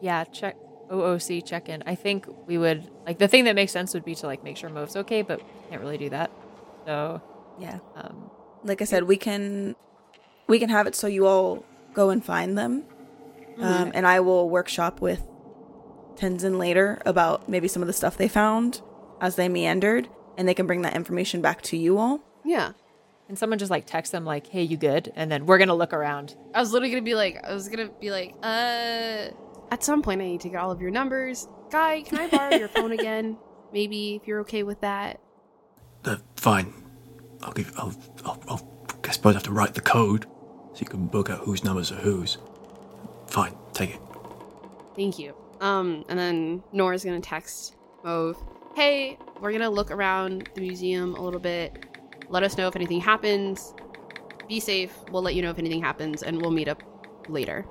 yeah. 0.00 0.24
Check 0.24 0.56
OOC 0.90 1.44
check 1.44 1.68
in. 1.68 1.82
I 1.84 1.94
think 1.94 2.26
we 2.46 2.56
would 2.56 2.90
like 3.04 3.18
the 3.18 3.28
thing 3.28 3.44
that 3.44 3.54
makes 3.54 3.72
sense 3.72 3.92
would 3.92 4.06
be 4.06 4.14
to 4.14 4.26
like 4.26 4.42
make 4.42 4.56
sure 4.56 4.70
Mauve's 4.70 4.96
okay, 4.96 5.20
but 5.20 5.42
can't 5.68 5.82
really 5.82 5.98
do 5.98 6.08
that. 6.08 6.30
So 6.86 7.20
Yeah. 7.58 7.80
um, 7.96 8.30
Like 8.64 8.80
I 8.80 8.84
said, 8.84 9.04
we 9.04 9.16
can 9.16 9.76
we 10.46 10.58
can 10.58 10.68
have 10.68 10.86
it 10.86 10.94
so 10.94 11.06
you 11.06 11.26
all 11.26 11.64
go 11.94 12.10
and 12.10 12.24
find 12.24 12.56
them. 12.56 12.84
Um, 13.58 13.92
and 13.94 14.06
I 14.06 14.20
will 14.20 14.48
workshop 14.48 15.00
with 15.00 15.22
Tenzin 16.16 16.58
later 16.58 17.00
about 17.04 17.48
maybe 17.48 17.68
some 17.68 17.82
of 17.82 17.86
the 17.86 17.92
stuff 17.92 18.16
they 18.16 18.28
found 18.28 18.80
as 19.20 19.36
they 19.36 19.48
meandered, 19.48 20.08
and 20.36 20.48
they 20.48 20.54
can 20.54 20.66
bring 20.66 20.82
that 20.82 20.96
information 20.96 21.42
back 21.42 21.62
to 21.62 21.76
you 21.76 21.98
all. 21.98 22.20
Yeah. 22.44 22.72
And 23.28 23.38
someone 23.38 23.58
just 23.58 23.70
like 23.70 23.86
text 23.86 24.10
them 24.10 24.24
like, 24.24 24.46
"Hey, 24.46 24.62
you 24.62 24.76
good?" 24.76 25.12
And 25.14 25.30
then 25.30 25.46
we're 25.46 25.58
gonna 25.58 25.74
look 25.74 25.92
around. 25.92 26.34
I 26.54 26.60
was 26.60 26.72
literally 26.72 26.90
gonna 26.90 27.02
be 27.02 27.14
like, 27.14 27.42
I 27.44 27.52
was 27.54 27.68
gonna 27.68 27.88
be 28.00 28.10
like, 28.10 28.34
uh, 28.42 29.28
at 29.70 29.82
some 29.82 30.02
point 30.02 30.20
I 30.20 30.24
need 30.24 30.40
to 30.42 30.48
get 30.48 30.58
all 30.60 30.70
of 30.70 30.80
your 30.80 30.90
numbers. 30.90 31.46
Guy, 31.70 32.02
can 32.02 32.18
I 32.18 32.28
borrow 32.28 32.56
your 32.56 32.68
phone 32.76 32.92
again? 32.92 33.38
Maybe 33.72 34.16
if 34.16 34.26
you're 34.26 34.40
okay 34.40 34.62
with 34.62 34.80
that. 34.80 35.20
Uh, 36.04 36.16
fine. 36.36 36.74
I'll 37.42 37.52
give. 37.52 37.72
I'll. 37.76 37.94
I'll. 38.24 38.42
I'll 38.48 38.68
I 39.04 39.10
suppose 39.10 39.34
I 39.34 39.38
have 39.38 39.42
to 39.44 39.52
write 39.52 39.74
the 39.74 39.80
code 39.80 40.24
so 40.72 40.78
you 40.80 40.86
can 40.86 41.06
book 41.06 41.28
out 41.28 41.40
whose 41.40 41.64
numbers 41.64 41.90
are 41.92 41.96
whose. 41.96 42.38
Fine. 43.28 43.54
Take 43.74 43.94
it. 43.94 44.00
Thank 44.96 45.18
you. 45.18 45.34
Um, 45.60 46.04
and 46.08 46.18
then 46.18 46.62
Nora's 46.72 47.04
gonna 47.04 47.20
text 47.20 47.76
Mauve, 48.04 48.36
hey, 48.74 49.18
we're 49.40 49.52
gonna 49.52 49.70
look 49.70 49.90
around 49.90 50.48
the 50.54 50.60
museum 50.60 51.14
a 51.14 51.20
little 51.20 51.40
bit. 51.40 51.86
Let 52.28 52.42
us 52.42 52.56
know 52.56 52.68
if 52.68 52.76
anything 52.76 53.00
happens. 53.00 53.74
Be 54.48 54.60
safe. 54.60 54.92
We'll 55.10 55.22
let 55.22 55.34
you 55.34 55.42
know 55.42 55.50
if 55.50 55.58
anything 55.58 55.82
happens, 55.82 56.22
and 56.22 56.40
we'll 56.40 56.50
meet 56.50 56.68
up 56.68 56.82
later. 57.28 57.64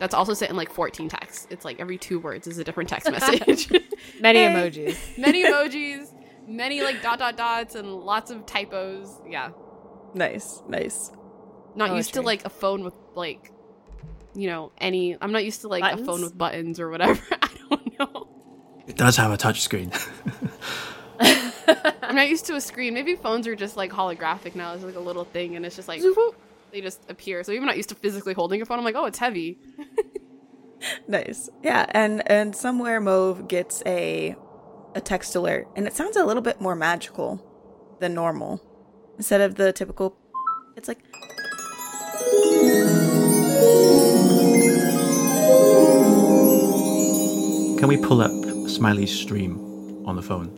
That's 0.00 0.14
also 0.14 0.32
sent 0.34 0.50
in 0.50 0.56
like 0.56 0.70
14 0.70 1.08
texts. 1.08 1.46
It's 1.50 1.64
like 1.64 1.78
every 1.80 1.98
two 1.98 2.18
words 2.20 2.46
is 2.46 2.58
a 2.58 2.64
different 2.64 2.88
text 2.88 3.10
message. 3.10 3.70
Many 4.20 4.38
Hey. 4.40 4.48
emojis. 4.48 5.18
many 5.18 5.44
emojis, 5.44 6.08
many 6.50 6.82
like 6.82 7.02
dot 7.02 7.18
dot 7.18 7.36
dots, 7.36 7.74
and 7.74 7.92
lots 7.92 8.30
of 8.30 8.44
typos. 8.46 9.20
Yeah. 9.28 9.50
Nice, 10.14 10.62
nice. 10.68 11.12
Not 11.74 11.90
oh, 11.90 11.96
used 11.96 12.14
to 12.14 12.22
like 12.22 12.44
a 12.44 12.50
phone 12.50 12.82
with 12.82 12.94
like, 13.14 13.52
you 14.34 14.48
know, 14.48 14.72
any. 14.78 15.16
I'm 15.20 15.32
not 15.32 15.44
used 15.44 15.62
to 15.62 15.68
like 15.68 15.84
a 15.84 16.04
phone 16.04 16.22
with 16.22 16.36
buttons 16.36 16.80
or 16.80 16.90
whatever. 16.90 17.20
I 17.42 17.48
don't 17.68 17.98
know. 17.98 18.28
It 18.86 18.96
does 18.96 19.16
have 19.16 19.30
a 19.30 19.36
touchscreen. 19.36 19.94
I'm 22.02 22.16
not 22.16 22.28
used 22.28 22.46
to 22.46 22.56
a 22.56 22.60
screen. 22.60 22.94
Maybe 22.94 23.14
phones 23.14 23.46
are 23.46 23.54
just 23.54 23.76
like 23.76 23.92
holographic 23.92 24.56
now. 24.56 24.74
It's 24.74 24.82
like 24.82 24.96
a 24.96 25.00
little 25.00 25.24
thing, 25.24 25.54
and 25.54 25.64
it's 25.64 25.76
just 25.76 25.86
like 25.86 26.02
whoop, 26.02 26.34
they 26.72 26.80
just 26.80 27.08
appear. 27.08 27.44
So 27.44 27.52
even 27.52 27.66
not 27.66 27.76
used 27.76 27.90
to 27.90 27.94
physically 27.94 28.34
holding 28.34 28.60
a 28.62 28.66
phone. 28.66 28.78
I'm 28.78 28.84
like, 28.84 28.96
oh, 28.96 29.06
it's 29.06 29.18
heavy. 29.18 29.58
nice. 31.08 31.48
Yeah, 31.62 31.86
and 31.90 32.28
and 32.28 32.56
somewhere 32.56 33.00
Mauve 33.00 33.46
gets 33.46 33.82
a 33.86 34.34
a 34.94 35.00
text 35.00 35.34
alert, 35.36 35.68
and 35.76 35.86
it 35.86 35.94
sounds 35.94 36.16
a 36.16 36.24
little 36.24 36.42
bit 36.42 36.60
more 36.60 36.74
magical 36.74 37.44
than 38.00 38.14
normal. 38.14 38.60
Instead 39.16 39.40
of 39.40 39.56
the 39.56 39.72
typical, 39.72 40.16
it's 40.76 40.88
like. 40.88 40.98
Can 47.78 47.88
we 47.88 47.96
pull 47.96 48.20
up 48.20 48.30
Smiley's 48.68 49.12
stream 49.12 50.02
on 50.06 50.16
the 50.16 50.22
phone? 50.22 50.56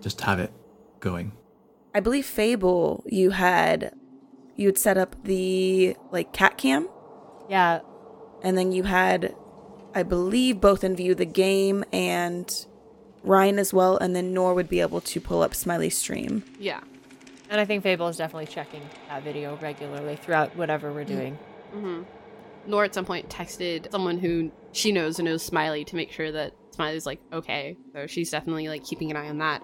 Just 0.00 0.20
have 0.22 0.40
it 0.40 0.52
going. 1.00 1.32
I 1.94 2.00
believe 2.00 2.26
Fable, 2.26 3.04
you 3.06 3.30
had 3.30 3.94
you 4.56 4.66
had 4.68 4.78
set 4.78 4.96
up 4.96 5.16
the 5.24 5.96
like 6.10 6.32
cat 6.32 6.56
cam, 6.56 6.88
Yeah, 7.48 7.80
and 8.42 8.56
then 8.56 8.72
you 8.72 8.84
had, 8.84 9.34
I 9.94 10.02
believe, 10.02 10.60
both 10.60 10.84
in 10.84 10.96
view 10.96 11.14
the 11.14 11.26
game 11.26 11.84
and 11.92 12.50
Ryan 13.24 13.58
as 13.58 13.72
well, 13.74 13.96
and 13.96 14.14
then 14.14 14.32
Noor 14.32 14.54
would 14.54 14.68
be 14.68 14.80
able 14.80 15.00
to 15.00 15.20
pull 15.20 15.42
up 15.42 15.54
Smiley's 15.54 15.96
stream. 15.96 16.44
Yeah. 16.58 16.80
and 17.50 17.60
I 17.60 17.64
think 17.64 17.82
Fable 17.82 18.08
is 18.08 18.16
definitely 18.16 18.46
checking 18.46 18.82
that 19.08 19.22
video 19.22 19.56
regularly 19.60 20.16
throughout 20.16 20.54
whatever 20.56 20.92
we're 20.92 21.04
doing. 21.04 21.38
Mm-hmm. 21.74 22.02
Nor 22.66 22.84
at 22.84 22.94
some 22.94 23.04
point 23.04 23.28
texted 23.28 23.90
someone 23.90 24.18
who 24.18 24.50
she 24.72 24.92
knows 24.92 25.18
and 25.18 25.26
knows 25.26 25.42
Smiley 25.42 25.84
to 25.86 25.96
make 25.96 26.10
sure 26.12 26.30
that 26.32 26.52
Smiley's 26.70 27.06
like 27.06 27.20
okay. 27.32 27.76
So 27.92 28.06
she's 28.06 28.30
definitely 28.30 28.68
like 28.68 28.84
keeping 28.84 29.10
an 29.10 29.16
eye 29.16 29.28
on 29.28 29.38
that. 29.38 29.62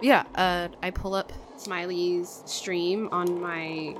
Yeah, 0.00 0.24
uh, 0.34 0.68
I 0.82 0.90
pull 0.90 1.14
up 1.14 1.32
Smiley's 1.56 2.42
stream 2.46 3.08
on 3.12 3.40
my 3.40 3.96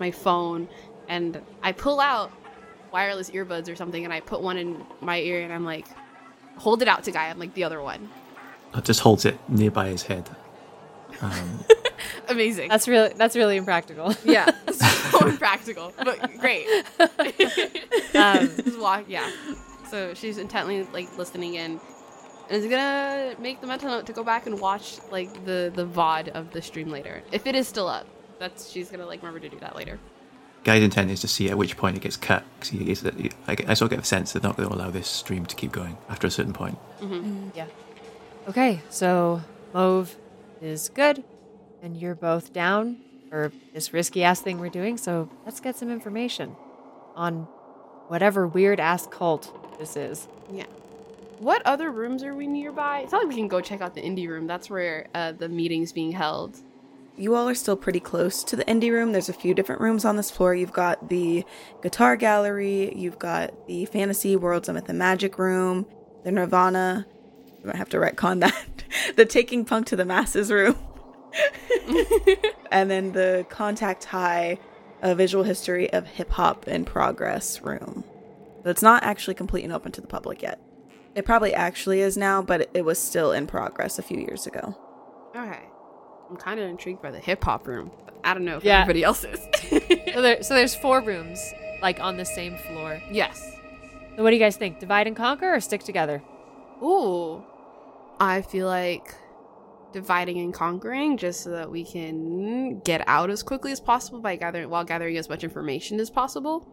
my 0.00 0.10
phone, 0.10 0.68
and 1.08 1.40
I 1.62 1.72
pull 1.72 2.00
out 2.00 2.32
wireless 2.92 3.30
earbuds 3.30 3.70
or 3.70 3.76
something, 3.76 4.04
and 4.04 4.12
I 4.12 4.20
put 4.20 4.40
one 4.40 4.56
in 4.56 4.84
my 5.00 5.18
ear, 5.18 5.42
and 5.42 5.52
I'm 5.52 5.64
like, 5.64 5.86
hold 6.56 6.82
it 6.82 6.88
out 6.88 7.04
to 7.04 7.12
Guy. 7.12 7.28
I'm 7.28 7.38
like 7.38 7.54
the 7.54 7.64
other 7.64 7.80
one. 7.82 8.08
Just 8.82 9.00
holds 9.00 9.24
it 9.24 9.38
nearby 9.48 9.88
his 9.88 10.02
head. 10.04 10.28
Um, 11.20 11.64
Amazing. 12.28 12.68
That's 12.68 12.88
really 12.88 13.12
that's 13.14 13.36
really 13.36 13.56
impractical. 13.56 14.14
yeah, 14.24 14.50
so 14.72 15.26
impractical, 15.28 15.92
but 15.96 16.18
great. 16.38 16.66
Um, 18.14 18.48
Just 18.64 18.78
walk, 18.78 19.04
yeah. 19.08 19.28
So 19.90 20.14
she's 20.14 20.38
intently 20.38 20.84
like 20.92 21.16
listening 21.18 21.54
in, 21.54 21.80
and 22.48 22.62
is 22.64 22.64
gonna 22.70 23.34
make 23.40 23.60
the 23.60 23.66
mental 23.66 23.88
note 23.90 24.06
to 24.06 24.12
go 24.12 24.22
back 24.22 24.46
and 24.46 24.60
watch 24.60 24.98
like 25.10 25.44
the 25.44 25.72
the 25.74 25.84
VOD 25.86 26.28
of 26.28 26.52
the 26.52 26.62
stream 26.62 26.90
later, 26.90 27.22
if 27.32 27.46
it 27.46 27.54
is 27.56 27.66
still 27.68 27.88
up. 27.88 28.06
That's 28.38 28.70
she's 28.70 28.90
gonna 28.90 29.06
like 29.06 29.20
remember 29.22 29.40
to 29.40 29.48
do 29.48 29.58
that 29.60 29.74
later. 29.76 29.98
Guy's 30.62 30.82
intent 30.82 31.10
is 31.10 31.20
to 31.20 31.28
see 31.28 31.50
at 31.50 31.58
which 31.58 31.76
point 31.76 31.96
it 31.96 32.02
gets 32.02 32.16
cut. 32.16 32.42
'cause 32.60 32.70
he 32.70 32.90
is, 32.90 33.04
I, 33.04 33.56
I 33.68 33.74
sort 33.74 33.82
of 33.82 33.90
get 33.90 34.00
the 34.00 34.06
sense 34.06 34.32
they're 34.32 34.40
not 34.42 34.56
going 34.56 34.66
to 34.68 34.74
allow 34.74 34.88
this 34.90 35.06
stream 35.08 35.44
to 35.44 35.54
keep 35.54 35.72
going 35.72 35.98
after 36.08 36.26
a 36.26 36.30
certain 36.30 36.54
point. 36.54 36.78
Mm-hmm. 37.02 37.50
Yeah. 37.54 37.66
Okay, 38.46 38.82
so 38.90 39.40
Mauve 39.72 40.16
is 40.60 40.90
good, 40.90 41.24
and 41.82 41.96
you're 41.96 42.14
both 42.14 42.52
down 42.52 42.98
for 43.30 43.50
this 43.72 43.94
risky 43.94 44.22
ass 44.22 44.40
thing 44.40 44.58
we're 44.60 44.68
doing. 44.68 44.98
So 44.98 45.30
let's 45.46 45.60
get 45.60 45.76
some 45.76 45.90
information 45.90 46.54
on 47.16 47.44
whatever 48.08 48.46
weird 48.46 48.80
ass 48.80 49.06
cult 49.06 49.78
this 49.78 49.96
is. 49.96 50.28
Yeah. 50.52 50.66
What 51.38 51.62
other 51.64 51.90
rooms 51.90 52.22
are 52.22 52.34
we 52.34 52.46
nearby? 52.46 53.00
It's 53.00 53.12
not 53.12 53.22
like 53.22 53.28
we 53.28 53.34
can 53.36 53.48
go 53.48 53.62
check 53.62 53.80
out 53.80 53.94
the 53.94 54.02
indie 54.02 54.28
room. 54.28 54.46
That's 54.46 54.68
where 54.68 55.06
uh, 55.14 55.32
the 55.32 55.48
meeting's 55.48 55.92
being 55.92 56.12
held. 56.12 56.58
You 57.16 57.34
all 57.36 57.48
are 57.48 57.54
still 57.54 57.76
pretty 57.76 58.00
close 58.00 58.44
to 58.44 58.56
the 58.56 58.64
indie 58.66 58.90
room. 58.90 59.12
There's 59.12 59.28
a 59.30 59.34
few 59.34 59.54
different 59.54 59.80
rooms 59.80 60.04
on 60.04 60.16
this 60.16 60.30
floor. 60.30 60.54
You've 60.54 60.72
got 60.72 61.08
the 61.08 61.44
guitar 61.82 62.16
gallery, 62.16 62.94
you've 62.94 63.18
got 63.18 63.66
the 63.66 63.86
fantasy 63.86 64.36
worlds 64.36 64.68
of 64.68 64.74
myth 64.74 64.88
and 64.88 64.98
magic 64.98 65.38
room, 65.38 65.86
the 66.24 66.32
Nirvana. 66.32 67.06
You 67.64 67.68
might 67.68 67.76
have 67.76 67.88
to 67.90 67.96
retcon 67.96 68.40
that. 68.40 68.84
the 69.16 69.24
taking 69.24 69.64
punk 69.64 69.86
to 69.86 69.96
the 69.96 70.04
masses 70.04 70.52
room, 70.52 70.76
and 72.70 72.90
then 72.90 73.12
the 73.12 73.46
contact 73.48 74.04
high, 74.04 74.58
a 75.02 75.14
visual 75.14 75.44
history 75.44 75.90
of 75.92 76.06
hip 76.06 76.30
hop 76.30 76.68
in 76.68 76.84
progress 76.84 77.62
room. 77.62 78.04
But 78.62 78.70
it's 78.70 78.82
not 78.82 79.02
actually 79.02 79.34
complete 79.34 79.64
and 79.64 79.72
open 79.72 79.92
to 79.92 80.00
the 80.00 80.06
public 80.06 80.42
yet. 80.42 80.60
It 81.14 81.24
probably 81.24 81.54
actually 81.54 82.00
is 82.00 82.16
now, 82.16 82.42
but 82.42 82.68
it 82.74 82.84
was 82.84 82.98
still 82.98 83.32
in 83.32 83.46
progress 83.46 83.98
a 83.98 84.02
few 84.02 84.18
years 84.18 84.46
ago. 84.46 84.76
Okay. 85.34 85.60
I'm 86.30 86.36
kind 86.36 86.58
of 86.60 86.68
intrigued 86.68 87.02
by 87.02 87.10
the 87.10 87.20
hip 87.20 87.44
hop 87.44 87.66
room. 87.66 87.90
I 88.24 88.34
don't 88.34 88.44
know 88.44 88.56
if 88.56 88.64
Yeah. 88.64 88.80
everybody 88.82 89.02
else 89.04 89.24
is. 89.24 89.40
So, 90.14 90.22
there, 90.22 90.42
so 90.44 90.54
there's 90.54 90.74
four 90.76 91.00
rooms, 91.00 91.52
like 91.82 91.98
on 91.98 92.16
the 92.16 92.24
same 92.24 92.56
floor. 92.56 93.00
yes. 93.10 93.50
So 94.16 94.22
what 94.22 94.30
do 94.30 94.36
you 94.36 94.42
guys 94.42 94.56
think? 94.56 94.78
Divide 94.78 95.08
and 95.08 95.16
conquer 95.16 95.52
or 95.54 95.60
stick 95.60 95.82
together? 95.82 96.22
Ooh. 96.80 97.42
I 98.20 98.42
feel 98.42 98.66
like 98.66 99.14
dividing 99.92 100.38
and 100.38 100.52
conquering 100.52 101.16
just 101.16 101.42
so 101.42 101.50
that 101.50 101.70
we 101.70 101.84
can 101.84 102.80
get 102.80 103.02
out 103.06 103.30
as 103.30 103.42
quickly 103.42 103.70
as 103.72 103.80
possible 103.80 104.20
by 104.20 104.36
gathering 104.36 104.68
while 104.68 104.84
gathering 104.84 105.16
as 105.16 105.28
much 105.28 105.44
information 105.44 106.00
as 106.00 106.10
possible. 106.10 106.66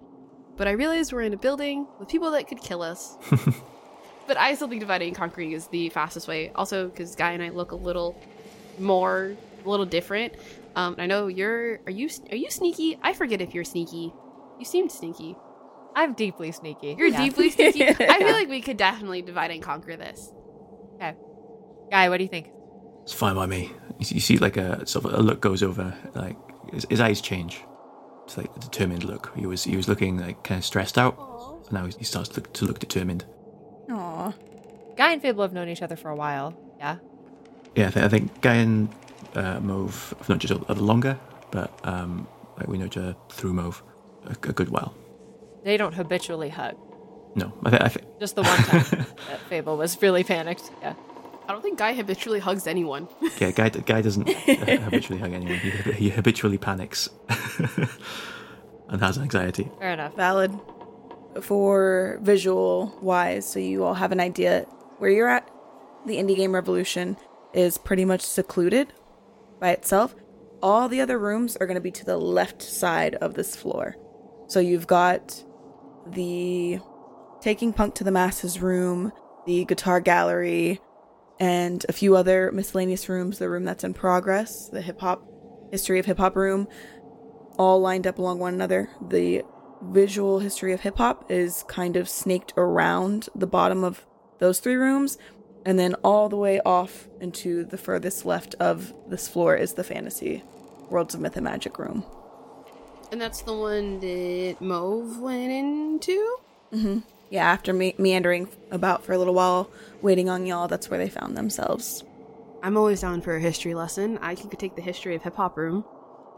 But 0.57 0.67
I 0.67 0.71
realize 0.71 1.13
we're 1.13 1.21
in 1.21 1.33
a 1.33 1.37
building 1.37 1.87
with 1.99 2.09
people 2.09 2.31
that 2.31 2.47
could 2.47 2.61
kill 2.61 2.81
us. 2.81 3.17
but 4.27 4.37
I 4.37 4.53
still 4.55 4.67
think 4.67 4.81
dividing 4.81 5.09
and 5.09 5.17
conquering 5.17 5.51
is 5.51 5.67
the 5.67 5.89
fastest 5.89 6.27
way. 6.27 6.51
Also, 6.55 6.87
because 6.89 7.15
Guy 7.15 7.31
and 7.31 7.41
I 7.43 7.49
look 7.49 7.71
a 7.71 7.75
little 7.75 8.15
more, 8.79 9.35
a 9.65 9.69
little 9.69 9.85
different. 9.85 10.33
Um, 10.75 10.95
I 10.97 11.05
know 11.05 11.27
you're. 11.27 11.79
Are 11.85 11.91
you? 11.91 12.09
Are 12.31 12.35
you 12.35 12.49
sneaky? 12.49 12.97
I 13.01 13.13
forget 13.13 13.41
if 13.41 13.53
you're 13.53 13.63
sneaky. 13.63 14.13
You 14.59 14.65
seemed 14.65 14.91
sneaky. 14.91 15.35
I'm 15.95 16.13
deeply 16.13 16.51
sneaky. 16.51 16.95
You're 16.97 17.07
Yeah. 17.07 17.21
deeply 17.23 17.49
sneaky. 17.49 17.83
I 17.89 18.19
feel 18.19 18.31
like 18.33 18.47
we 18.47 18.61
could 18.61 18.77
definitely 18.77 19.21
divide 19.21 19.51
and 19.51 19.61
conquer 19.61 19.95
this. 19.97 20.31
Okay. 20.95 21.15
Guy, 21.91 22.09
what 22.09 22.17
do 22.17 22.23
you 22.23 22.29
think? 22.29 22.49
It's 23.03 23.13
fine 23.13 23.35
by 23.35 23.45
me. 23.45 23.71
You 23.99 24.19
see, 24.19 24.37
like 24.37 24.57
a 24.57 24.85
sort 24.87 25.05
of 25.05 25.13
a 25.13 25.21
look 25.21 25.41
goes 25.41 25.61
over, 25.61 25.93
like 26.15 26.37
his, 26.73 26.87
his 26.89 27.01
eyes 27.01 27.21
change. 27.21 27.63
It's 28.25 28.37
like 28.37 28.49
a 28.55 28.59
determined 28.59 29.03
look. 29.03 29.31
He 29.35 29.45
was 29.45 29.63
he 29.65 29.75
was 29.75 29.87
looking 29.87 30.17
like 30.17 30.43
kind 30.43 30.57
of 30.57 30.65
stressed 30.65 30.97
out, 30.97 31.15
and 31.65 31.73
now 31.73 31.85
he 31.85 32.03
starts 32.03 32.29
to 32.29 32.35
look, 32.37 32.53
to 32.53 32.65
look 32.65 32.79
determined. 32.79 33.25
Aww. 33.89 34.33
Guy 34.95 35.11
and 35.11 35.21
Fable 35.21 35.43
have 35.43 35.53
known 35.53 35.67
each 35.67 35.81
other 35.81 35.95
for 35.95 36.09
a 36.09 36.15
while. 36.15 36.57
Yeah. 36.77 36.97
Yeah, 37.75 37.87
I 37.87 37.91
think, 37.91 38.05
I 38.05 38.09
think 38.09 38.41
Guy 38.41 38.55
and 38.55 38.89
uh, 39.35 39.59
Mauve 39.59 40.13
have 40.17 40.29
known 40.29 40.39
each 40.41 40.51
other 40.51 40.73
longer, 40.75 41.19
but 41.51 41.77
um, 41.83 42.27
like 42.57 42.67
we 42.67 42.77
know 42.77 42.85
each 42.85 42.97
other 42.97 43.15
through 43.29 43.53
Mauve 43.53 43.83
a, 44.25 44.31
a 44.31 44.53
good 44.53 44.69
while. 44.69 44.93
They 45.63 45.77
don't 45.77 45.93
habitually 45.93 46.49
hug. 46.49 46.75
No, 47.35 47.53
I, 47.63 47.69
th- 47.69 47.91
think 47.93 48.19
Just 48.19 48.35
the 48.35 48.43
one 48.43 48.57
time 48.57 48.83
that 49.27 49.39
Fable 49.49 49.77
was 49.77 50.01
really 50.01 50.23
panicked. 50.23 50.69
Yeah. 50.81 50.95
I 51.51 51.53
don't 51.53 51.63
think 51.63 51.79
Guy 51.79 51.93
habitually 51.93 52.39
hugs 52.39 52.65
anyone. 52.65 53.09
yeah, 53.39 53.51
Guy 53.51 53.67
Guy 53.67 54.01
doesn't 54.01 54.29
habitually 54.29 55.19
hug 55.19 55.33
anyone. 55.33 55.57
He, 55.57 55.91
he 55.91 56.09
habitually 56.09 56.57
panics 56.57 57.09
and 58.87 59.01
has 59.01 59.17
anxiety. 59.17 59.69
Fair 59.77 59.91
enough. 59.91 60.15
valid 60.15 60.57
for 61.41 62.19
visual 62.21 62.97
wise 63.01 63.45
so 63.45 63.59
you 63.59 63.83
all 63.83 63.95
have 63.95 64.13
an 64.13 64.21
idea 64.21 64.61
where 64.99 65.09
you're 65.09 65.27
at 65.27 65.49
the 66.05 66.15
indie 66.15 66.37
game 66.37 66.55
revolution 66.55 67.17
is 67.53 67.77
pretty 67.77 68.05
much 68.05 68.21
secluded 68.21 68.93
by 69.59 69.71
itself 69.71 70.15
all 70.61 70.87
the 70.87 71.01
other 71.01 71.19
rooms 71.19 71.57
are 71.57 71.67
going 71.67 71.75
to 71.75 71.81
be 71.81 71.91
to 71.91 72.05
the 72.05 72.17
left 72.17 72.61
side 72.61 73.15
of 73.15 73.33
this 73.33 73.57
floor 73.57 73.95
so 74.47 74.59
you've 74.61 74.87
got 74.87 75.43
the 76.05 76.79
taking 77.41 77.71
punk 77.73 77.95
to 77.95 78.03
the 78.05 78.11
masses 78.11 78.61
room 78.61 79.11
the 79.45 79.63
guitar 79.65 80.01
gallery 80.01 80.79
and 81.41 81.85
a 81.89 81.93
few 81.93 82.15
other 82.15 82.51
miscellaneous 82.53 83.09
rooms 83.09 83.39
the 83.39 83.49
room 83.49 83.65
that's 83.65 83.83
in 83.83 83.93
progress 83.93 84.69
the 84.69 84.81
hip 84.81 85.01
hop 85.01 85.27
history 85.71 85.99
of 85.99 86.05
hip 86.05 86.17
hop 86.17 86.35
room 86.37 86.67
all 87.57 87.79
lined 87.79 88.07
up 88.07 88.17
along 88.17 88.39
one 88.39 88.53
another. 88.53 88.89
The 89.01 89.43
visual 89.81 90.39
history 90.39 90.73
of 90.73 90.81
hip 90.81 90.97
hop 90.97 91.29
is 91.29 91.63
kind 91.67 91.95
of 91.95 92.07
snaked 92.09 92.53
around 92.57 93.29
the 93.35 93.47
bottom 93.47 93.83
of 93.83 94.05
those 94.39 94.59
three 94.59 94.75
rooms, 94.75 95.17
and 95.65 95.77
then 95.77 95.93
all 96.03 96.29
the 96.29 96.37
way 96.37 96.59
off 96.61 97.07
into 97.19 97.63
the 97.63 97.77
furthest 97.77 98.25
left 98.25 98.55
of 98.59 98.93
this 99.07 99.27
floor 99.27 99.55
is 99.55 99.73
the 99.73 99.83
fantasy 99.83 100.43
worlds 100.89 101.13
of 101.13 101.21
myth 101.21 101.37
and 101.37 101.43
magic 101.43 101.77
room. 101.77 102.03
And 103.11 103.21
that's 103.21 103.41
the 103.41 103.53
one 103.53 103.99
that 103.99 104.57
Mauve 104.59 105.19
went 105.19 105.51
into? 105.51 106.37
Mm-hmm. 106.73 106.99
Yeah, 107.31 107.49
after 107.49 107.71
me- 107.71 107.95
meandering 107.97 108.49
about 108.69 109.03
for 109.05 109.13
a 109.13 109.17
little 109.17 109.33
while, 109.33 109.71
waiting 110.01 110.29
on 110.29 110.45
y'all, 110.45 110.67
that's 110.67 110.89
where 110.89 110.99
they 110.99 111.09
found 111.09 111.35
themselves. 111.35 112.03
I'm 112.61 112.77
always 112.77 113.01
down 113.01 113.21
for 113.21 113.35
a 113.35 113.39
history 113.39 113.73
lesson. 113.73 114.19
I 114.21 114.35
could 114.35 114.51
take 114.59 114.75
the 114.75 114.81
history 114.81 115.15
of 115.15 115.23
hip 115.23 115.37
hop 115.37 115.57
room. 115.57 115.85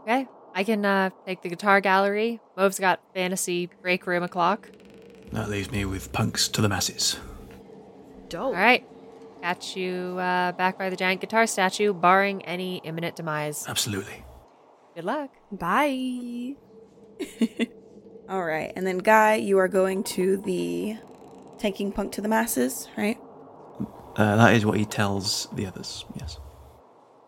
Okay. 0.02 0.26
I 0.54 0.62
can 0.62 0.84
uh, 0.84 1.10
take 1.26 1.42
the 1.42 1.48
guitar 1.48 1.80
gallery. 1.80 2.40
Mauve's 2.56 2.78
got 2.78 3.00
fantasy 3.12 3.68
break 3.82 4.06
room 4.06 4.22
o'clock. 4.22 4.70
That 5.32 5.50
leaves 5.50 5.72
me 5.72 5.84
with 5.84 6.12
punks 6.12 6.46
to 6.48 6.62
the 6.62 6.68
masses. 6.68 7.18
Dope. 8.28 8.44
All 8.44 8.52
right. 8.52 8.86
Catch 9.42 9.76
you 9.76 10.16
uh, 10.18 10.52
back 10.52 10.78
by 10.78 10.90
the 10.90 10.96
giant 10.96 11.20
guitar 11.20 11.46
statue, 11.48 11.92
barring 11.92 12.42
any 12.44 12.76
imminent 12.84 13.16
demise. 13.16 13.66
Absolutely. 13.68 14.24
Good 14.94 15.04
luck. 15.04 15.30
Bye. 15.50 16.54
All 18.28 18.44
right, 18.44 18.72
and 18.74 18.86
then 18.86 18.98
Guy, 18.98 19.34
you 19.36 19.58
are 19.58 19.68
going 19.68 20.02
to 20.04 20.38
the 20.38 20.96
taking 21.58 21.92
punk 21.92 22.12
to 22.12 22.20
the 22.20 22.28
masses, 22.28 22.88
right? 22.96 23.18
Uh, 24.16 24.36
that 24.36 24.54
is 24.54 24.64
what 24.64 24.78
he 24.78 24.84
tells 24.84 25.48
the 25.52 25.66
others. 25.66 26.04
Yes. 26.18 26.38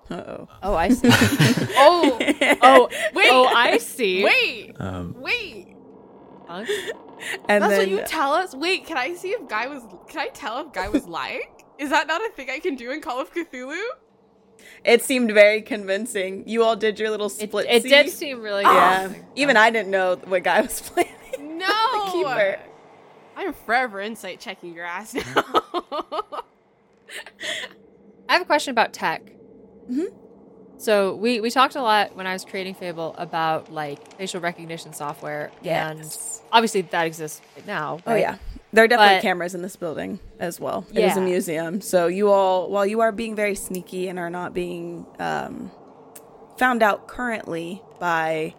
Uh 0.09 0.14
oh. 0.14 0.49
Oh, 0.62 0.74
I 0.74 0.88
see. 0.90 1.09
Oh, 1.78 2.18
oh, 2.62 2.88
wait. 3.12 3.28
Oh, 3.30 3.47
I 3.47 3.78
see. 3.78 4.24
Wait, 4.24 4.76
Um, 4.78 5.14
wait. 5.18 5.74
Punk? 6.47 6.68
And 7.49 7.62
That's 7.64 7.70
then 7.70 7.78
what 7.78 7.88
you 7.88 8.03
tell 8.07 8.32
us. 8.32 8.55
Wait, 8.55 8.86
can 8.86 8.97
I 8.97 9.14
see 9.14 9.30
if 9.30 9.49
guy 9.49 9.66
was? 9.66 9.82
Can 10.09 10.20
I 10.20 10.28
tell 10.28 10.64
if 10.64 10.72
guy 10.72 10.88
was 10.88 11.07
lying? 11.09 11.42
Is 11.78 11.90
that 11.90 12.07
not 12.07 12.24
a 12.24 12.30
thing 12.30 12.49
I 12.51 12.59
can 12.61 12.76
do 12.76 12.90
in 12.92 13.01
Call 13.01 13.20
of 13.20 13.32
Cthulhu? 13.34 13.82
It 14.85 15.03
seemed 15.03 15.33
very 15.33 15.63
convincing. 15.63 16.45
You 16.47 16.63
all 16.65 16.77
did 16.77 16.99
your 16.99 17.11
little 17.11 17.29
split. 17.29 17.67
it 17.69 17.83
did 17.83 18.11
seem 18.11 18.41
really 18.43 18.65
good. 18.65 18.73
Yeah. 18.73 19.13
Even 19.35 19.57
I 19.57 19.71
didn't 19.71 19.91
know 19.91 20.17
what 20.25 20.43
guy 20.45 20.61
was 20.61 20.81
playing. 20.91 21.11
No. 21.59 22.09
keeper. 22.13 22.59
I'm 23.37 23.53
forever 23.53 24.01
insight 24.01 24.41
checking 24.41 24.75
your 24.75 24.85
ass 24.87 25.15
now. 25.15 25.23
I 28.29 28.33
have 28.33 28.43
a 28.43 28.47
question 28.47 28.71
about 28.73 28.93
tech. 28.93 29.23
Mhm. 29.91 30.07
So 30.79 31.15
we 31.15 31.41
we 31.41 31.51
talked 31.51 31.77
a 31.77 31.83
lot 31.83 32.17
when 32.17 32.27
I 32.27 32.33
was 32.33 32.45
creating 32.45 32.75
Fable 32.75 33.15
about 33.19 33.73
like 33.73 34.17
facial 34.19 34.41
recognition 34.41 34.93
software, 34.93 35.51
Yes. 35.63 36.41
and 36.43 36.53
obviously 36.53 36.83
that 36.83 37.07
exists 37.07 37.41
right 37.57 37.67
now. 37.67 38.01
Oh 38.07 38.15
yeah. 38.15 38.37
There 38.73 38.85
are 38.85 38.89
definitely 38.89 39.17
But- 39.17 39.23
cameras 39.23 39.55
in 39.55 39.62
this 39.62 39.77
building 39.77 40.19
as 40.39 40.61
well. 40.61 40.85
It 40.93 41.05
is 41.05 41.17
a 41.17 41.21
museum. 41.21 41.81
So 41.81 42.07
you 42.09 42.31
all 42.31 42.71
while 42.71 42.85
you 42.87 43.01
are 43.01 43.12
being 43.12 43.35
very 43.35 43.55
sneaky 43.55 44.09
and 44.09 44.19
are 44.19 44.31
not 44.31 44.53
being 44.53 45.07
um, 45.19 45.71
found 46.59 46.83
out 46.83 47.07
currently 47.09 47.83
by 47.99 48.55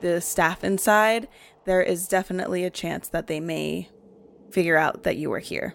the 0.00 0.20
staff 0.20 0.64
inside, 0.64 1.28
there 1.64 1.80
is 1.80 2.08
definitely 2.08 2.64
a 2.64 2.70
chance 2.70 3.08
that 3.08 3.28
they 3.28 3.40
may 3.40 3.88
figure 4.50 4.76
out 4.76 5.04
that 5.04 5.16
you 5.16 5.30
were 5.30 5.38
here. 5.38 5.74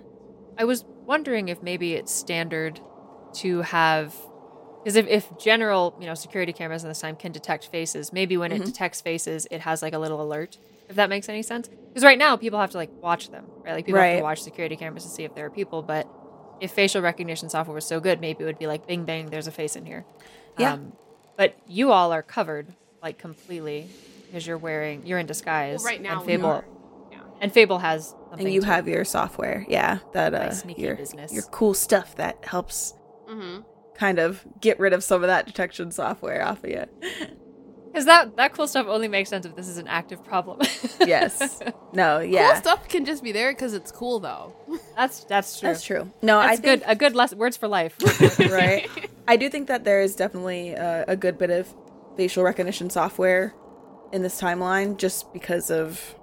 I 0.58 0.66
was 0.66 0.84
wondering 1.06 1.48
if 1.48 1.64
maybe 1.64 1.94
it's 1.94 2.12
standard 2.12 2.80
to 3.36 3.62
have 3.62 4.14
because 4.88 4.96
if, 4.96 5.08
if 5.08 5.38
general 5.38 5.94
you 6.00 6.06
know 6.06 6.14
security 6.14 6.54
cameras 6.54 6.82
in 6.84 6.88
this 6.90 7.02
time 7.02 7.18
can 7.18 7.34
detect 7.34 7.68
faces, 7.68 8.14
maybe 8.14 8.38
when 8.38 8.54
it 8.54 8.62
Mhm. 8.62 8.66
detects 8.68 9.02
faces, 9.02 9.46
it 9.52 9.60
has 9.62 9.82
like 9.82 9.92
a 9.94 10.00
little 10.00 10.22
alert. 10.22 10.58
If 10.88 10.96
that 10.96 11.10
makes 11.10 11.28
any 11.28 11.44
sense, 11.44 11.68
because 11.90 12.06
right 12.06 12.18
now 12.18 12.38
people 12.38 12.58
have 12.60 12.72
to 12.72 12.78
like 12.78 12.90
watch 13.02 13.30
them, 13.30 13.44
right? 13.66 13.74
Like 13.74 13.86
people 13.86 14.00
have 14.02 14.20
to 14.20 14.24
watch 14.24 14.42
security 14.42 14.78
cameras 14.78 15.04
to 15.04 15.10
see 15.10 15.26
if 15.26 15.36
there 15.36 15.46
are 15.46 15.50
people. 15.50 15.82
But 15.82 16.08
if 16.62 16.72
facial 16.72 17.02
recognition 17.02 17.50
software 17.50 17.76
was 17.76 17.84
so 17.86 18.00
good, 18.00 18.22
maybe 18.22 18.44
it 18.46 18.48
would 18.48 18.58
be 18.60 18.68
like, 18.68 18.88
bing 18.88 19.04
bang, 19.04 19.26
there's 19.26 19.48
a 19.48 19.52
face 19.52 19.76
in 19.76 19.86
here. 19.86 20.06
Yeah. 20.58 20.78
but 21.36 21.54
you 21.68 21.92
all 21.92 22.14
are 22.14 22.24
covered 22.24 22.68
like 23.04 23.18
completely 23.20 23.88
because 24.26 24.48
you're 24.48 24.58
wearing 24.58 25.06
you're 25.06 25.20
in 25.20 25.26
disguise. 25.26 25.80
Well, 25.84 25.92
right 25.92 26.02
now 26.02 26.18
and 26.20 26.22
we 26.22 26.28
Fable, 26.28 26.50
are. 26.50 26.66
Yeah. 27.12 27.20
and 27.42 27.52
Fable 27.52 27.80
has 27.80 28.16
something 28.30 28.46
and 28.48 28.54
you 28.54 28.62
to- 28.62 28.68
have 28.68 28.88
your 28.88 29.04
software, 29.06 29.66
yeah, 29.68 30.00
that 30.14 30.32
My 30.32 30.48
uh 30.48 30.52
sneaky 30.52 30.84
your, 30.84 30.96
business. 30.96 31.34
your 31.34 31.44
cool 31.44 31.74
stuff 31.74 32.16
that 32.16 32.44
helps 32.46 32.94
mm-hmm. 33.30 33.62
Kind 33.98 34.20
of 34.20 34.46
get 34.62 34.80
rid 34.80 34.94
of 34.94 35.04
some 35.04 35.24
of 35.24 35.28
that 35.28 35.46
detection 35.46 35.92
software 35.92 36.46
off 36.46 36.64
of 36.64 36.70
you. 36.70 36.86
Because 37.88 38.06
that 38.06 38.36
that 38.36 38.54
cool 38.54 38.68
stuff 38.68 38.86
only 38.88 39.08
makes 39.08 39.30
sense 39.30 39.46
if 39.46 39.56
this 39.56 39.68
is 39.68 39.78
an 39.78 39.88
active 39.88 40.24
problem. 40.24 40.60
yes. 41.00 41.62
No, 41.94 42.20
yeah. 42.20 42.54
Cool 42.54 42.62
stuff 42.62 42.88
can 42.90 43.06
just 43.06 43.24
be 43.24 43.32
there 43.32 43.52
because 43.52 43.74
it's 43.74 43.92
cool, 43.92 44.20
though. 44.20 44.54
That's 44.96 45.24
that's 45.24 45.60
true. 45.60 45.70
That's 45.70 45.84
true. 45.84 46.12
No, 46.22 46.40
That's 46.40 46.60
I 46.60 46.62
good. 46.62 46.84
A 46.86 46.96
good 46.96 47.16
lesson. 47.16 47.40
Words 47.40 47.58
for 47.58 47.68
life. 47.68 47.96
right? 48.40 48.88
I 49.28 49.36
do 49.36 49.50
think 49.50 49.68
that 49.68 49.84
there 49.84 50.02
is 50.02 50.16
definitely 50.16 50.72
a, 50.72 51.06
a 51.08 51.16
good 51.16 51.38
bit 51.38 51.50
of 51.50 51.74
facial 52.16 52.44
recognition 52.44 52.90
software 52.90 53.56
in 54.14 54.22
this 54.22 54.40
timeline 54.40 54.98
just 54.98 55.34
because 55.34 55.72
of 55.72 56.16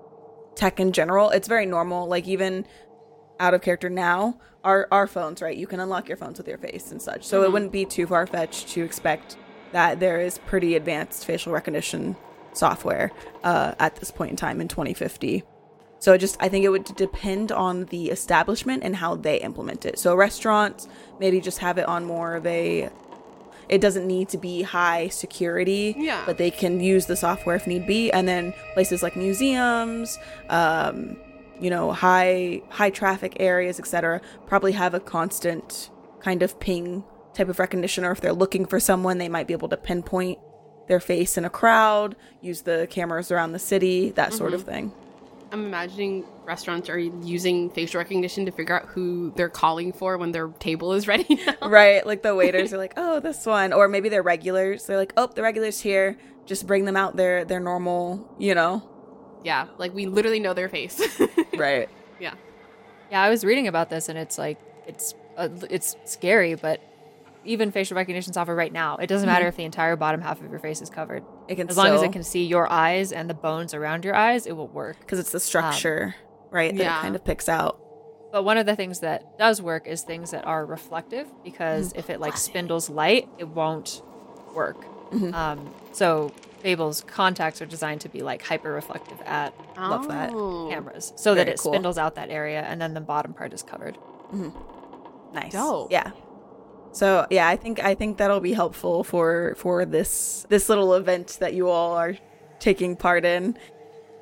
tech 0.55 0.79
in 0.79 0.93
general. 0.93 1.31
It's 1.31 1.49
very 1.49 1.67
normal. 1.67 2.07
Like 2.07 2.29
even 2.29 2.67
out 3.41 3.55
of 3.55 3.63
character 3.63 3.91
now, 3.91 4.39
our 4.63 4.87
our 4.91 5.07
phones, 5.07 5.43
right? 5.43 5.57
You 5.57 5.67
can 5.67 5.81
unlock 5.81 6.09
your 6.09 6.17
phones 6.17 6.39
with 6.39 6.49
your 6.49 6.59
face 6.59 6.91
and 6.93 7.01
such. 7.03 7.25
So 7.25 7.43
it 7.43 7.53
wouldn't 7.53 7.73
be 7.73 7.85
too 7.85 8.07
far 8.07 8.27
fetched 8.27 8.69
to 8.71 8.83
expect 8.85 9.37
that 9.73 10.01
there 10.01 10.21
is 10.21 10.39
pretty 10.39 10.77
advanced 10.77 11.25
facial 11.25 11.53
recognition 11.53 12.17
software 12.53 13.11
uh, 13.43 13.75
at 13.79 13.97
this 13.97 14.11
point 14.11 14.31
in 14.31 14.37
time 14.37 14.61
in 14.61 14.69
2050. 14.69 15.43
So 15.99 16.17
just 16.17 16.37
I 16.41 16.49
think 16.49 16.65
it 16.65 16.69
would 16.69 16.85
depend 16.97 17.51
on 17.51 17.87
the 17.87 18.11
establishment 18.11 18.83
and 18.85 18.95
how 18.97 19.17
they 19.17 19.39
implement 19.41 19.85
it. 19.87 19.99
So 19.99 20.15
restaurants 20.15 20.87
maybe 21.19 21.41
just 21.41 21.59
have 21.59 21.79
it 21.79 21.87
on 21.89 22.05
more 22.05 22.35
of 22.35 22.47
a 22.47 22.91
it 23.67 23.81
doesn't 23.81 24.07
need 24.07 24.29
to 24.29 24.37
be 24.37 24.61
high 24.61 25.09
security, 25.09 25.95
Yeah. 25.99 26.23
but 26.27 26.37
they 26.37 26.51
can 26.51 26.81
use 26.81 27.07
the 27.07 27.17
software 27.17 27.57
if 27.57 27.67
need 27.67 27.87
be. 27.87 28.11
And 28.13 28.29
then 28.29 28.53
places 28.75 29.03
like 29.03 29.17
museums, 29.17 30.19
um, 30.51 31.17
you 31.61 31.71
know, 31.71 31.93
high 31.93 32.63
high 32.71 32.91
traffic 32.91 33.37
areas, 33.41 33.79
etc., 33.79 34.21
probably 34.47 34.73
have 34.73 34.95
a 34.95 35.01
constant 35.01 35.91
kind 36.21 36.43
of 36.43 36.59
ping 36.61 37.05
type 37.35 37.49
of 37.49 37.59
recognition. 37.59 38.05
Or 38.05 38.13
if 38.13 38.21
they're 38.21 38.33
looking 38.33 38.67
for 38.67 38.81
someone, 38.81 39.19
they 39.19 39.29
might 39.29 39.47
be 39.47 39.53
able 39.53 39.69
to 39.69 39.77
pinpoint 39.77 40.39
their 40.87 41.01
face 41.01 41.37
in 41.39 41.45
a 41.45 41.51
crowd, 41.51 42.17
use 42.41 42.63
the 42.63 42.87
cameras 42.91 43.31
around 43.31 43.53
the 43.53 43.59
city, 43.59 44.11
that 44.11 44.33
sort 44.33 44.55
of 44.55 44.63
mm-hmm. 44.63 44.71
thing. 44.71 44.93
I'm 45.53 45.67
imagining 45.67 46.25
restaurants 46.45 46.89
are 46.89 46.99
using 46.99 47.71
facial 47.71 47.99
recognition 47.99 48.45
to 48.47 48.51
figure 48.51 48.75
out 48.75 48.89
who 48.89 49.33
they're 49.37 49.49
calling 49.49 49.93
for 49.93 50.19
when 50.19 50.33
their 50.33 50.49
table 50.49 50.93
is 50.95 51.07
ready 51.09 51.27
now. 51.47 51.69
right? 51.69 52.05
Like 52.05 52.23
the 52.23 52.35
waiters 52.35 52.73
are 52.73 52.79
like, 52.79 52.95
"Oh, 52.97 53.21
this 53.21 53.47
one," 53.47 53.73
or 53.73 53.87
maybe 53.89 54.09
they're 54.09 54.23
regulars. 54.23 54.87
They're 54.87 54.97
like, 54.97 55.13
"Oh, 55.17 55.29
the 55.29 55.43
regulars 55.43 55.81
here. 55.81 56.19
Just 56.45 56.67
bring 56.67 56.85
them 56.85 56.97
out 56.97 57.17
their 57.17 57.45
their 57.45 57.61
normal, 57.61 58.35
you 58.39 58.55
know." 58.55 58.89
Yeah, 59.45 59.67
like 59.79 59.95
we 59.95 60.07
literally 60.07 60.41
know 60.41 60.55
their 60.55 60.69
face. 60.69 61.01
Right. 61.57 61.89
yeah. 62.19 62.35
yeah, 63.13 63.23
I 63.23 63.31
was 63.31 63.45
reading 63.45 63.69
about 63.69 63.89
this, 63.89 64.09
and 64.09 64.19
it's 64.19 64.39
like 64.39 64.59
it's 64.89 65.15
uh, 65.37 65.49
it's 65.71 65.95
scary, 66.05 66.57
but 66.57 66.81
even 67.45 67.71
facial 67.71 67.97
recognition 67.97 68.33
software 68.33 68.57
right 68.57 68.73
now, 68.73 68.97
it 68.97 69.07
doesn't 69.07 69.27
matter 69.27 69.47
if 69.47 69.57
the 69.57 69.65
entire 69.65 69.95
bottom 69.95 70.21
half 70.21 70.41
of 70.43 70.51
your 70.51 70.59
face 70.59 70.81
is 70.83 70.91
covered. 70.91 71.23
It 71.47 71.57
can 71.57 71.69
As 71.69 71.77
long 71.77 71.89
as 71.89 72.03
it 72.03 72.13
can 72.13 72.25
see 72.25 72.45
your 72.45 72.71
eyes 72.71 73.13
and 73.13 73.31
the 73.31 73.35
bones 73.35 73.73
around 73.75 74.05
your 74.05 74.17
eyes, 74.17 74.47
it 74.47 74.53
will 74.53 74.67
work. 74.69 74.99
because 75.01 75.19
it's 75.19 75.31
the 75.31 75.41
structure, 75.41 76.17
right? 76.51 76.75
That 76.77 76.83
yeah. 76.83 76.99
it 76.99 77.03
kind 77.03 77.15
of 77.15 77.25
picks 77.25 77.49
out. 77.49 77.79
But 78.33 78.45
one 78.45 78.59
of 78.59 78.67
the 78.67 78.75
things 78.75 79.01
that 79.01 79.39
does 79.39 79.63
work 79.63 79.87
is 79.87 80.03
things 80.03 80.33
that 80.33 80.45
are 80.45 80.67
reflective 80.67 81.29
because 81.45 81.93
if 81.95 82.11
it 82.11 82.19
like 82.19 82.37
spindles 82.37 82.91
light, 82.91 83.29
it 83.39 83.47
won't 83.47 84.03
work. 84.55 84.81
Mm-hmm. 85.13 85.33
Um, 85.35 85.73
so 85.93 86.33
Fable's 86.65 87.03
contacts 87.03 87.61
are 87.61 87.67
designed 87.67 88.01
to 88.01 88.09
be 88.09 88.23
like 88.23 88.43
hyper 88.43 88.73
reflective 88.73 89.21
at 89.27 89.55
Love 89.77 90.09
that. 90.09 90.31
Oh. 90.33 90.69
cameras 90.71 91.13
so 91.15 91.35
that 91.35 91.47
it 91.47 91.59
cool. 91.61 91.73
spindles 91.73 91.99
out 91.99 92.15
that 92.15 92.31
area 92.31 92.63
and 92.63 92.81
then 92.81 92.95
the 92.95 93.03
bottom 93.03 93.35
part 93.35 93.53
is 93.53 93.63
covered. 93.63 93.99
Nice. 95.35 95.53
Dope. 95.53 95.93
Yeah. 95.93 96.11
So 96.93 97.27
yeah, 97.29 97.49
I 97.49 97.57
think 97.57 97.85
I 97.85 97.95
think 97.95 98.17
that'll 98.17 98.41
be 98.41 98.55
helpful 98.55 99.05
for 99.05 99.55
for 99.59 99.85
this 99.85 100.47
this 100.49 100.71
little 100.71 100.95
event 100.95 101.37
that 101.41 101.53
you 101.53 101.69
all 101.69 101.93
are 101.93 102.17
taking 102.61 102.97
part 102.97 103.27
in. 103.27 103.59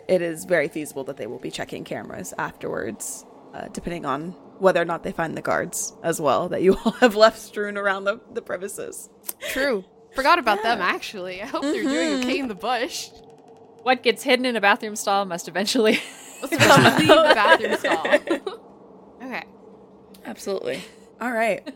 It 0.08 0.20
is 0.20 0.44
very 0.44 0.66
feasible 0.68 1.04
that 1.04 1.18
they 1.18 1.28
will 1.28 1.38
be 1.38 1.50
checking 1.50 1.84
cameras 1.84 2.34
afterwards, 2.38 3.24
uh, 3.54 3.68
depending 3.72 4.04
on 4.04 4.32
whether 4.58 4.82
or 4.82 4.84
not 4.84 5.04
they 5.04 5.12
find 5.12 5.36
the 5.36 5.42
guards 5.42 5.92
as 6.02 6.20
well 6.20 6.48
that 6.48 6.62
you 6.62 6.76
all 6.84 6.92
have 6.92 7.14
left 7.14 7.38
strewn 7.38 7.76
around 7.78 8.04
the, 8.04 8.20
the 8.32 8.42
premises. 8.42 9.10
True. 9.50 9.84
Forgot 10.14 10.38
about 10.38 10.62
them 10.62 10.80
actually. 10.80 11.42
I 11.42 11.46
hope 11.46 11.62
they're 11.62 11.82
doing 11.82 12.20
okay 12.20 12.38
in 12.38 12.48
the 12.48 12.54
bush. 12.54 13.10
What 13.82 14.02
gets 14.02 14.22
hidden 14.22 14.46
in 14.46 14.56
a 14.56 14.60
bathroom 14.60 14.96
stall 14.96 15.24
must 15.24 15.48
eventually 15.48 16.00
Let's 16.42 16.56
come 16.56 16.84
leave 16.98 17.08
the 17.08 17.32
bathroom 17.34 17.76
stall. 17.76 18.58
okay. 19.22 19.44
Absolutely. 20.24 20.82
All 21.20 21.32
right. 21.32 21.66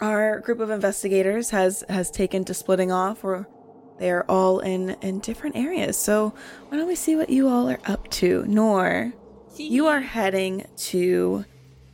Our 0.00 0.40
group 0.40 0.60
of 0.60 0.70
investigators 0.70 1.50
has 1.50 1.84
has 1.88 2.10
taken 2.10 2.44
to 2.46 2.54
splitting 2.54 2.92
off 2.92 3.24
or 3.24 3.48
they 3.98 4.10
are 4.10 4.24
all 4.28 4.60
in 4.60 4.90
in 5.02 5.20
different 5.20 5.56
areas. 5.56 5.96
So, 5.96 6.34
why 6.68 6.78
don't 6.78 6.88
we 6.88 6.96
see 6.96 7.16
what 7.16 7.30
you 7.30 7.48
all 7.48 7.68
are 7.68 7.80
up 7.86 8.08
to? 8.10 8.44
Noor 8.46 9.12
you 9.60 9.86
are 9.86 10.00
heading 10.00 10.66
to 10.76 11.44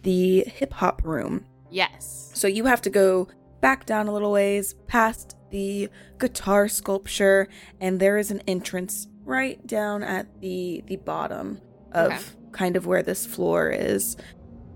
the 0.02 0.44
hip 0.44 0.72
hop 0.72 1.02
room. 1.04 1.44
Yes. 1.70 2.30
So 2.34 2.48
you 2.48 2.64
have 2.64 2.82
to 2.82 2.90
go 2.90 3.28
back 3.60 3.86
down 3.86 4.08
a 4.08 4.12
little 4.12 4.32
ways 4.32 4.74
past 4.86 5.36
the 5.50 5.88
guitar 6.18 6.68
sculpture 6.68 7.48
and 7.80 7.98
there 8.00 8.16
is 8.18 8.30
an 8.30 8.40
entrance 8.46 9.08
right 9.24 9.64
down 9.66 10.02
at 10.02 10.40
the 10.40 10.82
the 10.86 10.96
bottom 10.96 11.60
of 11.92 12.12
Okay. 12.12 12.22
kind 12.52 12.76
of 12.76 12.86
where 12.86 13.02
this 13.02 13.26
floor 13.26 13.68
is. 13.70 14.16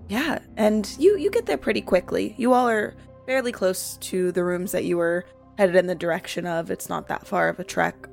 Yeah, 0.09 0.39
and 0.57 0.87
you 0.99 1.17
you 1.17 1.31
get 1.31 1.45
there 1.45 1.57
pretty 1.57 1.81
quickly. 1.81 2.35
You 2.37 2.53
all 2.53 2.67
are 2.69 2.93
fairly 3.25 3.51
close 3.51 3.97
to 4.01 4.31
the 4.31 4.43
rooms 4.43 4.71
that 4.71 4.83
you 4.85 4.97
were 4.97 5.25
headed 5.57 5.75
in 5.75 5.87
the 5.87 5.95
direction 5.95 6.45
of. 6.45 6.69
It's 6.69 6.89
not 6.89 7.07
that 7.07 7.25
far 7.25 7.49
of 7.49 7.59
a 7.59 7.63
trek. 7.63 8.07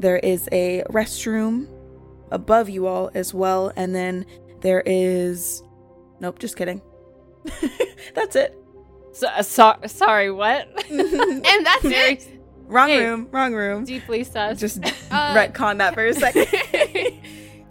There 0.00 0.16
is 0.18 0.48
a 0.52 0.82
restroom 0.90 1.68
above 2.32 2.68
you 2.68 2.86
all 2.86 3.10
as 3.14 3.32
well, 3.32 3.70
and 3.76 3.94
then 3.94 4.26
there 4.62 4.82
is 4.84 5.62
Nope, 6.20 6.38
just 6.40 6.56
kidding. 6.56 6.82
That's 8.14 8.34
it. 8.34 8.56
So, 9.18 9.42
so, 9.42 9.74
sorry, 9.86 10.30
what? 10.30 10.68
And 10.90 11.66
that's 11.66 11.82
Very 11.82 12.14
it. 12.14 12.28
Wrong 12.66 12.88
Hey. 12.88 13.04
room, 13.06 13.28
wrong 13.30 13.54
room. 13.54 13.84
deeply 13.84 14.24
sus. 14.24 14.58
Just 14.60 14.78
Uh, 15.10 15.34
retcon 15.34 15.78
that 15.78 15.94
for 15.94 16.04
a 16.06 16.12
second. 16.14 16.46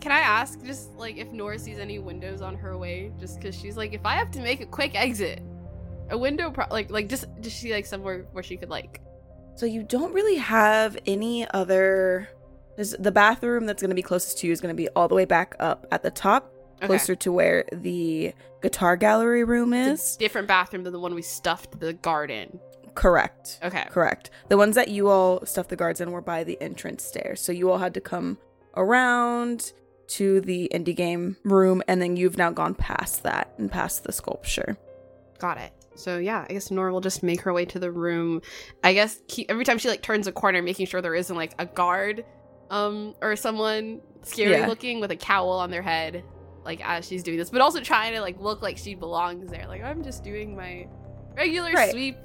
can 0.02 0.12
I 0.12 0.20
ask 0.20 0.64
just 0.64 0.94
like 0.96 1.18
if 1.18 1.32
Nora 1.32 1.60
sees 1.60 1.78
any 1.80 2.00
windows 2.00 2.42
on 2.42 2.56
her 2.56 2.78
way? 2.78 3.12
Just 3.20 3.40
because 3.40 3.56
she's 3.56 3.78
like, 3.78 3.94
if 3.94 4.06
I 4.06 4.14
have 4.16 4.32
to 4.32 4.40
make 4.42 4.62
a 4.62 4.66
quick 4.66 4.96
exit, 4.96 5.42
a 6.10 6.18
window, 6.18 6.50
pro- 6.52 6.66
like 6.72 6.90
like 6.90 7.10
just 7.10 7.26
does 7.42 7.54
she 7.54 7.74
like 7.74 7.86
somewhere 7.86 8.26
where 8.32 8.44
she 8.44 8.58
could 8.58 8.70
like? 8.70 9.02
So 9.56 9.66
you 9.66 9.84
don't 9.84 10.14
really 10.14 10.38
have 10.38 10.98
any 11.06 11.48
other. 11.52 12.28
There's 12.76 12.92
the 12.92 13.12
bathroom 13.12 13.66
that's 13.66 13.82
going 13.82 13.90
to 13.90 13.96
be 13.96 14.04
closest 14.04 14.38
to 14.40 14.48
you 14.48 14.54
is 14.54 14.62
going 14.62 14.74
to 14.76 14.78
be 14.78 14.88
all 14.90 15.08
the 15.08 15.16
way 15.16 15.26
back 15.26 15.56
up 15.60 15.86
at 15.92 16.04
the 16.04 16.12
top, 16.12 16.54
Okay. 16.78 16.88
closer 16.88 17.16
to 17.16 17.32
where 17.32 17.66
the 17.72 18.34
guitar 18.62 18.96
gallery 18.98 19.44
room 19.44 19.74
It's 19.74 20.02
is. 20.12 20.16
a 20.16 20.20
different 20.20 20.48
bathroom 20.48 20.84
than 20.84 20.94
the 20.94 21.00
one 21.00 21.16
we 21.16 21.22
stuffed 21.22 21.80
the 21.80 21.94
garden. 21.94 22.60
Correct. 22.96 23.60
Okay. 23.64 23.86
Correct. 23.90 24.30
The 24.50 24.58
ones 24.58 24.76
that 24.76 24.88
you 24.90 25.08
all 25.10 25.46
stuffed 25.46 25.70
the 25.70 25.76
guards 25.76 26.02
in 26.02 26.12
were 26.12 26.22
by 26.22 26.44
the 26.44 26.60
entrance 26.62 27.04
stairs. 27.04 27.42
So 27.42 27.52
you 27.52 27.72
all 27.72 27.78
had 27.78 27.94
to 27.96 28.02
come 28.02 28.38
around 28.76 29.72
to 30.08 30.40
the 30.42 30.70
indie 30.74 30.96
game 30.96 31.36
room, 31.44 31.84
and 31.88 32.02
then 32.02 32.16
you've 32.16 32.38
now 32.38 32.50
gone 32.52 32.74
past 32.74 33.24
that 33.24 33.54
and 33.58 33.72
past 33.72 34.04
the 34.04 34.12
sculpture. 34.12 34.78
Got 35.40 35.58
it. 35.58 35.72
So 35.96 36.18
yeah, 36.18 36.46
I 36.50 36.54
guess 36.54 36.72
Nora 36.72 36.94
will 36.94 37.02
just 37.02 37.24
make 37.24 37.42
her 37.42 37.52
way 37.54 37.66
to 37.66 37.80
the 37.80 37.92
room. 37.92 38.42
I 38.84 38.94
guess 38.94 39.20
keep, 39.28 39.50
every 39.52 39.66
time 39.66 39.78
she 39.80 39.90
like 39.90 40.02
turns 40.02 40.28
a 40.28 40.32
corner, 40.32 40.62
making 40.62 40.86
sure 40.88 41.02
there 41.02 41.16
isn't 41.16 41.36
like 41.36 41.54
a 41.60 41.66
guard, 41.66 42.24
um, 42.70 43.16
or 43.22 43.36
someone 43.36 44.02
scary 44.24 44.52
Yeah. 44.52 44.68
looking 44.68 45.02
with 45.02 45.12
a 45.12 45.16
cowl 45.16 45.50
on 45.52 45.72
their 45.72 45.82
head, 45.82 46.24
like 46.68 46.82
as 46.88 47.08
she's 47.08 47.24
doing 47.24 47.38
this, 47.40 47.50
but 47.50 47.62
also 47.62 47.80
trying 47.82 48.14
to 48.14 48.22
like 48.22 48.40
look 48.40 48.62
like 48.62 48.78
she 48.78 48.94
belongs 48.94 49.50
there. 49.50 49.66
Like 49.68 49.82
I'm 49.84 50.04
just 50.04 50.24
doing 50.24 50.56
my 50.56 50.88
regular 51.36 51.72
Right. 51.72 51.92
sweep 51.92 52.18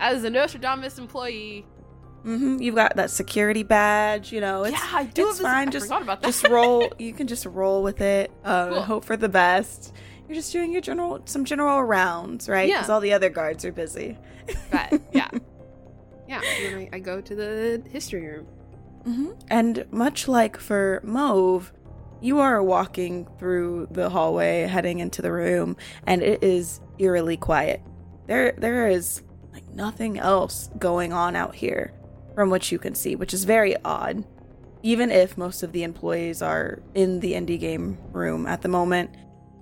as 0.00 0.24
a 0.24 0.30
Nostradamus 0.30 0.98
employee. 0.98 1.64
hmm 2.24 2.58
You've 2.60 2.74
got 2.74 2.96
that 2.96 3.10
security 3.10 3.62
badge. 3.62 4.32
You 4.32 4.40
know, 4.40 4.64
it's, 4.64 4.72
yeah, 4.76 4.90
I 4.92 5.04
do. 5.04 5.28
it's 5.28 5.38
this- 5.38 5.46
fine. 5.46 5.68
I 5.68 5.70
Just 5.70 5.86
about 5.86 6.06
that. 6.06 6.22
just 6.22 6.48
roll. 6.48 6.90
You 6.98 7.12
can 7.12 7.26
just 7.28 7.46
roll 7.46 7.82
with 7.82 8.00
it. 8.00 8.32
Um, 8.44 8.70
Cool. 8.70 8.82
hope 8.82 9.04
for 9.04 9.16
the 9.16 9.28
best. 9.28 9.94
You're 10.26 10.34
just 10.36 10.52
doing 10.52 10.70
your 10.72 10.80
general, 10.80 11.20
some 11.24 11.44
general 11.44 11.82
rounds, 11.82 12.48
right? 12.48 12.68
Yeah. 12.68 12.76
Because 12.78 12.90
all 12.90 13.00
the 13.00 13.12
other 13.12 13.28
guards 13.30 13.64
are 13.64 13.72
busy. 13.72 14.16
But 14.70 15.00
yeah, 15.12 15.28
yeah. 16.28 16.40
I, 16.42 16.88
I 16.92 16.98
go 17.00 17.20
to 17.20 17.34
the 17.34 17.82
history 17.90 18.24
room. 18.26 18.46
hmm 19.04 19.30
And 19.50 19.84
much 19.90 20.28
like 20.28 20.56
for 20.56 21.00
Mauve, 21.02 21.72
you 22.20 22.38
are 22.40 22.62
walking 22.62 23.26
through 23.38 23.88
the 23.90 24.10
hallway 24.10 24.62
heading 24.62 24.98
into 24.98 25.22
the 25.22 25.32
room, 25.32 25.76
and 26.06 26.22
it 26.22 26.42
is 26.42 26.80
eerily 26.98 27.36
quiet. 27.36 27.80
There, 28.26 28.52
there 28.58 28.88
is 28.88 29.22
like 29.52 29.68
nothing 29.70 30.18
else 30.18 30.70
going 30.78 31.12
on 31.12 31.34
out 31.34 31.54
here 31.54 31.92
from 32.34 32.50
what 32.50 32.70
you 32.70 32.78
can 32.78 32.94
see, 32.94 33.16
which 33.16 33.34
is 33.34 33.44
very 33.44 33.76
odd. 33.84 34.24
Even 34.82 35.10
if 35.10 35.36
most 35.36 35.62
of 35.62 35.72
the 35.72 35.82
employees 35.82 36.40
are 36.40 36.82
in 36.94 37.20
the 37.20 37.32
indie 37.32 37.60
game 37.60 37.98
room 38.12 38.46
at 38.46 38.62
the 38.62 38.68
moment, 38.68 39.10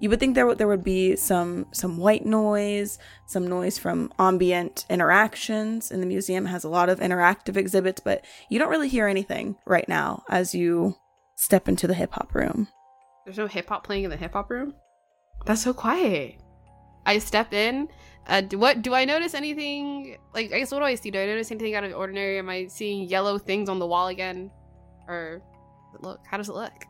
you 0.01 0.09
would 0.11 0.21
think 0.21 0.35
there 0.35 0.47
would 0.47 0.59
there 0.59 0.69
would 0.69 0.85
be 0.85 1.17
some 1.17 1.67
some 1.73 1.99
white 1.99 2.25
noise, 2.25 2.99
some 3.27 3.49
noise 3.49 3.79
from 3.79 4.13
ambient 4.19 4.87
interactions. 4.89 5.91
And 5.91 6.01
the 6.01 6.07
museum 6.07 6.47
has 6.47 6.63
a 6.63 6.69
lot 6.69 6.89
of 6.89 7.01
interactive 7.01 7.57
exhibits, 7.57 8.01
but 8.01 8.25
you 8.49 8.59
don't 8.59 8.71
really 8.71 8.89
hear 8.89 9.09
anything 9.09 9.57
right 9.67 9.89
now 9.89 10.23
as 10.29 10.55
you 10.55 10.95
step 11.39 11.69
into 11.69 11.87
the 11.87 11.95
hip 11.95 12.13
hop 12.13 12.35
room. 12.35 12.69
There's 13.25 13.39
no 13.39 13.47
hip 13.47 13.69
hop 13.69 13.85
playing 13.85 14.05
in 14.05 14.11
the 14.11 14.17
hip 14.17 14.33
hop 14.33 14.51
room. 14.51 14.75
That's 15.47 15.63
so 15.63 15.73
quiet. 15.73 16.35
I 17.07 17.19
step 17.19 17.55
in. 17.55 17.89
Uh, 18.27 18.43
do, 18.43 18.59
what 18.59 18.83
do 18.83 18.93
I 18.93 19.05
notice 19.05 19.35
anything? 19.35 20.19
Like, 20.35 20.53
I 20.53 20.59
guess 20.59 20.73
what 20.73 20.81
do 20.81 20.85
I 20.85 20.97
see? 20.97 21.11
Do 21.11 21.21
I 21.21 21.27
notice 21.27 21.51
anything 21.51 21.75
out 21.75 21.85
of 21.85 21.91
the 21.91 21.97
ordinary? 21.97 22.39
Am 22.39 22.51
I 22.51 22.67
seeing 22.67 23.09
yellow 23.09 23.39
things 23.39 23.69
on 23.69 23.79
the 23.79 23.87
wall 23.87 24.09
again, 24.09 24.51
or 25.07 25.41
look? 26.01 26.21
How 26.29 26.37
does 26.37 26.49
it 26.49 26.55
look? 26.55 26.85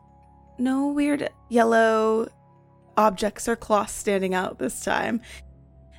No 0.57 0.87
weird 0.87 1.29
yellow 1.47 2.27
objects 2.97 3.47
or 3.47 3.55
cloths 3.55 3.93
standing 3.93 4.33
out 4.33 4.59
this 4.59 4.83
time. 4.83 5.21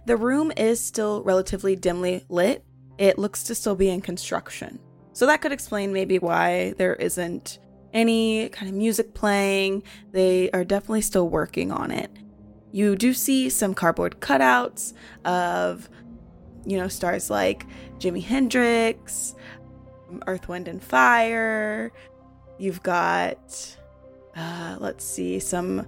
The 0.06 0.16
room 0.16 0.52
is 0.56 0.80
still 0.80 1.22
relatively 1.22 1.76
dimly 1.76 2.24
lit. 2.28 2.64
It 2.98 3.18
looks 3.18 3.44
to 3.44 3.54
still 3.54 3.76
be 3.76 3.88
in 3.88 4.02
construction. 4.02 4.80
So 5.12 5.24
that 5.26 5.40
could 5.40 5.52
explain 5.52 5.92
maybe 5.92 6.18
why 6.18 6.74
there 6.76 6.96
isn't 6.96 7.58
any 7.92 8.48
kind 8.50 8.68
of 8.68 8.74
music 8.74 9.14
playing. 9.14 9.82
They 10.12 10.50
are 10.50 10.64
definitely 10.64 11.02
still 11.02 11.28
working 11.28 11.72
on 11.72 11.90
it. 11.90 12.10
You 12.72 12.96
do 12.96 13.12
see 13.12 13.48
some 13.50 13.74
cardboard 13.74 14.20
cutouts 14.20 14.92
of, 15.24 15.88
you 16.64 16.78
know, 16.78 16.88
stars 16.88 17.30
like 17.30 17.66
Jimi 17.98 18.22
Hendrix, 18.22 19.34
Earth, 20.26 20.48
Wind, 20.48 20.68
and 20.68 20.82
Fire. 20.82 21.92
You've 22.58 22.82
got, 22.82 23.76
uh, 24.36 24.76
let's 24.78 25.04
see, 25.04 25.40
some 25.40 25.86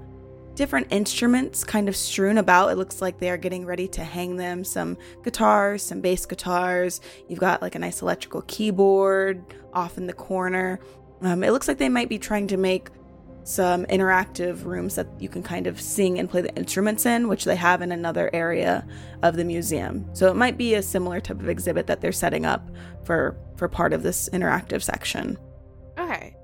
different 0.55 0.89
instruments 0.91 1.65
kind 1.65 1.89
of 1.89 1.97
strewn 1.97 2.39
about. 2.39 2.69
It 2.69 2.77
looks 2.77 3.01
like 3.01 3.19
they 3.19 3.31
are 3.31 3.37
getting 3.37 3.65
ready 3.65 3.89
to 3.89 4.05
hang 4.05 4.37
them. 4.37 4.65
Some 4.65 4.99
guitars, 5.23 5.83
some 5.83 6.01
bass 6.01 6.27
guitars. 6.27 7.01
You've 7.29 7.39
got 7.39 7.63
like 7.63 7.75
a 7.75 7.79
nice 7.79 8.03
electrical 8.03 8.43
keyboard 8.43 9.43
off 9.73 9.97
in 9.97 10.07
the 10.07 10.13
corner. 10.13 10.81
Um, 11.23 11.45
it 11.45 11.53
looks 11.53 11.69
like 11.69 11.79
they 11.79 11.89
might 11.89 12.09
be 12.09 12.19
trying 12.19 12.49
to 12.49 12.57
make 12.57 12.89
some 13.45 13.85
interactive 13.87 14.65
rooms 14.65 14.95
that 14.95 15.09
you 15.19 15.29
can 15.29 15.43
kind 15.43 15.67
of 15.67 15.81
sing 15.81 16.19
and 16.19 16.31
play 16.31 16.43
the 16.43 16.55
instruments 16.55 17.07
in, 17.07 17.29
which 17.29 17.45
they 17.45 17.57
have 17.57 17.83
in 17.83 17.91
another 17.91 18.31
area 18.33 18.87
of 19.23 19.37
the 19.37 19.45
museum. 19.45 20.09
So 20.13 20.29
it 20.29 20.37
might 20.37 20.57
be 20.57 20.75
a 20.75 20.83
similar 20.83 21.21
type 21.21 21.41
of 21.41 21.49
exhibit 21.49 21.87
that 21.89 22.01
they're 22.01 22.13
setting 22.13 22.47
up 22.47 22.69
for 23.05 23.37
for 23.57 23.69
part 23.69 23.93
of 23.93 24.03
this 24.03 24.29
interactive 24.33 24.83
section. 24.83 25.39
Okay. 25.99 26.37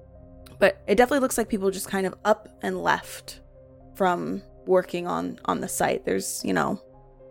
But 0.59 0.83
it 0.89 0.97
definitely 0.97 1.21
looks 1.21 1.39
like 1.39 1.49
people 1.49 1.71
just 1.71 1.89
kind 1.89 2.07
of 2.07 2.15
up 2.25 2.49
and 2.63 2.83
left 2.83 3.41
from 3.95 4.43
working 4.67 5.07
on 5.07 5.39
on 5.45 5.61
the 5.61 5.69
site. 5.69 6.05
There's, 6.05 6.45
you 6.45 6.53
know, 6.53 6.81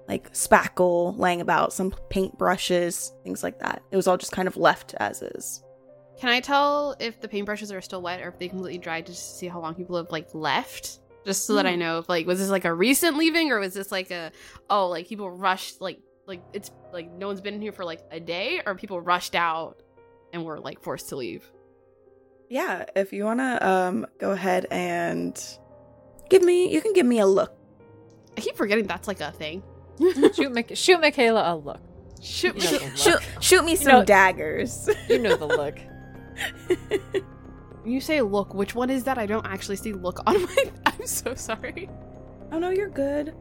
like 0.07 0.31
spackle 0.33 1.17
laying 1.17 1.41
about, 1.41 1.73
some 1.73 1.93
paint 2.09 2.37
brushes, 2.37 3.11
things 3.23 3.43
like 3.43 3.59
that. 3.59 3.83
It 3.91 3.97
was 3.97 4.07
all 4.07 4.17
just 4.17 4.31
kind 4.31 4.47
of 4.47 4.55
left 4.55 4.93
as 4.95 5.21
is. 5.21 5.61
Can 6.19 6.29
I 6.29 6.39
tell 6.39 6.95
if 6.99 7.21
the 7.21 7.27
paintbrushes 7.27 7.75
are 7.75 7.81
still 7.81 8.01
wet 8.01 8.21
or 8.21 8.29
if 8.29 8.39
they 8.39 8.47
completely 8.47 8.79
dried 8.79 9.05
just 9.05 9.29
to 9.31 9.35
see 9.37 9.47
how 9.47 9.59
long 9.61 9.75
people 9.75 9.97
have 9.97 10.09
like 10.11 10.27
left? 10.33 10.99
Just 11.25 11.45
so 11.45 11.55
that 11.55 11.65
I 11.65 11.73
Hmm. 11.73 11.79
know 11.79 11.99
if 11.99 12.09
like 12.09 12.25
was 12.25 12.39
this 12.39 12.49
like 12.49 12.65
a 12.65 12.73
recent 12.73 13.17
leaving 13.17 13.51
or 13.51 13.59
was 13.59 13.73
this 13.73 13.91
like 13.91 14.11
a 14.11 14.31
oh 14.69 14.87
like 14.87 15.07
people 15.07 15.29
rushed 15.29 15.81
like 15.81 15.99
like 16.25 16.41
it's 16.53 16.71
like 16.93 17.11
no 17.11 17.27
one's 17.27 17.41
been 17.41 17.53
in 17.53 17.61
here 17.61 17.71
for 17.73 17.83
like 17.85 18.01
a 18.11 18.19
day 18.19 18.61
or 18.65 18.75
people 18.75 18.99
rushed 19.01 19.35
out 19.35 19.81
and 20.33 20.43
were 20.45 20.59
like 20.59 20.81
forced 20.81 21.09
to 21.09 21.15
leave. 21.17 21.49
Yeah, 22.49 22.85
if 22.95 23.11
you 23.11 23.25
want 23.25 23.39
to 23.41 23.67
um 23.69 24.05
go 24.19 24.31
ahead 24.31 24.65
and 24.71 25.37
give 26.29 26.41
me 26.43 26.71
you 26.73 26.81
can 26.81 26.93
give 26.93 27.05
me 27.05 27.19
a 27.19 27.25
look. 27.27 27.53
I 28.37 28.41
keep 28.41 28.55
forgetting 28.55 28.87
that's 28.87 29.07
like 29.07 29.19
a 29.19 29.31
thing. 29.31 29.63
shoot, 30.33 30.51
Mich- 30.53 30.77
shoot 30.77 31.01
Michaela 31.01 31.53
a 31.53 31.55
look. 31.57 31.81
Shoot, 32.21 32.55
You 32.55 32.61
know 32.71 32.77
Shoot, 32.95 32.97
shoot, 32.97 33.19
shoot 33.41 33.65
me 33.65 33.71
You 33.71 33.77
some 33.77 33.91
know- 33.99 34.05
daggers. 34.05 34.89
You 35.09 35.19
know 35.19 35.35
the 35.35 35.45
look. 35.47 35.77
When 36.67 37.21
you 37.93 38.01
say 38.01 38.21
look, 38.21 38.53
which 38.53 38.75
one 38.75 38.89
is 38.89 39.03
that? 39.05 39.17
I 39.17 39.25
don't 39.25 39.45
actually 39.45 39.75
see 39.77 39.93
look 39.93 40.19
on 40.27 40.41
my. 40.43 40.63
I'm 40.85 41.05
so 41.05 41.33
sorry. 41.35 41.89
oh 42.51 42.59
no, 42.59 42.69
you're 42.69 42.89
good. 42.89 43.33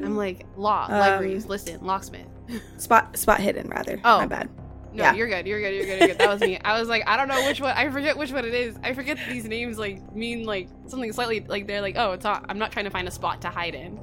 I'm 0.00 0.16
like 0.16 0.46
law 0.56 0.86
Um, 0.86 0.98
libraries. 0.98 1.46
Listen, 1.46 1.84
locksmith. 1.84 2.26
spot 2.76 3.16
spot 3.16 3.38
hidden 3.40 3.68
rather. 3.68 4.00
Oh. 4.04 4.18
my 4.18 4.26
bad. 4.26 4.48
No, 4.92 5.02
Yeah. 5.04 5.14
you're 5.14 5.28
good. 5.28 5.46
You're 5.46 5.60
good. 5.60 5.74
You're 5.74 5.84
good. 5.86 5.98
You're 6.00 6.08
good. 6.08 6.18
That 6.18 6.28
was 6.28 6.40
me. 6.40 6.58
I 6.64 6.78
was 6.78 6.88
like, 6.88 7.02
I 7.06 7.16
don't 7.16 7.28
know 7.28 7.44
which 7.46 7.60
one. 7.60 7.76
I 7.76 7.88
forget 7.90 8.16
which 8.16 8.32
one 8.32 8.44
it 8.44 8.54
is. 8.54 8.76
I 8.82 8.92
forget 8.94 9.18
these 9.28 9.44
names 9.44 9.78
like 9.78 10.14
mean 10.14 10.44
like 10.44 10.68
something 10.86 11.12
slightly 11.12 11.40
like 11.40 11.66
they're 11.66 11.80
like 11.80 11.94
oh 11.96 12.12
it's 12.12 12.24
not. 12.24 12.44
I'm 12.48 12.58
not 12.58 12.72
trying 12.72 12.84
to 12.86 12.90
find 12.90 13.06
a 13.06 13.10
spot 13.12 13.40
to 13.42 13.48
hide 13.48 13.74
in. 13.76 14.00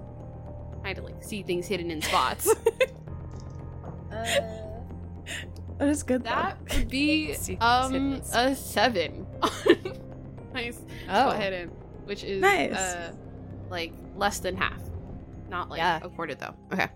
I 0.83 0.87
had 0.89 0.97
to 0.97 1.03
like 1.03 1.21
see 1.23 1.43
things 1.43 1.67
hidden 1.67 1.91
in 1.91 2.01
spots. 2.01 2.53
That 5.81 5.89
is 5.89 6.03
good. 6.03 6.23
that 6.25 6.57
would 6.75 6.89
be 6.89 7.35
um 7.59 8.21
a 8.33 8.55
seven. 8.55 9.25
nice. 10.53 10.79
Oh. 11.09 11.31
Spot 11.31 11.41
hidden, 11.41 11.69
which 12.05 12.23
is 12.23 12.39
Nice. 12.39 12.73
uh 12.73 13.13
like 13.71 13.91
less 14.15 14.37
than 14.39 14.55
half. 14.55 14.79
Not 15.49 15.69
like 15.71 15.79
Yeah. 15.79 15.99
a 16.03 16.09
quarter 16.09 16.35
though. 16.35 16.53
Okay. 16.71 16.87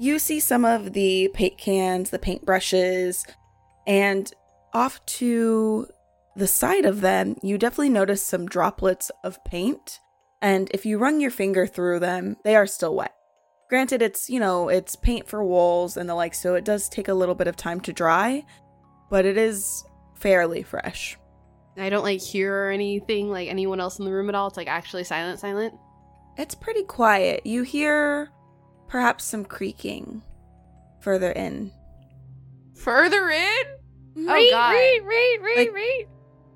you 0.00 0.18
see 0.18 0.40
some 0.40 0.64
of 0.64 0.94
the 0.94 1.30
paint 1.32 1.58
cans, 1.58 2.10
the 2.10 2.18
paint 2.18 2.44
brushes, 2.44 3.24
and 3.86 4.32
off 4.72 5.04
to 5.06 5.86
the 6.34 6.48
side 6.48 6.84
of 6.84 7.00
them, 7.00 7.36
you 7.40 7.56
definitely 7.56 7.88
notice 7.90 8.20
some 8.22 8.46
droplets 8.46 9.12
of 9.22 9.42
paint. 9.44 10.00
And 10.42 10.68
if 10.74 10.84
you 10.84 10.98
run 10.98 11.20
your 11.20 11.30
finger 11.30 11.68
through 11.68 12.00
them, 12.00 12.36
they 12.42 12.56
are 12.56 12.66
still 12.66 12.94
wet. 12.96 13.14
Granted, 13.68 14.00
it's, 14.02 14.30
you 14.30 14.40
know, 14.40 14.68
it's 14.68 14.96
paint 14.96 15.28
for 15.28 15.44
walls 15.44 15.96
and 15.96 16.08
the 16.08 16.14
like, 16.14 16.34
so 16.34 16.54
it 16.54 16.64
does 16.64 16.88
take 16.88 17.08
a 17.08 17.14
little 17.14 17.34
bit 17.34 17.46
of 17.48 17.56
time 17.56 17.80
to 17.82 17.92
dry, 17.92 18.44
but 19.10 19.26
it 19.26 19.36
is 19.36 19.84
fairly 20.14 20.62
fresh. 20.62 21.18
I 21.76 21.90
don't 21.90 22.02
like 22.02 22.20
hear 22.20 22.70
anything 22.72 23.30
like 23.30 23.48
anyone 23.48 23.78
else 23.80 23.98
in 23.98 24.04
the 24.04 24.10
room 24.12 24.28
at 24.28 24.34
all. 24.34 24.48
It's 24.48 24.56
like 24.56 24.68
actually 24.68 25.04
silent, 25.04 25.38
silent. 25.38 25.74
It's 26.36 26.54
pretty 26.54 26.82
quiet. 26.84 27.44
You 27.44 27.62
hear 27.62 28.30
perhaps 28.88 29.24
some 29.24 29.44
creaking 29.44 30.22
further 31.00 31.30
in. 31.30 31.70
Further 32.74 33.28
in? 33.30 33.62
Oh 34.16 34.32
read, 34.34 34.50
god. 34.50 34.72
read, 34.72 35.00
read, 35.04 35.40
read, 35.42 35.58
Like- 35.58 35.72
read. 35.74 36.06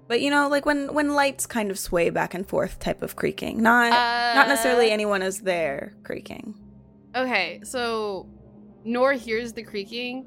But 0.09 0.21
you 0.21 0.31
know, 0.31 0.49
like 0.49 0.67
when 0.67 0.93
when 0.93 1.15
lights 1.15 1.47
kind 1.47 1.71
of 1.71 1.79
sway 1.79 2.11
back 2.11 2.35
and 2.35 2.47
forth 2.47 2.79
type 2.81 3.03
of 3.03 3.17
creaking. 3.17 3.63
Not 3.63 3.91
not 3.91 4.49
necessarily 4.49 4.91
Uh, 4.91 4.95
anyone 4.95 5.23
is 5.23 5.41
there 5.41 5.95
creaking. 6.03 6.55
Okay, 7.15 7.61
so 7.65 8.27
Nora 8.85 9.17
hears 9.17 9.53
the 9.53 9.63
creaking. 9.63 10.27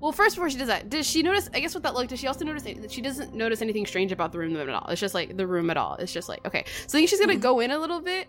Well, 0.00 0.12
first 0.12 0.36
before 0.36 0.48
she 0.48 0.56
does 0.56 0.68
that, 0.68 0.88
does 0.88 1.06
she 1.06 1.22
notice? 1.22 1.50
I 1.52 1.60
guess 1.60 1.74
with 1.74 1.82
that 1.82 1.94
look, 1.94 2.08
does 2.08 2.18
she 2.18 2.26
also 2.26 2.44
notice 2.44 2.62
that 2.62 2.90
she 2.90 3.02
doesn't 3.02 3.34
notice 3.34 3.60
anything 3.60 3.84
strange 3.84 4.12
about 4.12 4.32
the 4.32 4.38
room 4.38 4.56
at 4.56 4.68
all? 4.68 4.86
It's 4.88 5.00
just 5.00 5.14
like 5.14 5.36
the 5.36 5.46
room 5.46 5.68
at 5.70 5.76
all. 5.76 5.96
It's 5.96 6.12
just 6.12 6.28
like 6.28 6.44
okay. 6.46 6.64
So 6.86 6.96
I 6.96 7.00
think 7.00 7.10
she's 7.10 7.20
gonna 7.20 7.34
hmm. 7.34 7.40
go 7.40 7.60
in 7.60 7.70
a 7.70 7.78
little 7.78 8.00
bit, 8.00 8.28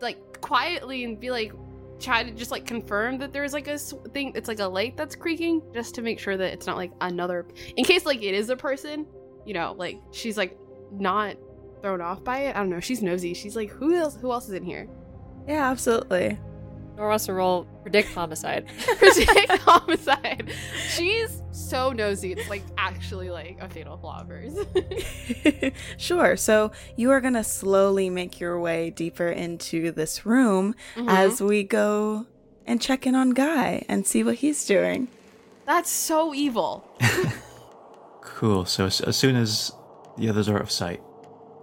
like 0.00 0.40
quietly, 0.40 1.04
and 1.04 1.18
be 1.18 1.30
like, 1.30 1.52
try 1.98 2.22
to 2.22 2.30
just 2.30 2.50
like 2.50 2.66
confirm 2.66 3.18
that 3.18 3.32
there's 3.32 3.52
like 3.52 3.66
a 3.66 3.78
thing. 3.78 4.32
It's 4.36 4.46
like 4.46 4.60
a 4.60 4.66
light 4.66 4.96
that's 4.96 5.16
creaking, 5.16 5.62
just 5.74 5.94
to 5.96 6.02
make 6.02 6.20
sure 6.20 6.36
that 6.36 6.52
it's 6.52 6.66
not 6.66 6.76
like 6.76 6.92
another. 7.00 7.46
In 7.76 7.84
case 7.84 8.06
like 8.06 8.22
it 8.22 8.34
is 8.34 8.50
a 8.50 8.56
person, 8.56 9.06
you 9.44 9.54
know, 9.54 9.74
like 9.76 9.98
she's 10.12 10.36
like 10.36 10.56
not 10.92 11.36
thrown 11.82 12.00
off 12.00 12.22
by 12.22 12.40
it. 12.40 12.56
I 12.56 12.60
don't 12.60 12.70
know. 12.70 12.80
She's 12.80 13.02
nosy. 13.02 13.34
She's 13.34 13.56
like, 13.56 13.70
who 13.70 13.94
else? 13.96 14.16
Who 14.16 14.30
else 14.30 14.46
is 14.46 14.52
in 14.54 14.64
here? 14.64 14.88
Yeah, 15.48 15.70
absolutely. 15.70 16.38
Nor 16.98 17.08
wants 17.10 17.26
to 17.26 17.32
roll 17.32 17.64
predict 17.82 18.12
homicide. 18.12 18.66
predict 18.98 19.52
homicide. 19.62 20.50
She's 20.88 21.40
so 21.52 21.92
nosy. 21.92 22.32
It's 22.32 22.50
like 22.50 22.64
actually 22.76 23.30
like 23.30 23.56
a 23.60 23.68
fatal 23.68 23.96
flaw 23.96 24.20
of 24.22 24.28
hers. 24.28 25.72
sure. 25.96 26.36
So 26.36 26.72
you 26.96 27.10
are 27.12 27.20
going 27.20 27.34
to 27.34 27.44
slowly 27.44 28.10
make 28.10 28.40
your 28.40 28.58
way 28.60 28.90
deeper 28.90 29.28
into 29.28 29.92
this 29.92 30.26
room 30.26 30.74
Mhm. 30.96 31.08
as 31.08 31.40
we 31.40 31.62
go 31.62 32.26
and 32.66 32.80
check 32.82 33.06
in 33.06 33.14
on 33.14 33.30
Guy 33.30 33.84
and 33.88 34.04
see 34.06 34.24
what 34.24 34.34
he's 34.36 34.66
doing. 34.66 35.06
That's 35.66 35.90
so 35.90 36.34
evil. 36.34 36.84
Cool. 38.22 38.64
So 38.64 38.86
as, 38.86 39.00
as 39.00 39.16
soon 39.16 39.36
as 39.36 39.72
the 40.16 40.28
others 40.28 40.48
are 40.48 40.56
out 40.56 40.62
of 40.62 40.70
sight, 40.70 41.00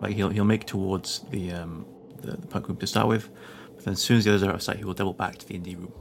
like 0.02 0.16
he'll 0.16 0.30
he'll 0.30 0.46
make 0.46 0.66
towards 0.66 1.20
the 1.32 1.52
um 1.52 1.86
the, 2.22 2.38
the 2.38 2.48
punk 2.48 2.66
group 2.66 2.80
to 2.80 2.88
start 2.88 3.08
with, 3.08 3.30
but 3.30 3.36
then 3.86 3.94
as 3.94 4.02
soon 4.02 4.18
as 4.18 4.26
the 4.26 4.32
others 4.32 4.44
are 4.44 4.50
out 4.50 4.56
of 4.56 4.64
sight, 4.64 4.78
he 4.78 4.84
will 4.84 4.94
double 4.94 5.14
back 5.14 5.38
to 5.38 5.48
the 5.48 5.54
indie 5.58 5.78
room. 5.78 5.94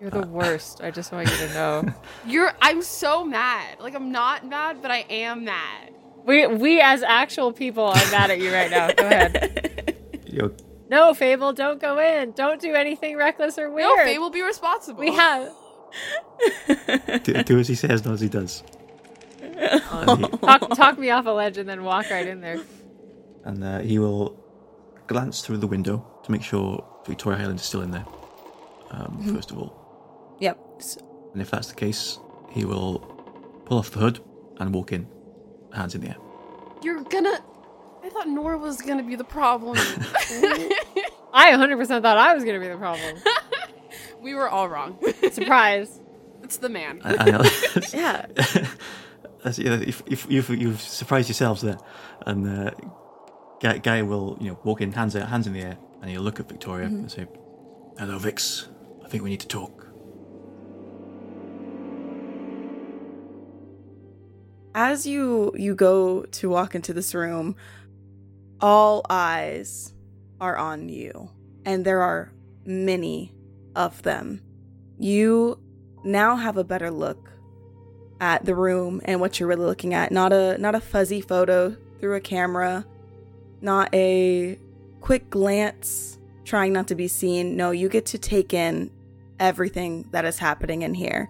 You're 0.00 0.10
the 0.10 0.26
worst. 0.40 0.80
I 0.82 0.90
just 0.90 1.10
want 1.12 1.28
you 1.30 1.36
to 1.48 1.54
know. 1.54 1.94
You're. 2.26 2.52
I'm 2.62 2.82
so 2.82 3.24
mad. 3.24 3.80
Like 3.80 3.94
I'm 3.94 4.12
not 4.12 4.46
mad, 4.46 4.80
but 4.82 4.90
I 4.90 5.04
am 5.10 5.44
mad. 5.44 5.94
We 6.24 6.46
we 6.46 6.80
as 6.80 7.02
actual 7.02 7.52
people 7.52 7.84
are 7.84 8.10
mad 8.12 8.30
at 8.30 8.38
you 8.40 8.52
right 8.52 8.70
now. 8.70 8.92
Go 8.92 9.06
ahead. 9.06 9.96
Yo, 10.26 10.50
No, 10.88 11.12
Fable, 11.14 11.52
don't 11.52 11.80
go 11.80 11.98
in. 11.98 12.32
Don't 12.32 12.60
do 12.60 12.74
anything 12.74 13.16
reckless 13.16 13.58
or 13.58 13.70
weird. 13.70 13.96
No, 13.98 14.04
Faye 14.04 14.18
will 14.18 14.30
be 14.30 14.42
responsible. 14.42 15.00
We 15.00 15.12
have 15.14 15.52
do, 17.24 17.42
do 17.42 17.58
as 17.58 17.68
he 17.68 17.74
says, 17.74 18.04
not 18.04 18.14
as 18.14 18.20
he 18.20 18.28
does. 18.28 18.62
And 19.42 20.20
he, 20.24 20.28
talk 20.38 20.74
talk 20.74 20.98
me 20.98 21.10
off 21.10 21.26
a 21.26 21.30
ledge 21.30 21.58
and 21.58 21.68
then 21.68 21.84
walk 21.84 22.08
right 22.10 22.26
in 22.26 22.40
there. 22.40 22.60
and 23.44 23.62
uh, 23.62 23.78
he 23.80 23.98
will 23.98 24.38
glance 25.06 25.42
through 25.42 25.58
the 25.58 25.66
window 25.66 26.06
to 26.24 26.30
make 26.32 26.42
sure 26.42 26.84
Victoria 27.06 27.38
Hyland 27.38 27.58
is 27.60 27.64
still 27.64 27.82
in 27.82 27.90
there. 27.90 28.04
Um, 28.90 29.18
Mhm. 29.22 29.34
First 29.34 29.50
of 29.50 29.58
all, 29.58 30.36
Yep. 30.40 30.58
and 31.32 31.40
if 31.42 31.50
that's 31.50 31.68
the 31.68 31.74
case, 31.74 32.18
he 32.50 32.64
will 32.64 32.98
pull 33.64 33.78
off 33.78 33.90
the 33.90 33.98
hood 34.00 34.20
and 34.58 34.74
walk 34.74 34.92
in, 34.92 35.08
hands 35.72 35.94
in 35.94 36.00
the 36.02 36.08
air. 36.08 36.16
You're 36.82 37.02
gonna. 37.04 37.38
I 38.04 38.08
thought 38.10 38.28
Nora 38.28 38.58
was 38.58 38.82
gonna 38.82 39.02
be 39.04 39.14
the 39.16 39.24
problem. 39.24 39.76
I 41.34 41.50
100% 41.52 42.02
thought 42.02 42.18
I 42.18 42.34
was 42.34 42.44
going 42.44 42.60
to 42.60 42.60
be 42.60 42.70
the 42.70 42.76
problem. 42.76 43.16
we 44.20 44.34
were 44.34 44.50
all 44.50 44.68
wrong. 44.68 44.98
Surprise. 45.30 45.98
It's 46.42 46.58
the 46.58 46.68
man. 46.68 47.00
I, 47.02 47.16
I 47.16 47.30
know. 47.30 47.42
yeah. 47.94 48.26
That's, 49.42 49.58
yeah, 49.58 49.72
if, 49.80 50.02
if 50.06 50.30
you've, 50.30 50.50
you've 50.50 50.80
surprised 50.82 51.28
yourselves 51.30 51.62
there, 51.62 51.78
and 52.26 52.46
uh, 52.46 52.70
guy, 53.60 53.78
guy 53.78 54.02
will 54.02 54.36
you 54.42 54.50
know 54.50 54.58
walk 54.62 54.82
in, 54.82 54.92
hands 54.92 55.16
out, 55.16 55.28
hands 55.30 55.46
in 55.46 55.54
the 55.54 55.60
air, 55.62 55.78
and 56.02 56.10
he'll 56.10 56.20
look 56.22 56.38
at 56.40 56.48
Victoria 56.48 56.88
Mhm. 56.88 56.98
and 56.98 57.10
say, 57.10 57.26
"Hello, 57.98 58.18
Vicks. 58.18 58.66
I 59.04 59.08
think 59.08 59.22
we 59.22 59.30
need 59.30 59.40
to 59.40 59.48
talk." 59.48 59.86
As 64.74 65.06
you 65.06 65.52
you 65.54 65.74
go 65.74 66.22
to 66.22 66.48
walk 66.50 66.74
into 66.74 66.92
this 66.92 67.14
room, 67.14 67.56
all 68.60 69.04
eyes 69.08 69.94
are 70.40 70.56
on 70.56 70.88
you, 70.88 71.30
and 71.64 71.84
there 71.84 72.00
are 72.02 72.32
many 72.64 73.32
of 73.76 74.02
them. 74.02 74.40
You 74.98 75.58
now 76.04 76.36
have 76.36 76.56
a 76.56 76.64
better 76.64 76.90
look 76.90 77.30
at 78.20 78.44
the 78.44 78.54
room 78.54 79.00
and 79.04 79.20
what 79.20 79.38
you're 79.38 79.48
really 79.48 79.64
looking 79.66 79.94
at. 79.94 80.10
Not 80.10 80.32
a 80.32 80.56
not 80.58 80.74
a 80.74 80.80
fuzzy 80.80 81.20
photo 81.20 81.76
through 82.00 82.14
a 82.16 82.20
camera, 82.20 82.86
not 83.60 83.92
a 83.94 84.58
quick 85.02 85.28
glance 85.30 86.18
trying 86.44 86.72
not 86.72 86.88
to 86.88 86.94
be 86.94 87.08
seen. 87.08 87.56
No, 87.56 87.70
you 87.70 87.88
get 87.88 88.06
to 88.06 88.18
take 88.18 88.54
in 88.54 88.90
everything 89.38 90.06
that 90.12 90.24
is 90.24 90.38
happening 90.38 90.82
in 90.82 90.94
here. 90.94 91.28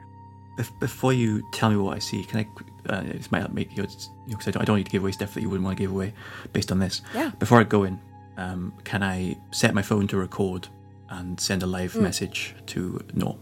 Bef- 0.58 0.78
before 0.80 1.12
you 1.12 1.42
tell 1.52 1.70
me 1.70 1.76
what 1.76 1.96
I 1.96 1.98
see, 1.98 2.22
can 2.24 2.40
I? 2.40 2.46
Uh, 2.92 3.00
this 3.02 3.30
might 3.30 3.52
make 3.54 3.76
you, 3.76 3.82
because 4.28 4.48
I, 4.48 4.50
don't, 4.50 4.62
I 4.62 4.64
don't 4.64 4.76
need 4.76 4.86
to 4.86 4.90
give 4.90 5.02
away 5.02 5.12
stuff 5.12 5.34
that 5.34 5.40
you 5.40 5.48
wouldn't 5.48 5.64
want 5.64 5.76
to 5.76 5.82
give 5.82 5.90
away 5.92 6.12
based 6.52 6.72
on 6.72 6.78
this. 6.80 7.00
Yeah. 7.14 7.30
Before 7.38 7.60
I 7.60 7.64
go 7.64 7.84
in, 7.84 7.98
um, 8.36 8.72
can 8.84 9.02
I 9.02 9.36
set 9.52 9.72
my 9.72 9.82
phone 9.82 10.06
to 10.08 10.16
record 10.16 10.68
and 11.10 11.38
send 11.38 11.62
a 11.62 11.66
live 11.66 11.92
Mm. 11.92 12.02
message 12.02 12.54
to 12.66 13.00
Noor? 13.14 13.38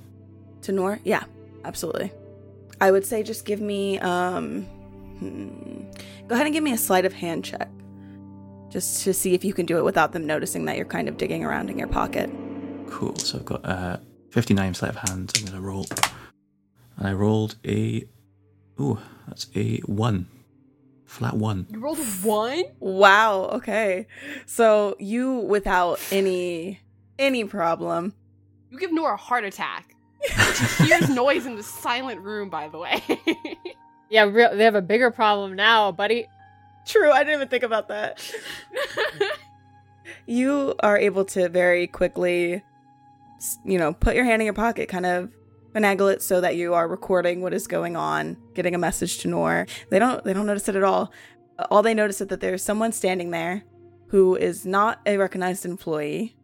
To 0.63 0.73
Noor? 0.73 0.99
Yeah, 1.05 1.25
absolutely. 1.65 2.13
I 2.83 2.91
would 2.91 3.05
say 3.07 3.23
just 3.23 3.45
give 3.45 3.61
me 3.61 3.99
um 4.01 4.63
hmm, 5.21 5.83
go 6.29 6.35
ahead 6.35 6.47
and 6.47 6.53
give 6.55 6.63
me 6.65 6.73
a 6.73 6.79
sleight 6.79 7.05
of 7.05 7.13
hand 7.13 7.45
check. 7.45 7.69
Just 8.71 9.03
to 9.05 9.13
see 9.13 9.35
if 9.35 9.45
you 9.45 9.53
can 9.53 9.67
do 9.67 9.79
it 9.79 9.85
without 9.85 10.13
them 10.13 10.27
noticing 10.27 10.65
that 10.67 10.77
you're 10.77 10.87
kind 10.87 11.09
of 11.09 11.17
digging 11.17 11.45
around 11.45 11.71
in 11.71 11.79
your 11.79 11.89
pocket. 11.89 12.31
Cool. 12.89 13.17
So 13.17 13.39
I've 13.39 13.45
got 13.45 13.65
uh, 13.65 13.97
59 14.31 14.75
sleight 14.75 14.91
of 14.91 14.97
hand. 14.97 15.33
I'm 15.37 15.45
going 15.45 15.57
to 15.57 15.61
roll. 15.61 15.87
And 16.97 17.09
I 17.09 17.13
rolled 17.13 17.57
a. 17.67 18.05
Ooh, 18.81 18.99
that's 19.27 19.49
a 19.55 19.79
one. 19.81 20.29
Flat 21.05 21.35
one. 21.35 21.67
You 21.71 21.81
rolled 21.81 21.99
a 21.99 22.05
one. 22.05 22.63
Wow, 22.79 23.51
okay. 23.55 24.07
So 24.47 24.97
you 25.01 25.39
without 25.39 25.99
any 26.13 26.81
any 27.19 27.45
problem. 27.45 28.15
You 28.71 28.79
give 28.79 28.93
Nora 28.93 29.15
a 29.15 29.17
heart 29.17 29.45
attack. 29.45 29.97
she 30.77 30.85
hears 30.85 31.11
noise 31.15 31.47
in 31.47 31.57
the 31.57 31.65
silent 31.65 32.21
room. 32.21 32.49
By 32.49 32.69
the 32.69 32.79
way. 32.79 33.03
Yeah, 34.11 34.25
real, 34.25 34.57
they 34.57 34.65
have 34.65 34.75
a 34.75 34.83
bigger 34.83 35.13
problem 35.13 35.55
now, 35.55 35.93
buddy. 35.93 36.27
True, 36.91 37.11
I 37.11 37.21
didn't 37.21 37.35
even 37.35 37.49
think 37.49 37.63
about 37.63 37.89
that. 37.89 38.21
you 40.27 40.75
are 40.81 40.99
able 40.99 41.25
to 41.27 41.49
very 41.49 41.87
quickly 41.87 42.63
you 43.65 43.79
know, 43.79 43.93
put 43.93 44.15
your 44.15 44.25
hand 44.25 44.43
in 44.43 44.47
your 44.47 44.55
pocket, 44.55 44.89
kind 44.89 45.07
of 45.07 45.31
finagle 45.73 46.13
it 46.13 46.23
so 46.23 46.41
that 46.41 46.57
you 46.57 46.75
are 46.75 46.89
recording 46.89 47.43
what 47.43 47.55
is 47.55 47.67
going 47.67 47.97
on, 47.97 48.37
getting 48.55 48.75
a 48.75 48.79
message 48.79 49.19
to 49.19 49.29
Noor. 49.29 49.67
They 49.89 49.99
don't 49.99 50.23
they 50.25 50.33
don't 50.33 50.47
notice 50.47 50.69
it 50.69 50.77
at 50.77 50.83
all. 50.83 51.13
All 51.71 51.83
they 51.83 51.95
notice 51.95 52.21
is 52.21 52.29
that 52.29 52.41
there's 52.41 52.63
someone 52.63 52.93
standing 52.93 53.31
there 53.31 53.65
who 54.09 54.35
is 54.37 54.67
not 54.67 55.01
a 55.07 55.17
recognized 55.17 55.65
employee, 55.65 56.37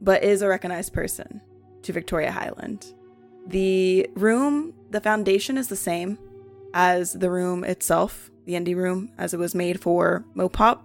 but 0.00 0.24
is 0.24 0.42
a 0.42 0.48
recognized 0.48 0.92
person 0.92 1.40
to 1.82 1.92
Victoria 1.92 2.32
Hyland. 2.32 2.94
The 3.46 4.08
room, 4.14 4.74
the 4.90 5.00
foundation 5.00 5.56
is 5.58 5.68
the 5.68 5.76
same 5.76 6.18
as 6.74 7.12
the 7.12 7.30
room 7.30 7.64
itself, 7.64 8.30
the 8.44 8.54
indie 8.54 8.76
room, 8.76 9.10
as 9.18 9.34
it 9.34 9.38
was 9.38 9.54
made 9.54 9.80
for 9.80 10.24
MoPOP. 10.34 10.80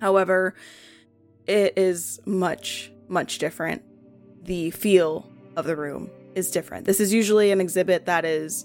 However, 0.00 0.54
it 1.46 1.74
is 1.76 2.20
much, 2.24 2.92
much 3.08 3.38
different. 3.38 3.82
The 4.44 4.70
feel 4.70 5.30
of 5.56 5.66
the 5.66 5.76
room 5.76 6.10
is 6.34 6.50
different. 6.50 6.86
This 6.86 7.00
is 7.00 7.12
usually 7.12 7.50
an 7.50 7.60
exhibit 7.60 8.06
that 8.06 8.24
is 8.24 8.64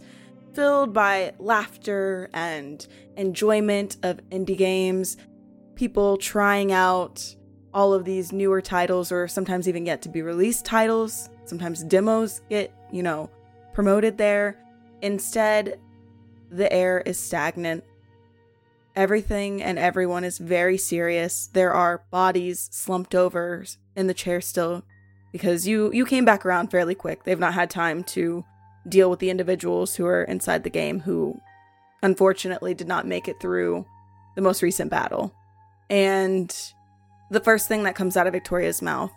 filled 0.53 0.93
by 0.93 1.33
laughter 1.39 2.29
and 2.33 2.85
enjoyment 3.15 3.97
of 4.03 4.19
indie 4.29 4.57
games, 4.57 5.17
people 5.75 6.17
trying 6.17 6.71
out 6.71 7.35
all 7.73 7.93
of 7.93 8.05
these 8.05 8.31
newer 8.31 8.61
titles 8.61 9.11
or 9.11 9.27
sometimes 9.27 9.67
even 9.67 9.85
yet 9.85 10.01
to 10.01 10.09
be 10.09 10.21
released 10.21 10.65
titles. 10.65 11.29
Sometimes 11.45 11.83
demos 11.83 12.41
get, 12.49 12.73
you 12.91 13.03
know, 13.03 13.29
promoted 13.73 14.17
there. 14.17 14.57
Instead, 15.01 15.79
the 16.49 16.71
air 16.71 17.01
is 17.05 17.19
stagnant. 17.19 17.83
Everything 18.95 19.61
and 19.61 19.77
everyone 19.77 20.23
is 20.23 20.37
very 20.37 20.77
serious. 20.77 21.47
There 21.47 21.73
are 21.73 22.03
bodies 22.09 22.67
slumped 22.71 23.13
over 23.13 23.65
in 23.95 24.07
the 24.07 24.13
chair 24.13 24.41
still 24.41 24.83
because 25.31 25.67
you 25.67 25.91
you 25.91 26.05
came 26.05 26.25
back 26.25 26.45
around 26.45 26.69
fairly 26.69 26.95
quick. 26.95 27.23
They've 27.23 27.39
not 27.39 27.53
had 27.53 27.69
time 27.69 28.03
to 28.05 28.43
deal 28.87 29.09
with 29.09 29.19
the 29.19 29.29
individuals 29.29 29.95
who 29.95 30.05
are 30.05 30.23
inside 30.23 30.63
the 30.63 30.69
game 30.69 31.01
who 31.01 31.39
unfortunately 32.01 32.73
did 32.73 32.87
not 32.87 33.05
make 33.05 33.27
it 33.27 33.39
through 33.39 33.85
the 34.35 34.41
most 34.41 34.61
recent 34.61 34.89
battle. 34.89 35.33
And 35.89 36.55
the 37.29 37.39
first 37.39 37.67
thing 37.67 37.83
that 37.83 37.95
comes 37.95 38.17
out 38.17 38.27
of 38.27 38.33
Victoria's 38.33 38.81
mouth 38.81 39.11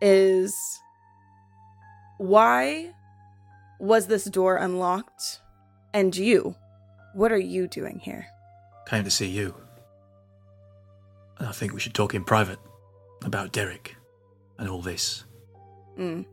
is 0.00 0.80
why 2.18 2.94
was 3.78 4.06
this 4.06 4.24
door 4.24 4.56
unlocked? 4.56 5.40
And 5.94 6.14
you, 6.16 6.54
what 7.14 7.32
are 7.32 7.38
you 7.38 7.66
doing 7.66 7.98
here? 7.98 8.26
Came 8.86 9.04
to 9.04 9.10
see 9.10 9.28
you. 9.28 9.54
I 11.40 11.52
think 11.52 11.72
we 11.72 11.80
should 11.80 11.94
talk 11.94 12.14
in 12.14 12.24
private 12.24 12.58
about 13.24 13.52
Derek 13.52 13.96
and 14.58 14.68
all 14.68 14.82
this. 14.82 15.24
Mm. 15.98 16.26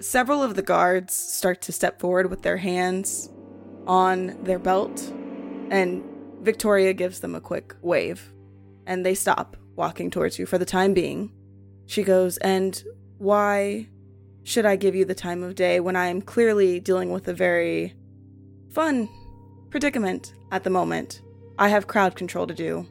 Several 0.00 0.42
of 0.42 0.56
the 0.56 0.62
guards 0.62 1.14
start 1.14 1.60
to 1.62 1.72
step 1.72 2.00
forward 2.00 2.30
with 2.30 2.42
their 2.42 2.56
hands 2.56 3.28
on 3.86 4.42
their 4.42 4.58
belt, 4.58 5.00
and 5.70 6.02
Victoria 6.40 6.92
gives 6.92 7.20
them 7.20 7.34
a 7.34 7.40
quick 7.40 7.74
wave, 7.82 8.32
and 8.86 9.04
they 9.04 9.14
stop 9.14 9.56
walking 9.76 10.10
towards 10.10 10.38
you 10.38 10.46
for 10.46 10.58
the 10.58 10.64
time 10.64 10.94
being. 10.94 11.32
She 11.86 12.02
goes, 12.02 12.38
And 12.38 12.82
why 13.18 13.88
should 14.42 14.64
I 14.64 14.76
give 14.76 14.94
you 14.94 15.04
the 15.04 15.14
time 15.14 15.42
of 15.42 15.54
day 15.54 15.80
when 15.80 15.96
I 15.96 16.06
am 16.06 16.22
clearly 16.22 16.80
dealing 16.80 17.12
with 17.12 17.28
a 17.28 17.34
very 17.34 17.94
fun 18.70 19.08
predicament 19.70 20.34
at 20.50 20.64
the 20.64 20.70
moment? 20.70 21.20
I 21.58 21.68
have 21.68 21.86
crowd 21.86 22.16
control 22.16 22.46
to 22.46 22.54
do, 22.54 22.86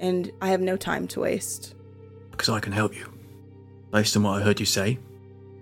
and 0.00 0.30
I 0.40 0.48
have 0.48 0.60
no 0.60 0.76
time 0.76 1.06
to 1.08 1.20
waste. 1.20 1.74
Because 2.30 2.48
I 2.48 2.60
can 2.60 2.72
help 2.72 2.96
you. 2.96 3.12
Based 3.90 4.16
on 4.16 4.22
what 4.22 4.40
I 4.40 4.44
heard 4.44 4.60
you 4.60 4.66
say, 4.66 4.98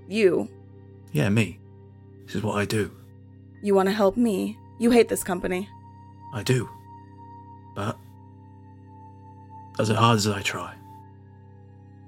You, 0.08 0.48
yeah, 1.12 1.28
me. 1.28 1.58
This 2.26 2.36
is 2.36 2.42
what 2.42 2.56
I 2.56 2.64
do. 2.64 2.90
you 3.62 3.74
want 3.74 3.88
to 3.88 3.94
help 3.94 4.16
me? 4.16 4.58
You 4.78 4.90
hate 4.90 5.08
this 5.08 5.24
company. 5.24 5.68
I 6.34 6.42
do. 6.42 6.68
But, 7.74 7.96
as 9.78 9.88
hard 9.88 10.16
as 10.16 10.26
I 10.26 10.42
try, 10.42 10.74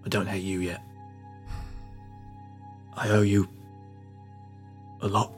I 0.05 0.09
don't 0.09 0.27
hate 0.27 0.43
you 0.43 0.61
yet. 0.61 0.83
I 2.97 3.11
owe 3.11 3.23
you 3.23 3.49
a 5.01 5.09
lot, 5.09 5.33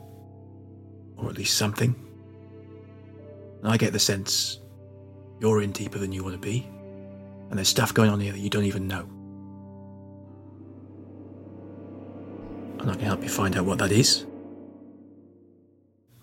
or 1.21 1.29
at 1.29 1.37
least 1.37 1.57
something. 1.57 1.95
And 3.61 3.71
I 3.71 3.77
get 3.77 3.93
the 3.93 3.99
sense 3.99 4.59
you're 5.39 5.61
in 5.61 5.71
deeper 5.71 5.97
than 5.97 6.11
you 6.11 6.23
want 6.23 6.35
to 6.35 6.41
be, 6.41 6.67
and 7.49 7.57
there's 7.57 7.69
stuff 7.69 7.93
going 7.93 8.09
on 8.09 8.19
here 8.19 8.31
that 8.31 8.39
you 8.39 8.49
don't 8.49 8.65
even 8.65 8.87
know. 8.87 9.07
And 12.79 12.89
I 12.89 12.95
can 12.95 13.05
help 13.05 13.21
you 13.21 13.29
find 13.29 13.55
out 13.55 13.65
what 13.65 13.77
that 13.79 13.91
is. 13.91 14.25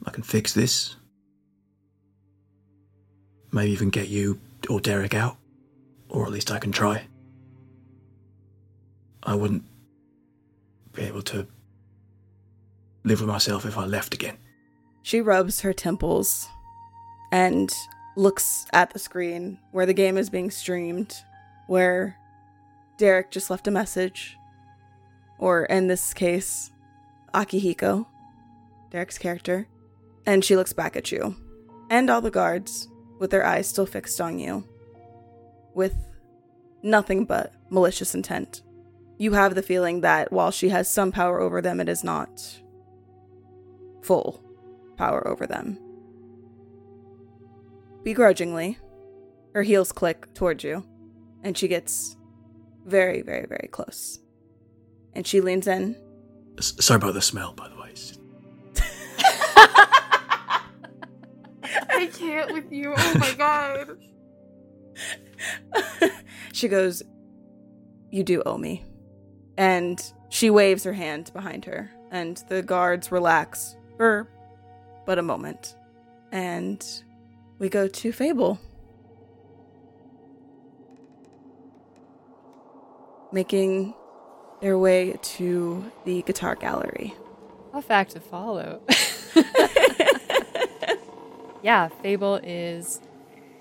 I 0.04 0.10
can 0.10 0.24
fix 0.24 0.52
this. 0.52 0.96
Maybe 3.52 3.70
even 3.70 3.90
get 3.90 4.08
you 4.08 4.40
or 4.68 4.80
Derek 4.80 5.14
out. 5.14 5.36
Or 6.08 6.24
at 6.24 6.32
least 6.32 6.50
I 6.50 6.58
can 6.58 6.72
try. 6.72 7.06
I 9.22 9.34
wouldn't 9.34 9.64
be 10.92 11.02
able 11.02 11.22
to 11.22 11.46
live 13.04 13.20
with 13.20 13.28
myself 13.28 13.64
if 13.64 13.78
I 13.78 13.84
left 13.84 14.14
again. 14.14 14.38
She 15.08 15.22
rubs 15.22 15.62
her 15.62 15.72
temples 15.72 16.50
and 17.32 17.72
looks 18.14 18.66
at 18.74 18.90
the 18.90 18.98
screen 18.98 19.58
where 19.70 19.86
the 19.86 19.94
game 19.94 20.18
is 20.18 20.28
being 20.28 20.50
streamed, 20.50 21.16
where 21.66 22.18
Derek 22.98 23.30
just 23.30 23.48
left 23.48 23.66
a 23.66 23.70
message. 23.70 24.36
Or 25.38 25.64
in 25.64 25.86
this 25.86 26.12
case, 26.12 26.72
Akihiko, 27.32 28.04
Derek's 28.90 29.16
character. 29.16 29.66
And 30.26 30.44
she 30.44 30.56
looks 30.56 30.74
back 30.74 30.94
at 30.94 31.10
you 31.10 31.36
and 31.88 32.10
all 32.10 32.20
the 32.20 32.30
guards 32.30 32.88
with 33.18 33.30
their 33.30 33.46
eyes 33.46 33.66
still 33.66 33.86
fixed 33.86 34.20
on 34.20 34.38
you, 34.38 34.68
with 35.74 35.94
nothing 36.82 37.24
but 37.24 37.54
malicious 37.70 38.14
intent. 38.14 38.60
You 39.16 39.32
have 39.32 39.54
the 39.54 39.62
feeling 39.62 40.02
that 40.02 40.30
while 40.30 40.50
she 40.50 40.68
has 40.68 40.86
some 40.86 41.12
power 41.12 41.40
over 41.40 41.62
them, 41.62 41.80
it 41.80 41.88
is 41.88 42.04
not 42.04 42.60
full 44.02 44.44
power 44.98 45.26
over 45.26 45.46
them. 45.46 45.78
Begrudgingly, 48.02 48.78
her 49.54 49.62
heels 49.62 49.92
click 49.92 50.32
towards 50.34 50.64
you, 50.64 50.84
and 51.42 51.56
she 51.56 51.68
gets 51.68 52.16
very, 52.84 53.22
very, 53.22 53.46
very 53.46 53.68
close. 53.70 54.18
And 55.14 55.26
she 55.26 55.40
leans 55.40 55.66
in. 55.66 55.96
S- 56.58 56.74
sorry 56.80 56.98
about 56.98 57.14
the 57.14 57.22
smell, 57.22 57.52
by 57.54 57.68
the 57.68 57.76
way. 57.76 57.90
It's- 57.90 58.18
I 61.90 62.06
can't 62.12 62.52
with 62.52 62.70
you. 62.72 62.94
Oh 62.96 63.14
my 63.18 63.34
god. 63.34 63.98
she 66.52 66.68
goes, 66.68 67.02
You 68.10 68.22
do 68.24 68.42
owe 68.44 68.58
me. 68.58 68.84
And 69.56 70.00
she 70.30 70.50
waves 70.50 70.84
her 70.84 70.92
hand 70.92 71.32
behind 71.32 71.64
her, 71.64 71.90
and 72.10 72.42
the 72.48 72.62
guards 72.62 73.10
relax 73.10 73.76
for 73.96 74.28
but 75.08 75.18
a 75.18 75.22
moment. 75.22 75.74
And 76.32 76.84
we 77.58 77.70
go 77.70 77.88
to 77.88 78.12
Fable. 78.12 78.60
Making 83.32 83.94
their 84.60 84.76
way 84.76 85.18
to 85.22 85.90
the 86.04 86.20
guitar 86.22 86.56
gallery. 86.56 87.14
A 87.72 87.80
fact 87.80 88.10
to 88.10 88.20
follow. 88.20 88.82
yeah, 91.62 91.88
Fable 92.02 92.36
is 92.42 93.00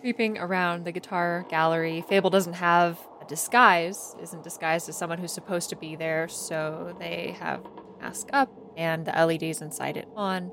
creeping 0.02 0.38
around 0.38 0.84
the 0.84 0.92
guitar 0.92 1.46
gallery. 1.50 2.04
Fable 2.10 2.30
doesn't 2.30 2.56
have 2.56 3.00
a 3.22 3.26
disguise, 3.26 4.18
isn't 4.22 4.44
disguised 4.44 4.90
as 4.90 4.98
someone 4.98 5.18
who's 5.18 5.32
supposed 5.32 5.70
to 5.70 5.78
be 5.78 5.96
there, 5.96 6.28
so 6.28 6.94
they 7.00 7.38
have 7.40 7.66
mask 8.02 8.28
up 8.34 8.52
and 8.76 9.06
the 9.06 9.12
LEDs 9.12 9.62
inside 9.62 9.96
it 9.96 10.10
on 10.14 10.52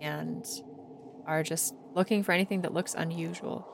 and 0.00 0.46
are 1.26 1.42
just 1.42 1.74
looking 1.94 2.22
for 2.22 2.32
anything 2.32 2.62
that 2.62 2.72
looks 2.72 2.94
unusual. 2.94 3.66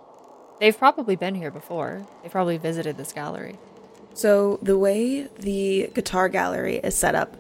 They've 0.60 0.76
probably 0.76 1.16
been 1.16 1.34
here 1.34 1.50
before. 1.50 2.06
They've 2.22 2.30
probably 2.30 2.58
visited 2.58 2.96
this 2.96 3.12
gallery. 3.12 3.56
So, 4.14 4.58
the 4.62 4.78
way 4.78 5.28
the 5.38 5.90
guitar 5.92 6.28
gallery 6.28 6.76
is 6.76 6.94
set 6.94 7.14
up 7.14 7.36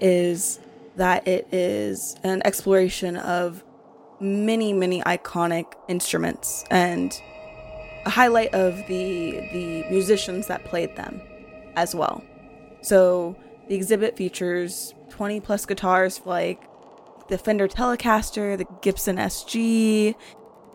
is 0.00 0.60
that 0.96 1.26
it 1.26 1.48
is 1.52 2.16
an 2.22 2.42
exploration 2.44 3.16
of 3.16 3.64
many, 4.20 4.72
many 4.72 5.00
iconic 5.02 5.72
instruments 5.88 6.64
and 6.70 7.18
a 8.04 8.10
highlight 8.10 8.52
of 8.52 8.76
the 8.88 9.40
the 9.52 9.84
musicians 9.90 10.48
that 10.48 10.64
played 10.64 10.94
them 10.96 11.20
as 11.76 11.94
well. 11.94 12.22
So, 12.82 13.36
the 13.68 13.74
exhibit 13.74 14.16
features 14.16 14.94
20 15.10 15.40
plus 15.40 15.64
guitars 15.66 16.20
like 16.24 16.62
the 17.28 17.38
Fender 17.38 17.68
Telecaster, 17.68 18.56
the 18.56 18.66
Gibson 18.82 19.16
SG, 19.16 20.14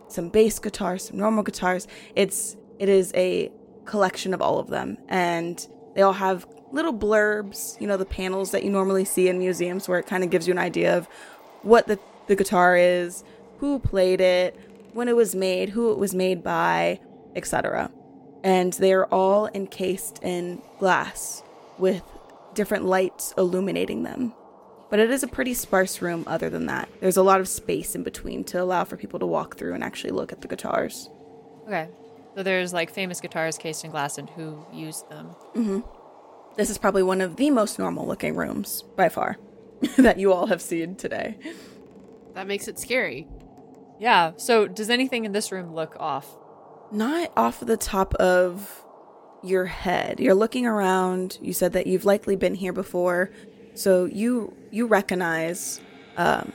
some 0.08 0.30
bass 0.30 0.60
guitars, 0.60 1.08
some 1.08 1.18
normal 1.18 1.43
guitars. 1.43 1.88
It's 2.16 2.56
it 2.80 2.89
is 2.89 3.12
a 3.16 3.51
collection 3.86 4.34
of 4.34 4.41
all 4.41 4.60
of 4.60 4.68
them 4.68 4.97
and 5.10 5.68
they 5.95 6.01
all 6.01 6.14
have 6.14 6.45
little 6.72 6.93
blurbs, 6.93 7.80
you 7.80 7.88
know, 7.88 7.97
the 7.97 8.06
panels 8.06 8.51
that 8.51 8.64
you 8.64 8.70
normally 8.70 9.06
see 9.06 9.28
in 9.28 9.38
museums 9.38 9.88
where 9.88 9.99
it 9.99 10.08
kind 10.08 10.24
of 10.24 10.30
gives 10.30 10.47
you 10.47 10.51
an 10.51 10.58
idea 10.58 10.97
of 10.97 11.08
what 11.62 11.88
the, 11.88 11.99
the 12.28 12.36
guitar 12.36 12.76
is, 12.76 13.24
who 13.60 13.80
played 13.80 14.20
it, 14.20 14.60
when 14.93 15.08
it 15.08 15.16
was 15.16 15.36
made, 15.36 15.70
who 15.70 15.91
it 15.91 15.99
was 15.99 16.16
made 16.16 16.43
by, 16.43 16.99
etc. 17.36 17.91
And 18.43 18.74
they 18.74 18.91
are 18.91 19.06
all 19.06 19.47
encased 19.54 20.20
in 20.24 20.62
glass 20.80 21.43
with 21.78 22.04
different 22.56 22.86
lights 22.86 23.34
illuminating 23.38 24.04
them. 24.04 24.34
But 24.94 25.00
it 25.00 25.10
is 25.10 25.24
a 25.24 25.28
pretty 25.28 25.56
sparse 25.56 26.04
room 26.04 26.24
other 26.28 26.52
than 26.52 26.68
that. 26.68 26.88
There's 27.00 27.18
a 27.18 27.24
lot 27.24 27.39
of 27.39 27.48
space 27.48 27.96
in 27.96 28.04
between 28.04 28.44
to 28.44 28.62
allow 28.62 28.84
for 28.84 28.96
people 28.96 29.18
to 29.22 29.26
walk 29.26 29.58
through 29.58 29.74
and 29.74 29.84
actually 29.84 30.12
look 30.12 30.32
at 30.32 30.41
the 30.41 30.48
guitars. 30.48 31.10
Okay. 31.66 31.88
So 32.36 32.44
there's 32.44 32.74
like 32.74 32.94
famous 32.94 33.20
guitars 33.20 33.58
cased 33.58 33.84
in 33.84 33.89
glass 33.89 34.20
and 34.20 34.30
who 34.30 34.64
used 34.72 35.10
them. 35.10 35.30
hmm 35.56 35.80
This 36.58 36.70
is 36.70 36.78
probably 36.78 37.02
one 37.02 37.22
of 37.22 37.38
the 37.38 37.50
most 37.50 37.80
normal 37.80 38.06
looking 38.06 38.36
rooms 38.36 38.84
by 38.96 39.10
far 39.10 39.38
that 39.98 40.20
you 40.20 40.32
all 40.32 40.46
have 40.46 40.62
seen 40.62 40.94
today. 40.96 41.39
That 42.36 42.46
makes 42.46 42.68
it 42.68 42.78
scary. 42.78 43.28
Yeah. 44.00 44.34
So 44.38 44.68
does 44.68 44.91
anything 44.91 45.26
in 45.26 45.32
this 45.32 45.52
room 45.52 45.74
look 45.74 45.98
off? 46.00 46.38
Not 46.91 47.32
off 47.36 47.62
the 47.62 47.78
top 47.78 48.14
of 48.14 48.84
your 49.41 49.66
head. 49.66 50.20
You're 50.20 50.36
looking 50.36 50.68
around. 50.68 51.39
You 51.41 51.52
said 51.52 51.74
that 51.74 51.88
you've 51.88 52.06
likely 52.06 52.36
been 52.36 52.54
here 52.54 52.74
before, 52.74 53.32
so 53.76 54.06
you 54.06 54.54
you 54.72 54.88
recognize 54.88 55.82
um, 56.18 56.52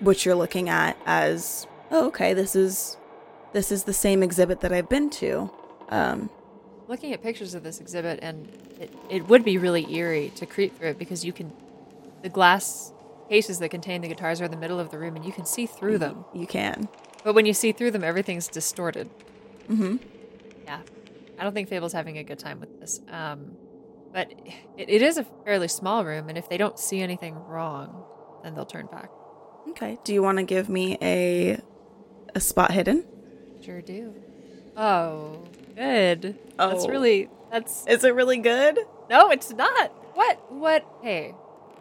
what 0.00 0.24
you're 0.24 0.34
looking 0.34 0.68
at 0.68 0.96
as 1.06 1.66
oh, 1.90 2.06
okay. 2.08 2.34
This 2.34 2.54
is 2.56 2.96
this 3.52 3.72
is 3.72 3.84
the 3.84 3.92
same 3.92 4.22
exhibit 4.22 4.60
that 4.60 4.72
I've 4.72 4.88
been 4.88 5.10
to. 5.10 5.50
Um, 5.88 6.30
Looking 6.86 7.12
at 7.12 7.22
pictures 7.22 7.54
of 7.54 7.62
this 7.62 7.80
exhibit, 7.80 8.18
and 8.22 8.48
it, 8.80 8.94
it 9.10 9.28
would 9.28 9.44
be 9.44 9.58
really 9.58 9.92
eerie 9.94 10.32
to 10.36 10.46
creep 10.46 10.78
through 10.78 10.88
it 10.88 10.98
because 10.98 11.22
you 11.22 11.34
can, 11.34 11.52
the 12.22 12.30
glass 12.30 12.92
cases 13.28 13.58
that 13.58 13.68
contain 13.68 14.00
the 14.00 14.08
guitars 14.08 14.40
are 14.40 14.44
in 14.44 14.50
the 14.50 14.56
middle 14.56 14.80
of 14.80 14.90
the 14.90 14.98
room 14.98 15.14
and 15.14 15.24
you 15.24 15.32
can 15.32 15.44
see 15.44 15.66
through 15.66 15.98
them. 15.98 16.24
You 16.32 16.46
can. 16.46 16.88
But 17.24 17.34
when 17.34 17.44
you 17.44 17.52
see 17.52 17.72
through 17.72 17.90
them, 17.90 18.02
everything's 18.02 18.48
distorted. 18.48 19.10
Mm-hmm. 19.68 19.96
Yeah. 20.64 20.80
I 21.38 21.42
don't 21.42 21.52
think 21.52 21.68
Fable's 21.68 21.92
having 21.92 22.16
a 22.16 22.24
good 22.24 22.38
time 22.38 22.58
with 22.58 22.80
this. 22.80 23.00
Um, 23.10 23.56
but 24.12 24.30
it, 24.76 24.88
it 24.88 25.02
is 25.02 25.18
a 25.18 25.24
fairly 25.44 25.68
small 25.68 26.04
room, 26.04 26.28
and 26.28 26.38
if 26.38 26.48
they 26.48 26.56
don't 26.56 26.78
see 26.78 27.00
anything 27.00 27.34
wrong, 27.34 28.04
then 28.42 28.54
they'll 28.54 28.66
turn 28.66 28.86
back. 28.86 29.10
Okay. 29.70 29.98
Do 30.04 30.14
you 30.14 30.22
want 30.22 30.38
to 30.38 30.44
give 30.44 30.68
me 30.68 30.96
a 31.02 31.60
a 32.34 32.40
spot 32.40 32.70
hidden? 32.72 33.04
Sure 33.62 33.80
do. 33.80 34.14
Oh, 34.76 35.44
good. 35.76 36.38
Oh. 36.58 36.70
That's 36.70 36.88
really 36.88 37.28
that's 37.50 37.86
Is 37.86 38.04
it 38.04 38.14
really 38.14 38.38
good? 38.38 38.78
No, 39.10 39.30
it's 39.30 39.50
not. 39.52 39.90
What? 40.14 40.52
What? 40.52 40.86
Hey, 41.02 41.34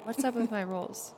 what's 0.04 0.24
up 0.24 0.36
with 0.36 0.52
my 0.52 0.64
rolls? 0.64 1.14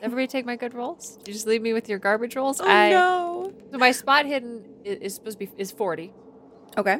Everybody 0.00 0.28
take 0.28 0.46
my 0.46 0.56
good 0.56 0.74
rolls. 0.74 1.18
You 1.26 1.32
just 1.32 1.46
leave 1.46 1.60
me 1.60 1.72
with 1.72 1.88
your 1.88 1.98
garbage 1.98 2.36
rolls. 2.36 2.60
Oh 2.60 2.68
I, 2.68 2.90
no. 2.90 3.52
So 3.72 3.78
my 3.78 3.90
spot 3.90 4.26
hidden 4.26 4.64
is, 4.84 4.98
is 4.98 5.14
supposed 5.16 5.38
to 5.40 5.46
be 5.46 5.52
is 5.58 5.72
forty. 5.72 6.12
Okay. 6.78 6.98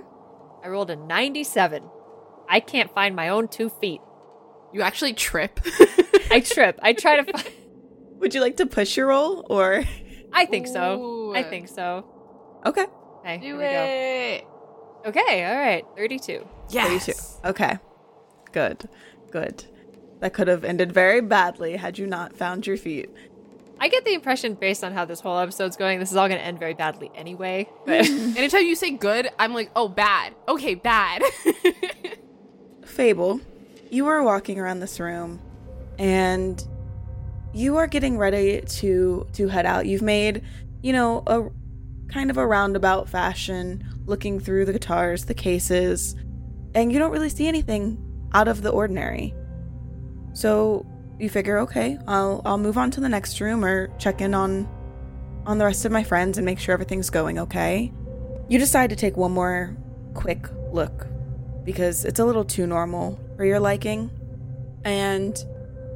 I 0.64 0.68
rolled 0.68 0.90
a 0.90 0.96
ninety-seven. 0.96 1.82
I 2.48 2.60
can't 2.60 2.92
find 2.94 3.14
my 3.16 3.28
own 3.28 3.48
two 3.48 3.68
feet. 3.68 4.00
You 4.72 4.82
actually 4.82 5.14
trip. 5.14 5.60
I 6.30 6.40
trip. 6.40 6.78
I 6.82 6.92
try 6.92 7.20
to. 7.20 7.32
Find, 7.32 7.54
Would 8.18 8.34
you 8.34 8.40
like 8.40 8.56
to 8.58 8.66
push 8.66 8.96
your 8.96 9.08
roll 9.08 9.46
or? 9.50 9.84
I 10.32 10.46
think 10.46 10.66
so. 10.66 11.00
Ooh. 11.00 11.34
I 11.34 11.42
think 11.42 11.68
so. 11.68 12.06
Okay. 12.64 12.86
Okay, 13.20 13.38
Do 13.38 13.44
here 13.44 13.56
we 13.58 13.64
it. 13.64 14.44
go. 15.04 15.08
Okay, 15.10 15.44
all 15.44 15.56
right. 15.56 15.84
Thirty-two. 15.96 16.46
Yes. 16.70 17.38
32. 17.42 17.48
Okay. 17.50 17.78
Good. 18.52 18.88
Good. 19.30 19.64
That 20.20 20.32
could 20.32 20.48
have 20.48 20.64
ended 20.64 20.92
very 20.92 21.20
badly 21.20 21.76
had 21.76 21.98
you 21.98 22.06
not 22.06 22.36
found 22.36 22.66
your 22.66 22.76
feet. 22.76 23.10
I 23.80 23.88
get 23.88 24.04
the 24.04 24.14
impression, 24.14 24.54
based 24.54 24.84
on 24.84 24.92
how 24.92 25.04
this 25.04 25.18
whole 25.20 25.36
episode's 25.38 25.76
going, 25.76 25.98
this 25.98 26.12
is 26.12 26.16
all 26.16 26.28
going 26.28 26.38
to 26.38 26.46
end 26.46 26.60
very 26.60 26.74
badly 26.74 27.10
anyway. 27.16 27.68
But 27.84 28.06
Anytime 28.36 28.62
you 28.62 28.76
say 28.76 28.92
good, 28.92 29.28
I'm 29.40 29.52
like, 29.54 29.72
oh, 29.74 29.88
bad. 29.88 30.34
Okay, 30.46 30.76
bad. 30.76 31.22
Fable, 32.92 33.40
you 33.90 34.06
are 34.06 34.22
walking 34.22 34.58
around 34.58 34.80
this 34.80 35.00
room 35.00 35.40
and 35.98 36.62
you 37.54 37.78
are 37.78 37.86
getting 37.86 38.18
ready 38.18 38.60
to 38.60 39.26
to 39.32 39.48
head 39.48 39.64
out. 39.64 39.86
You've 39.86 40.02
made, 40.02 40.42
you 40.82 40.92
know, 40.92 41.22
a 41.26 41.48
kind 42.12 42.30
of 42.30 42.36
a 42.36 42.46
roundabout 42.46 43.08
fashion 43.08 43.82
looking 44.04 44.38
through 44.38 44.66
the 44.66 44.74
guitars, 44.74 45.24
the 45.24 45.32
cases, 45.32 46.14
and 46.74 46.92
you 46.92 46.98
don't 46.98 47.12
really 47.12 47.30
see 47.30 47.48
anything 47.48 47.96
out 48.34 48.46
of 48.46 48.60
the 48.60 48.68
ordinary. 48.68 49.34
So, 50.34 50.84
you 51.18 51.30
figure, 51.30 51.60
okay, 51.60 51.98
I'll 52.06 52.42
I'll 52.44 52.58
move 52.58 52.76
on 52.76 52.90
to 52.90 53.00
the 53.00 53.08
next 53.08 53.40
room 53.40 53.64
or 53.64 53.88
check 53.96 54.20
in 54.20 54.34
on 54.34 54.68
on 55.46 55.56
the 55.56 55.64
rest 55.64 55.86
of 55.86 55.92
my 55.92 56.04
friends 56.04 56.36
and 56.36 56.44
make 56.44 56.58
sure 56.58 56.74
everything's 56.74 57.08
going 57.08 57.38
okay. 57.38 57.90
You 58.50 58.58
decide 58.58 58.90
to 58.90 58.96
take 58.96 59.16
one 59.16 59.32
more 59.32 59.74
quick 60.12 60.46
look 60.72 61.06
because 61.64 62.04
it's 62.04 62.18
a 62.18 62.24
little 62.24 62.44
too 62.44 62.66
normal 62.66 63.18
for 63.36 63.44
your 63.44 63.60
liking. 63.60 64.10
And 64.84 65.42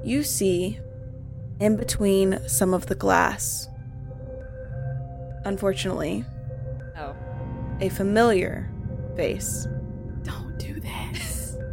you 0.05 0.23
see 0.23 0.79
in 1.61 1.77
between 1.77 2.47
some 2.49 2.75
of 2.75 2.87
the 2.87 2.95
glass, 2.95 3.69
unfortunately, 5.45 6.25
oh, 6.97 7.17
a 7.81 7.89
familiar 7.89 8.71
face. 9.17 9.67
Don't 10.23 10.59
do 10.59 10.81
this. 10.81 11.57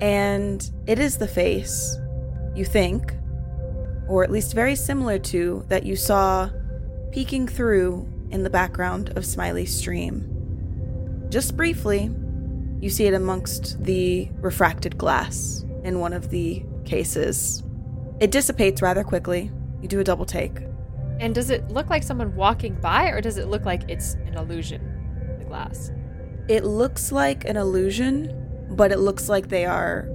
And 0.00 0.68
it 0.88 0.98
is 0.98 1.18
the 1.18 1.28
face 1.28 1.96
you 2.56 2.64
think, 2.64 3.14
or 4.08 4.24
at 4.24 4.32
least 4.32 4.52
very 4.52 4.74
similar 4.74 5.16
to, 5.20 5.64
that 5.68 5.86
you 5.86 5.94
saw 5.94 6.50
peeking 7.12 7.46
through 7.46 8.08
in 8.30 8.42
the 8.42 8.50
background 8.50 9.12
of 9.16 9.24
Smiley's 9.24 9.72
stream. 9.72 11.28
Just 11.28 11.56
briefly, 11.56 12.10
you 12.82 12.90
see 12.90 13.06
it 13.06 13.14
amongst 13.14 13.82
the 13.82 14.28
refracted 14.40 14.98
glass 14.98 15.64
in 15.84 16.00
one 16.00 16.12
of 16.12 16.30
the 16.30 16.64
cases. 16.84 17.62
It 18.18 18.32
dissipates 18.32 18.82
rather 18.82 19.04
quickly. 19.04 19.52
You 19.80 19.86
do 19.88 20.00
a 20.00 20.04
double 20.04 20.26
take. 20.26 20.58
and 21.20 21.32
does 21.32 21.50
it 21.50 21.70
look 21.70 21.88
like 21.88 22.02
someone 22.02 22.34
walking 22.34 22.74
by, 22.74 23.10
or 23.10 23.20
does 23.20 23.38
it 23.38 23.46
look 23.46 23.64
like 23.64 23.88
it's 23.88 24.14
an 24.26 24.34
illusion? 24.34 24.82
The 25.38 25.44
glass. 25.44 25.92
It 26.48 26.64
looks 26.64 27.12
like 27.12 27.44
an 27.44 27.56
illusion, 27.56 28.66
but 28.70 28.90
it 28.90 28.98
looks 28.98 29.28
like 29.28 29.48
they 29.48 29.64
are 29.64 30.08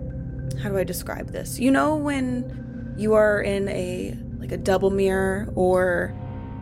how 0.61 0.69
do 0.69 0.77
I 0.77 0.83
describe 0.83 1.31
this? 1.31 1.59
You 1.59 1.71
know 1.71 1.95
when 1.95 2.93
you 2.97 3.13
are 3.13 3.41
in 3.41 3.69
a 3.69 4.17
like 4.39 4.51
a 4.51 4.57
double 4.57 4.89
mirror 4.89 5.51
or 5.55 6.13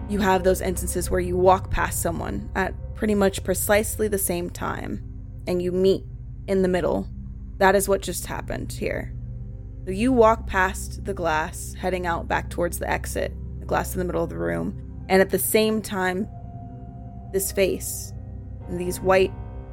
you 0.10 0.20
have 0.20 0.43
those 0.43 0.62
instances 0.62 1.10
where 1.10 1.20
you 1.20 1.36
walk 1.36 1.72
past 1.72 2.01
someone 2.01 2.49
at 2.56 2.76
pretty 2.93 3.16
much 3.16 3.43
precisely 3.43 4.08
the 4.08 4.20
same 4.20 4.51
time 4.51 5.14
and 5.48 5.62
you 5.62 5.72
meet 5.72 6.04
in 6.48 6.62
the 6.62 6.68
middle. 6.68 7.08
That 7.58 7.76
is 7.76 7.88
what 7.88 8.02
just 8.02 8.26
happened 8.26 8.72
here. 8.72 9.14
So 9.86 9.91
you 9.91 10.12
walk 10.12 10.48
past 10.48 11.06
the 11.06 11.14
glass 11.14 11.76
heading 11.78 12.08
out 12.08 12.28
back 12.28 12.50
towards 12.50 12.80
the 12.80 12.89
exit, 12.89 13.34
the 13.60 13.66
glass 13.66 13.93
in 13.93 14.00
the 14.00 14.06
middle 14.06 14.24
of 14.24 14.30
the 14.30 14.38
room, 14.38 15.06
and 15.10 15.22
at 15.22 15.30
the 15.30 15.39
same 15.39 15.82
time 15.82 16.28
this 17.32 17.52
face 17.52 18.14
and 18.68 18.80
these 18.80 19.00
white 19.00 19.32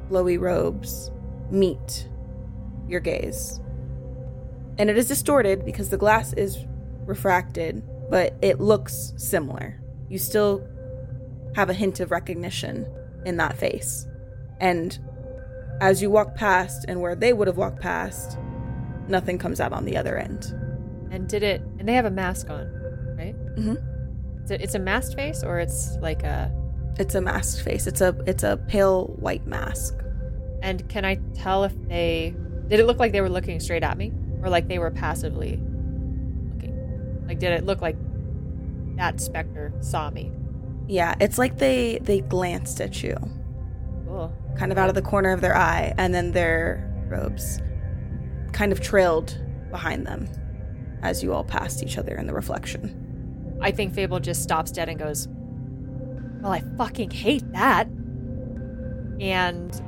flowy 0.09 0.39
robes 0.39 1.11
meet 1.49 2.07
your 2.87 2.99
gaze. 2.99 3.59
And 4.77 4.89
it 4.89 4.97
is 4.97 5.07
distorted 5.07 5.65
because 5.65 5.89
the 5.89 5.97
glass 5.97 6.33
is 6.33 6.57
refracted, 7.05 7.83
but 8.09 8.35
it 8.41 8.59
looks 8.59 9.13
similar. 9.17 9.81
You 10.09 10.17
still 10.17 10.67
have 11.55 11.69
a 11.69 11.73
hint 11.73 11.99
of 11.99 12.11
recognition 12.11 12.87
in 13.25 13.37
that 13.37 13.57
face. 13.57 14.07
And 14.59 14.97
as 15.81 16.01
you 16.01 16.09
walk 16.09 16.35
past 16.35 16.85
and 16.87 17.01
where 17.01 17.15
they 17.15 17.33
would 17.33 17.47
have 17.47 17.57
walked 17.57 17.79
past, 17.81 18.37
nothing 19.07 19.37
comes 19.37 19.59
out 19.59 19.73
on 19.73 19.85
the 19.85 19.97
other 19.97 20.17
end. 20.17 20.53
And 21.11 21.27
did 21.27 21.43
it? 21.43 21.61
And 21.79 21.87
they 21.87 21.93
have 21.93 22.05
a 22.05 22.11
mask 22.11 22.49
on, 22.49 22.67
right? 23.17 23.35
Mhm. 23.57 24.43
Is 24.45 24.51
it, 24.51 24.61
it's 24.61 24.75
a 24.75 24.79
masked 24.79 25.15
face, 25.15 25.43
or 25.43 25.59
it's 25.59 25.97
like 26.01 26.23
a. 26.23 26.51
It's 26.99 27.15
a 27.15 27.21
masked 27.21 27.63
face. 27.63 27.87
It's 27.87 28.01
a 28.01 28.15
it's 28.25 28.43
a 28.43 28.57
pale 28.67 29.07
white 29.19 29.45
mask. 29.47 29.97
And 30.61 30.87
can 30.89 31.05
I 31.05 31.15
tell 31.33 31.63
if 31.63 31.73
they 31.87 32.35
did 32.67 32.79
it 32.79 32.85
look 32.85 32.97
like 32.99 33.11
they 33.11 33.21
were 33.21 33.29
looking 33.29 33.59
straight 33.59 33.83
at 33.83 33.97
me, 33.97 34.11
or 34.41 34.49
like 34.49 34.67
they 34.67 34.79
were 34.79 34.91
passively 34.91 35.59
looking? 36.53 37.23
Like, 37.27 37.39
did 37.39 37.51
it 37.51 37.65
look 37.65 37.81
like 37.81 37.95
that 38.97 39.19
specter 39.19 39.73
saw 39.81 40.09
me? 40.09 40.31
Yeah, 40.87 41.15
it's 41.19 41.37
like 41.37 41.57
they 41.57 41.99
they 41.99 42.21
glanced 42.21 42.81
at 42.81 43.01
you. 43.03 43.15
Kind 44.57 44.71
of 44.71 44.77
out 44.77 44.89
of 44.89 44.95
the 44.95 45.01
corner 45.01 45.31
of 45.31 45.41
their 45.41 45.55
eye, 45.55 45.93
and 45.97 46.13
then 46.13 46.31
their 46.31 46.89
robes 47.07 47.59
kind 48.51 48.71
of 48.71 48.79
trailed 48.79 49.37
behind 49.71 50.05
them 50.05 50.29
as 51.01 51.23
you 51.23 51.33
all 51.33 51.43
passed 51.43 51.83
each 51.83 51.97
other 51.97 52.15
in 52.15 52.27
the 52.27 52.33
reflection. 52.33 53.57
I 53.61 53.71
think 53.71 53.93
Fable 53.93 54.19
just 54.19 54.43
stops 54.43 54.71
dead 54.71 54.89
and 54.89 54.99
goes, 54.99 55.27
Well, 56.41 56.51
I 56.51 56.61
fucking 56.77 57.11
hate 57.11 57.49
that. 57.53 57.87
And 59.19 59.81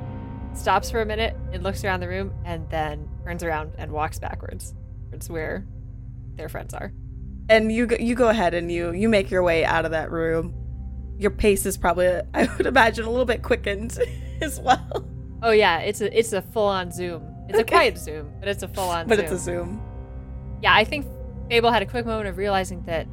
stops 0.54 0.90
for 0.90 1.00
a 1.00 1.06
minute 1.06 1.36
and 1.52 1.62
looks 1.62 1.84
around 1.84 2.00
the 2.00 2.08
room 2.08 2.32
and 2.44 2.68
then 2.70 3.08
turns 3.24 3.42
around 3.42 3.72
and 3.78 3.92
walks 3.92 4.18
backwards 4.18 4.74
towards 5.10 5.30
where 5.30 5.66
their 6.36 6.48
friends 6.48 6.74
are. 6.74 6.92
And 7.48 7.70
you 7.70 7.86
go, 7.86 7.96
you 7.98 8.14
go 8.14 8.28
ahead 8.28 8.54
and 8.54 8.70
you 8.70 8.92
you 8.92 9.08
make 9.08 9.30
your 9.30 9.42
way 9.42 9.64
out 9.64 9.84
of 9.84 9.92
that 9.92 10.10
room. 10.10 10.54
Your 11.18 11.30
pace 11.30 11.66
is 11.66 11.76
probably, 11.76 12.06
I 12.34 12.48
would 12.56 12.66
imagine, 12.66 13.04
a 13.04 13.10
little 13.10 13.24
bit 13.26 13.42
quickened 13.42 13.98
as 14.40 14.60
well. 14.60 15.06
Oh 15.42 15.50
yeah, 15.50 15.78
it's 15.80 16.00
a 16.00 16.18
it's 16.18 16.32
a 16.32 16.42
full 16.42 16.66
on 16.66 16.90
zoom. 16.90 17.22
It's 17.48 17.58
a 17.58 17.64
quiet 17.64 17.98
zoom, 17.98 18.32
but 18.40 18.48
it's 18.48 18.62
a 18.62 18.68
full 18.68 18.88
on 18.88 19.06
But 19.06 19.16
zoom. 19.16 19.24
it's 19.24 19.32
a 19.34 19.38
zoom. 19.38 19.82
Yeah, 20.62 20.74
I 20.74 20.84
think 20.84 21.06
Fable 21.48 21.70
had 21.70 21.82
a 21.82 21.86
quick 21.86 22.06
moment 22.06 22.28
of 22.28 22.38
realizing 22.38 22.82
that 22.84 23.06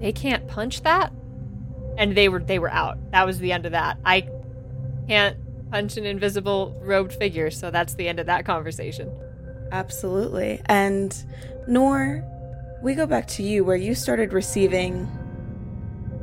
they 0.00 0.12
can't 0.12 0.46
punch 0.46 0.82
that. 0.82 1.12
And 1.96 2.16
they 2.16 2.28
were 2.28 2.38
they 2.38 2.58
were 2.60 2.70
out. 2.70 3.10
That 3.10 3.26
was 3.26 3.40
the 3.40 3.50
end 3.50 3.66
of 3.66 3.72
that. 3.72 3.98
I 4.04 4.28
can't 5.08 5.36
punch 5.72 5.96
an 5.96 6.06
invisible 6.06 6.78
robed 6.84 7.12
figure, 7.14 7.50
so 7.50 7.70
that's 7.72 7.94
the 7.94 8.06
end 8.06 8.20
of 8.20 8.26
that 8.26 8.44
conversation. 8.44 9.10
Absolutely. 9.72 10.60
And 10.66 11.16
Noor, 11.66 12.24
we 12.82 12.94
go 12.94 13.06
back 13.06 13.26
to 13.28 13.42
you 13.42 13.64
where 13.64 13.74
you 13.76 13.94
started 13.96 14.32
receiving 14.32 15.08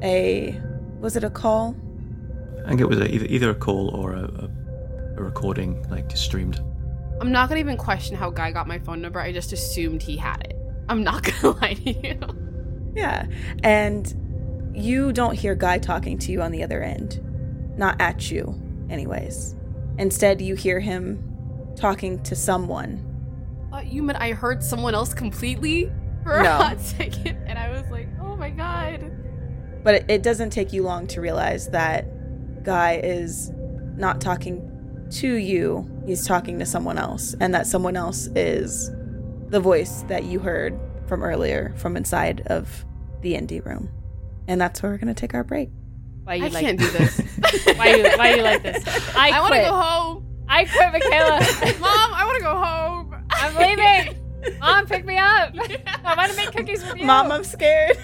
a 0.02 0.60
was 1.06 1.16
it 1.16 1.24
a 1.24 1.30
call? 1.30 1.76
I 2.66 2.70
think 2.70 2.82
it 2.82 2.90
was 2.90 3.00
a, 3.00 3.14
either, 3.14 3.26
either 3.26 3.50
a 3.52 3.56
call 3.56 3.96
or 3.96 4.14
a, 4.14 4.24
a, 4.24 4.50
a 5.18 5.24
recording, 5.24 5.88
like 5.92 6.10
just 6.10 6.24
streamed. 6.24 6.60
I'm 7.22 7.32
not 7.32 7.48
gonna 7.48 7.60
even 7.60 7.78
question 7.78 8.18
how 8.18 8.32
Guy 8.32 8.52
got 8.52 8.68
my 8.68 8.80
phone 8.80 9.04
number. 9.04 9.20
I 9.20 9.32
just 9.32 9.54
assumed 9.54 10.02
he 10.02 10.18
had 10.18 10.42
it. 10.42 10.58
I'm 10.90 11.04
not 11.04 11.22
gonna 11.42 11.56
lie 11.62 11.76
to 11.76 11.92
you. 11.92 12.20
Yeah. 12.96 13.28
And 13.62 14.72
you 14.74 15.14
don't 15.14 15.36
hear 15.36 15.54
Guy 15.54 15.78
talking 15.78 16.18
to 16.18 16.32
you 16.32 16.42
on 16.42 16.52
the 16.52 16.64
other 16.64 16.82
end. 16.82 17.22
Not 17.78 18.02
at 18.02 18.32
you, 18.32 18.60
anyways. 18.90 19.56
Instead, 20.00 20.42
you 20.42 20.56
hear 20.56 20.80
him 20.80 21.24
talking 21.76 22.18
to 22.24 22.36
someone. 22.36 23.70
Uh, 23.72 23.82
you 23.82 24.02
meant 24.02 24.20
I 24.20 24.32
heard 24.32 24.64
someone 24.64 24.96
else 24.96 25.14
completely 25.14 25.92
for 26.24 26.34
a 26.34 26.50
hot 26.50 26.82
second, 26.82 27.38
and 27.46 27.60
I 27.60 27.70
was 27.70 27.84
like, 27.92 28.08
oh 28.20 28.36
my 28.36 28.50
god. 28.50 29.15
But 29.86 29.94
it, 29.94 30.06
it 30.10 30.24
doesn't 30.24 30.50
take 30.50 30.74
you 30.74 30.82
long 30.82 31.06
to 31.08 31.22
realize 31.22 31.70
that 31.70 32.64
Guy 32.64 33.00
is 33.04 33.52
not 33.96 34.20
talking 34.20 34.72
to 35.12 35.36
you, 35.36 35.88
he's 36.08 36.26
talking 36.26 36.58
to 36.58 36.66
someone 36.66 36.98
else. 36.98 37.36
And 37.40 37.54
that 37.54 37.68
someone 37.68 37.96
else 37.96 38.26
is 38.36 38.90
the 39.50 39.60
voice 39.60 40.02
that 40.08 40.24
you 40.24 40.40
heard 40.40 40.78
from 41.06 41.22
earlier 41.22 41.76
from 41.78 41.96
inside 41.96 42.42
of 42.48 42.84
the 43.22 43.36
indie 43.36 43.64
room. 43.64 43.92
And 44.48 44.60
that's 44.60 44.82
where 44.82 44.92
we're 44.92 44.98
going 44.98 45.14
to 45.14 45.20
take 45.20 45.36
our 45.36 45.44
break. 45.44 45.70
Why 46.24 46.34
you 46.34 46.46
I 46.46 46.48
like 46.48 46.66
can't 46.66 46.80
do 46.80 46.90
this. 46.90 47.20
why 47.78 47.96
you 47.96 48.04
why 48.18 48.36
you 48.36 48.42
like 48.42 48.64
this? 48.64 48.84
I, 49.16 49.30
I 49.30 49.40
want 49.40 49.54
to 49.54 49.60
go 49.62 49.76
home. 49.76 50.26
I 50.48 50.66
quit, 50.66 50.94
Michaela. 50.94 51.40
Mom, 51.80 52.14
I 52.14 52.26
want 52.26 52.38
to 52.38 52.44
go 52.44 52.58
home. 52.58 53.26
I'm 53.30 53.56
leaving. 53.56 54.60
Mom, 54.60 54.88
pick 54.88 55.06
me 55.06 55.20
up. 55.20 55.54
I 56.04 56.16
want 56.16 56.32
to 56.32 56.38
make 56.38 56.52
cookies 56.52 56.84
with 56.84 56.98
you. 56.98 57.06
Mom, 57.06 57.32
I'm 57.32 57.44
scared. 57.44 57.98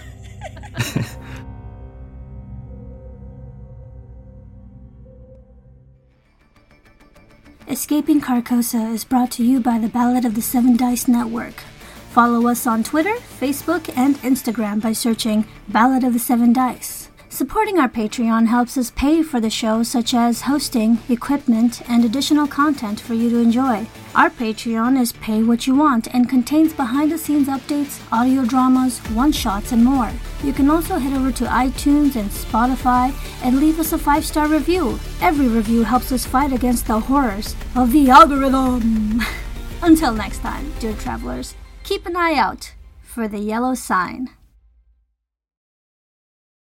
Escaping 7.72 8.19
Carcosa 8.19 8.93
is 8.93 9.05
brought 9.05 9.32
to 9.32 9.45
you 9.45 9.61
by 9.61 9.80
the 9.80 9.88
Ballad 9.88 10.26
of 10.26 10.36
the 10.36 10.41
Seven 10.41 10.76
Dice 10.76 11.07
Network. 11.07 11.63
Follow 12.11 12.49
us 12.49 12.67
on 12.67 12.84
Twitter, 12.84 13.15
Facebook, 13.39 13.89
and 13.95 14.17
Instagram 14.17 14.82
by 14.82 14.91
searching 14.91 15.45
Ballad 15.69 16.03
of 16.03 16.11
the 16.11 16.19
Seven 16.19 16.51
Dice. 16.51 17.00
Supporting 17.32 17.79
our 17.79 17.88
Patreon 17.88 18.47
helps 18.47 18.77
us 18.77 18.91
pay 18.91 19.23
for 19.23 19.39
the 19.39 19.49
show, 19.49 19.84
such 19.84 20.13
as 20.13 20.41
hosting, 20.41 20.99
equipment, 21.07 21.82
and 21.89 22.03
additional 22.03 22.45
content 22.45 22.99
for 22.99 23.13
you 23.13 23.29
to 23.29 23.38
enjoy. 23.38 23.88
Our 24.13 24.29
Patreon 24.29 24.99
is 24.99 25.13
pay 25.13 25.41
what 25.41 25.65
you 25.65 25.73
want 25.73 26.13
and 26.13 26.27
contains 26.27 26.73
behind 26.73 27.09
the 27.09 27.17
scenes 27.17 27.47
updates, 27.47 28.01
audio 28.11 28.43
dramas, 28.43 28.99
one 29.13 29.32
shots, 29.32 29.71
and 29.71 29.82
more. 29.82 30.11
You 30.43 30.51
can 30.51 30.69
also 30.69 30.97
head 30.97 31.13
over 31.13 31.32
to 31.32 31.45
iTunes 31.45 32.17
and 32.17 32.29
Spotify 32.29 33.13
and 33.45 33.61
leave 33.61 33.79
us 33.79 33.93
a 33.93 33.97
five 33.97 34.25
star 34.25 34.49
review. 34.49 34.99
Every 35.21 35.47
review 35.47 35.84
helps 35.84 36.11
us 36.11 36.25
fight 36.25 36.51
against 36.51 36.86
the 36.86 36.99
horrors 36.99 37.55
of 37.77 37.93
the 37.93 38.09
algorithm. 38.09 39.21
Until 39.82 40.13
next 40.13 40.39
time, 40.39 40.73
dear 40.79 40.93
travelers, 40.95 41.55
keep 41.86 42.05
an 42.05 42.17
eye 42.17 42.36
out 42.36 42.73
for 43.01 43.29
the 43.29 43.39
yellow 43.39 43.73
sign. 43.73 44.32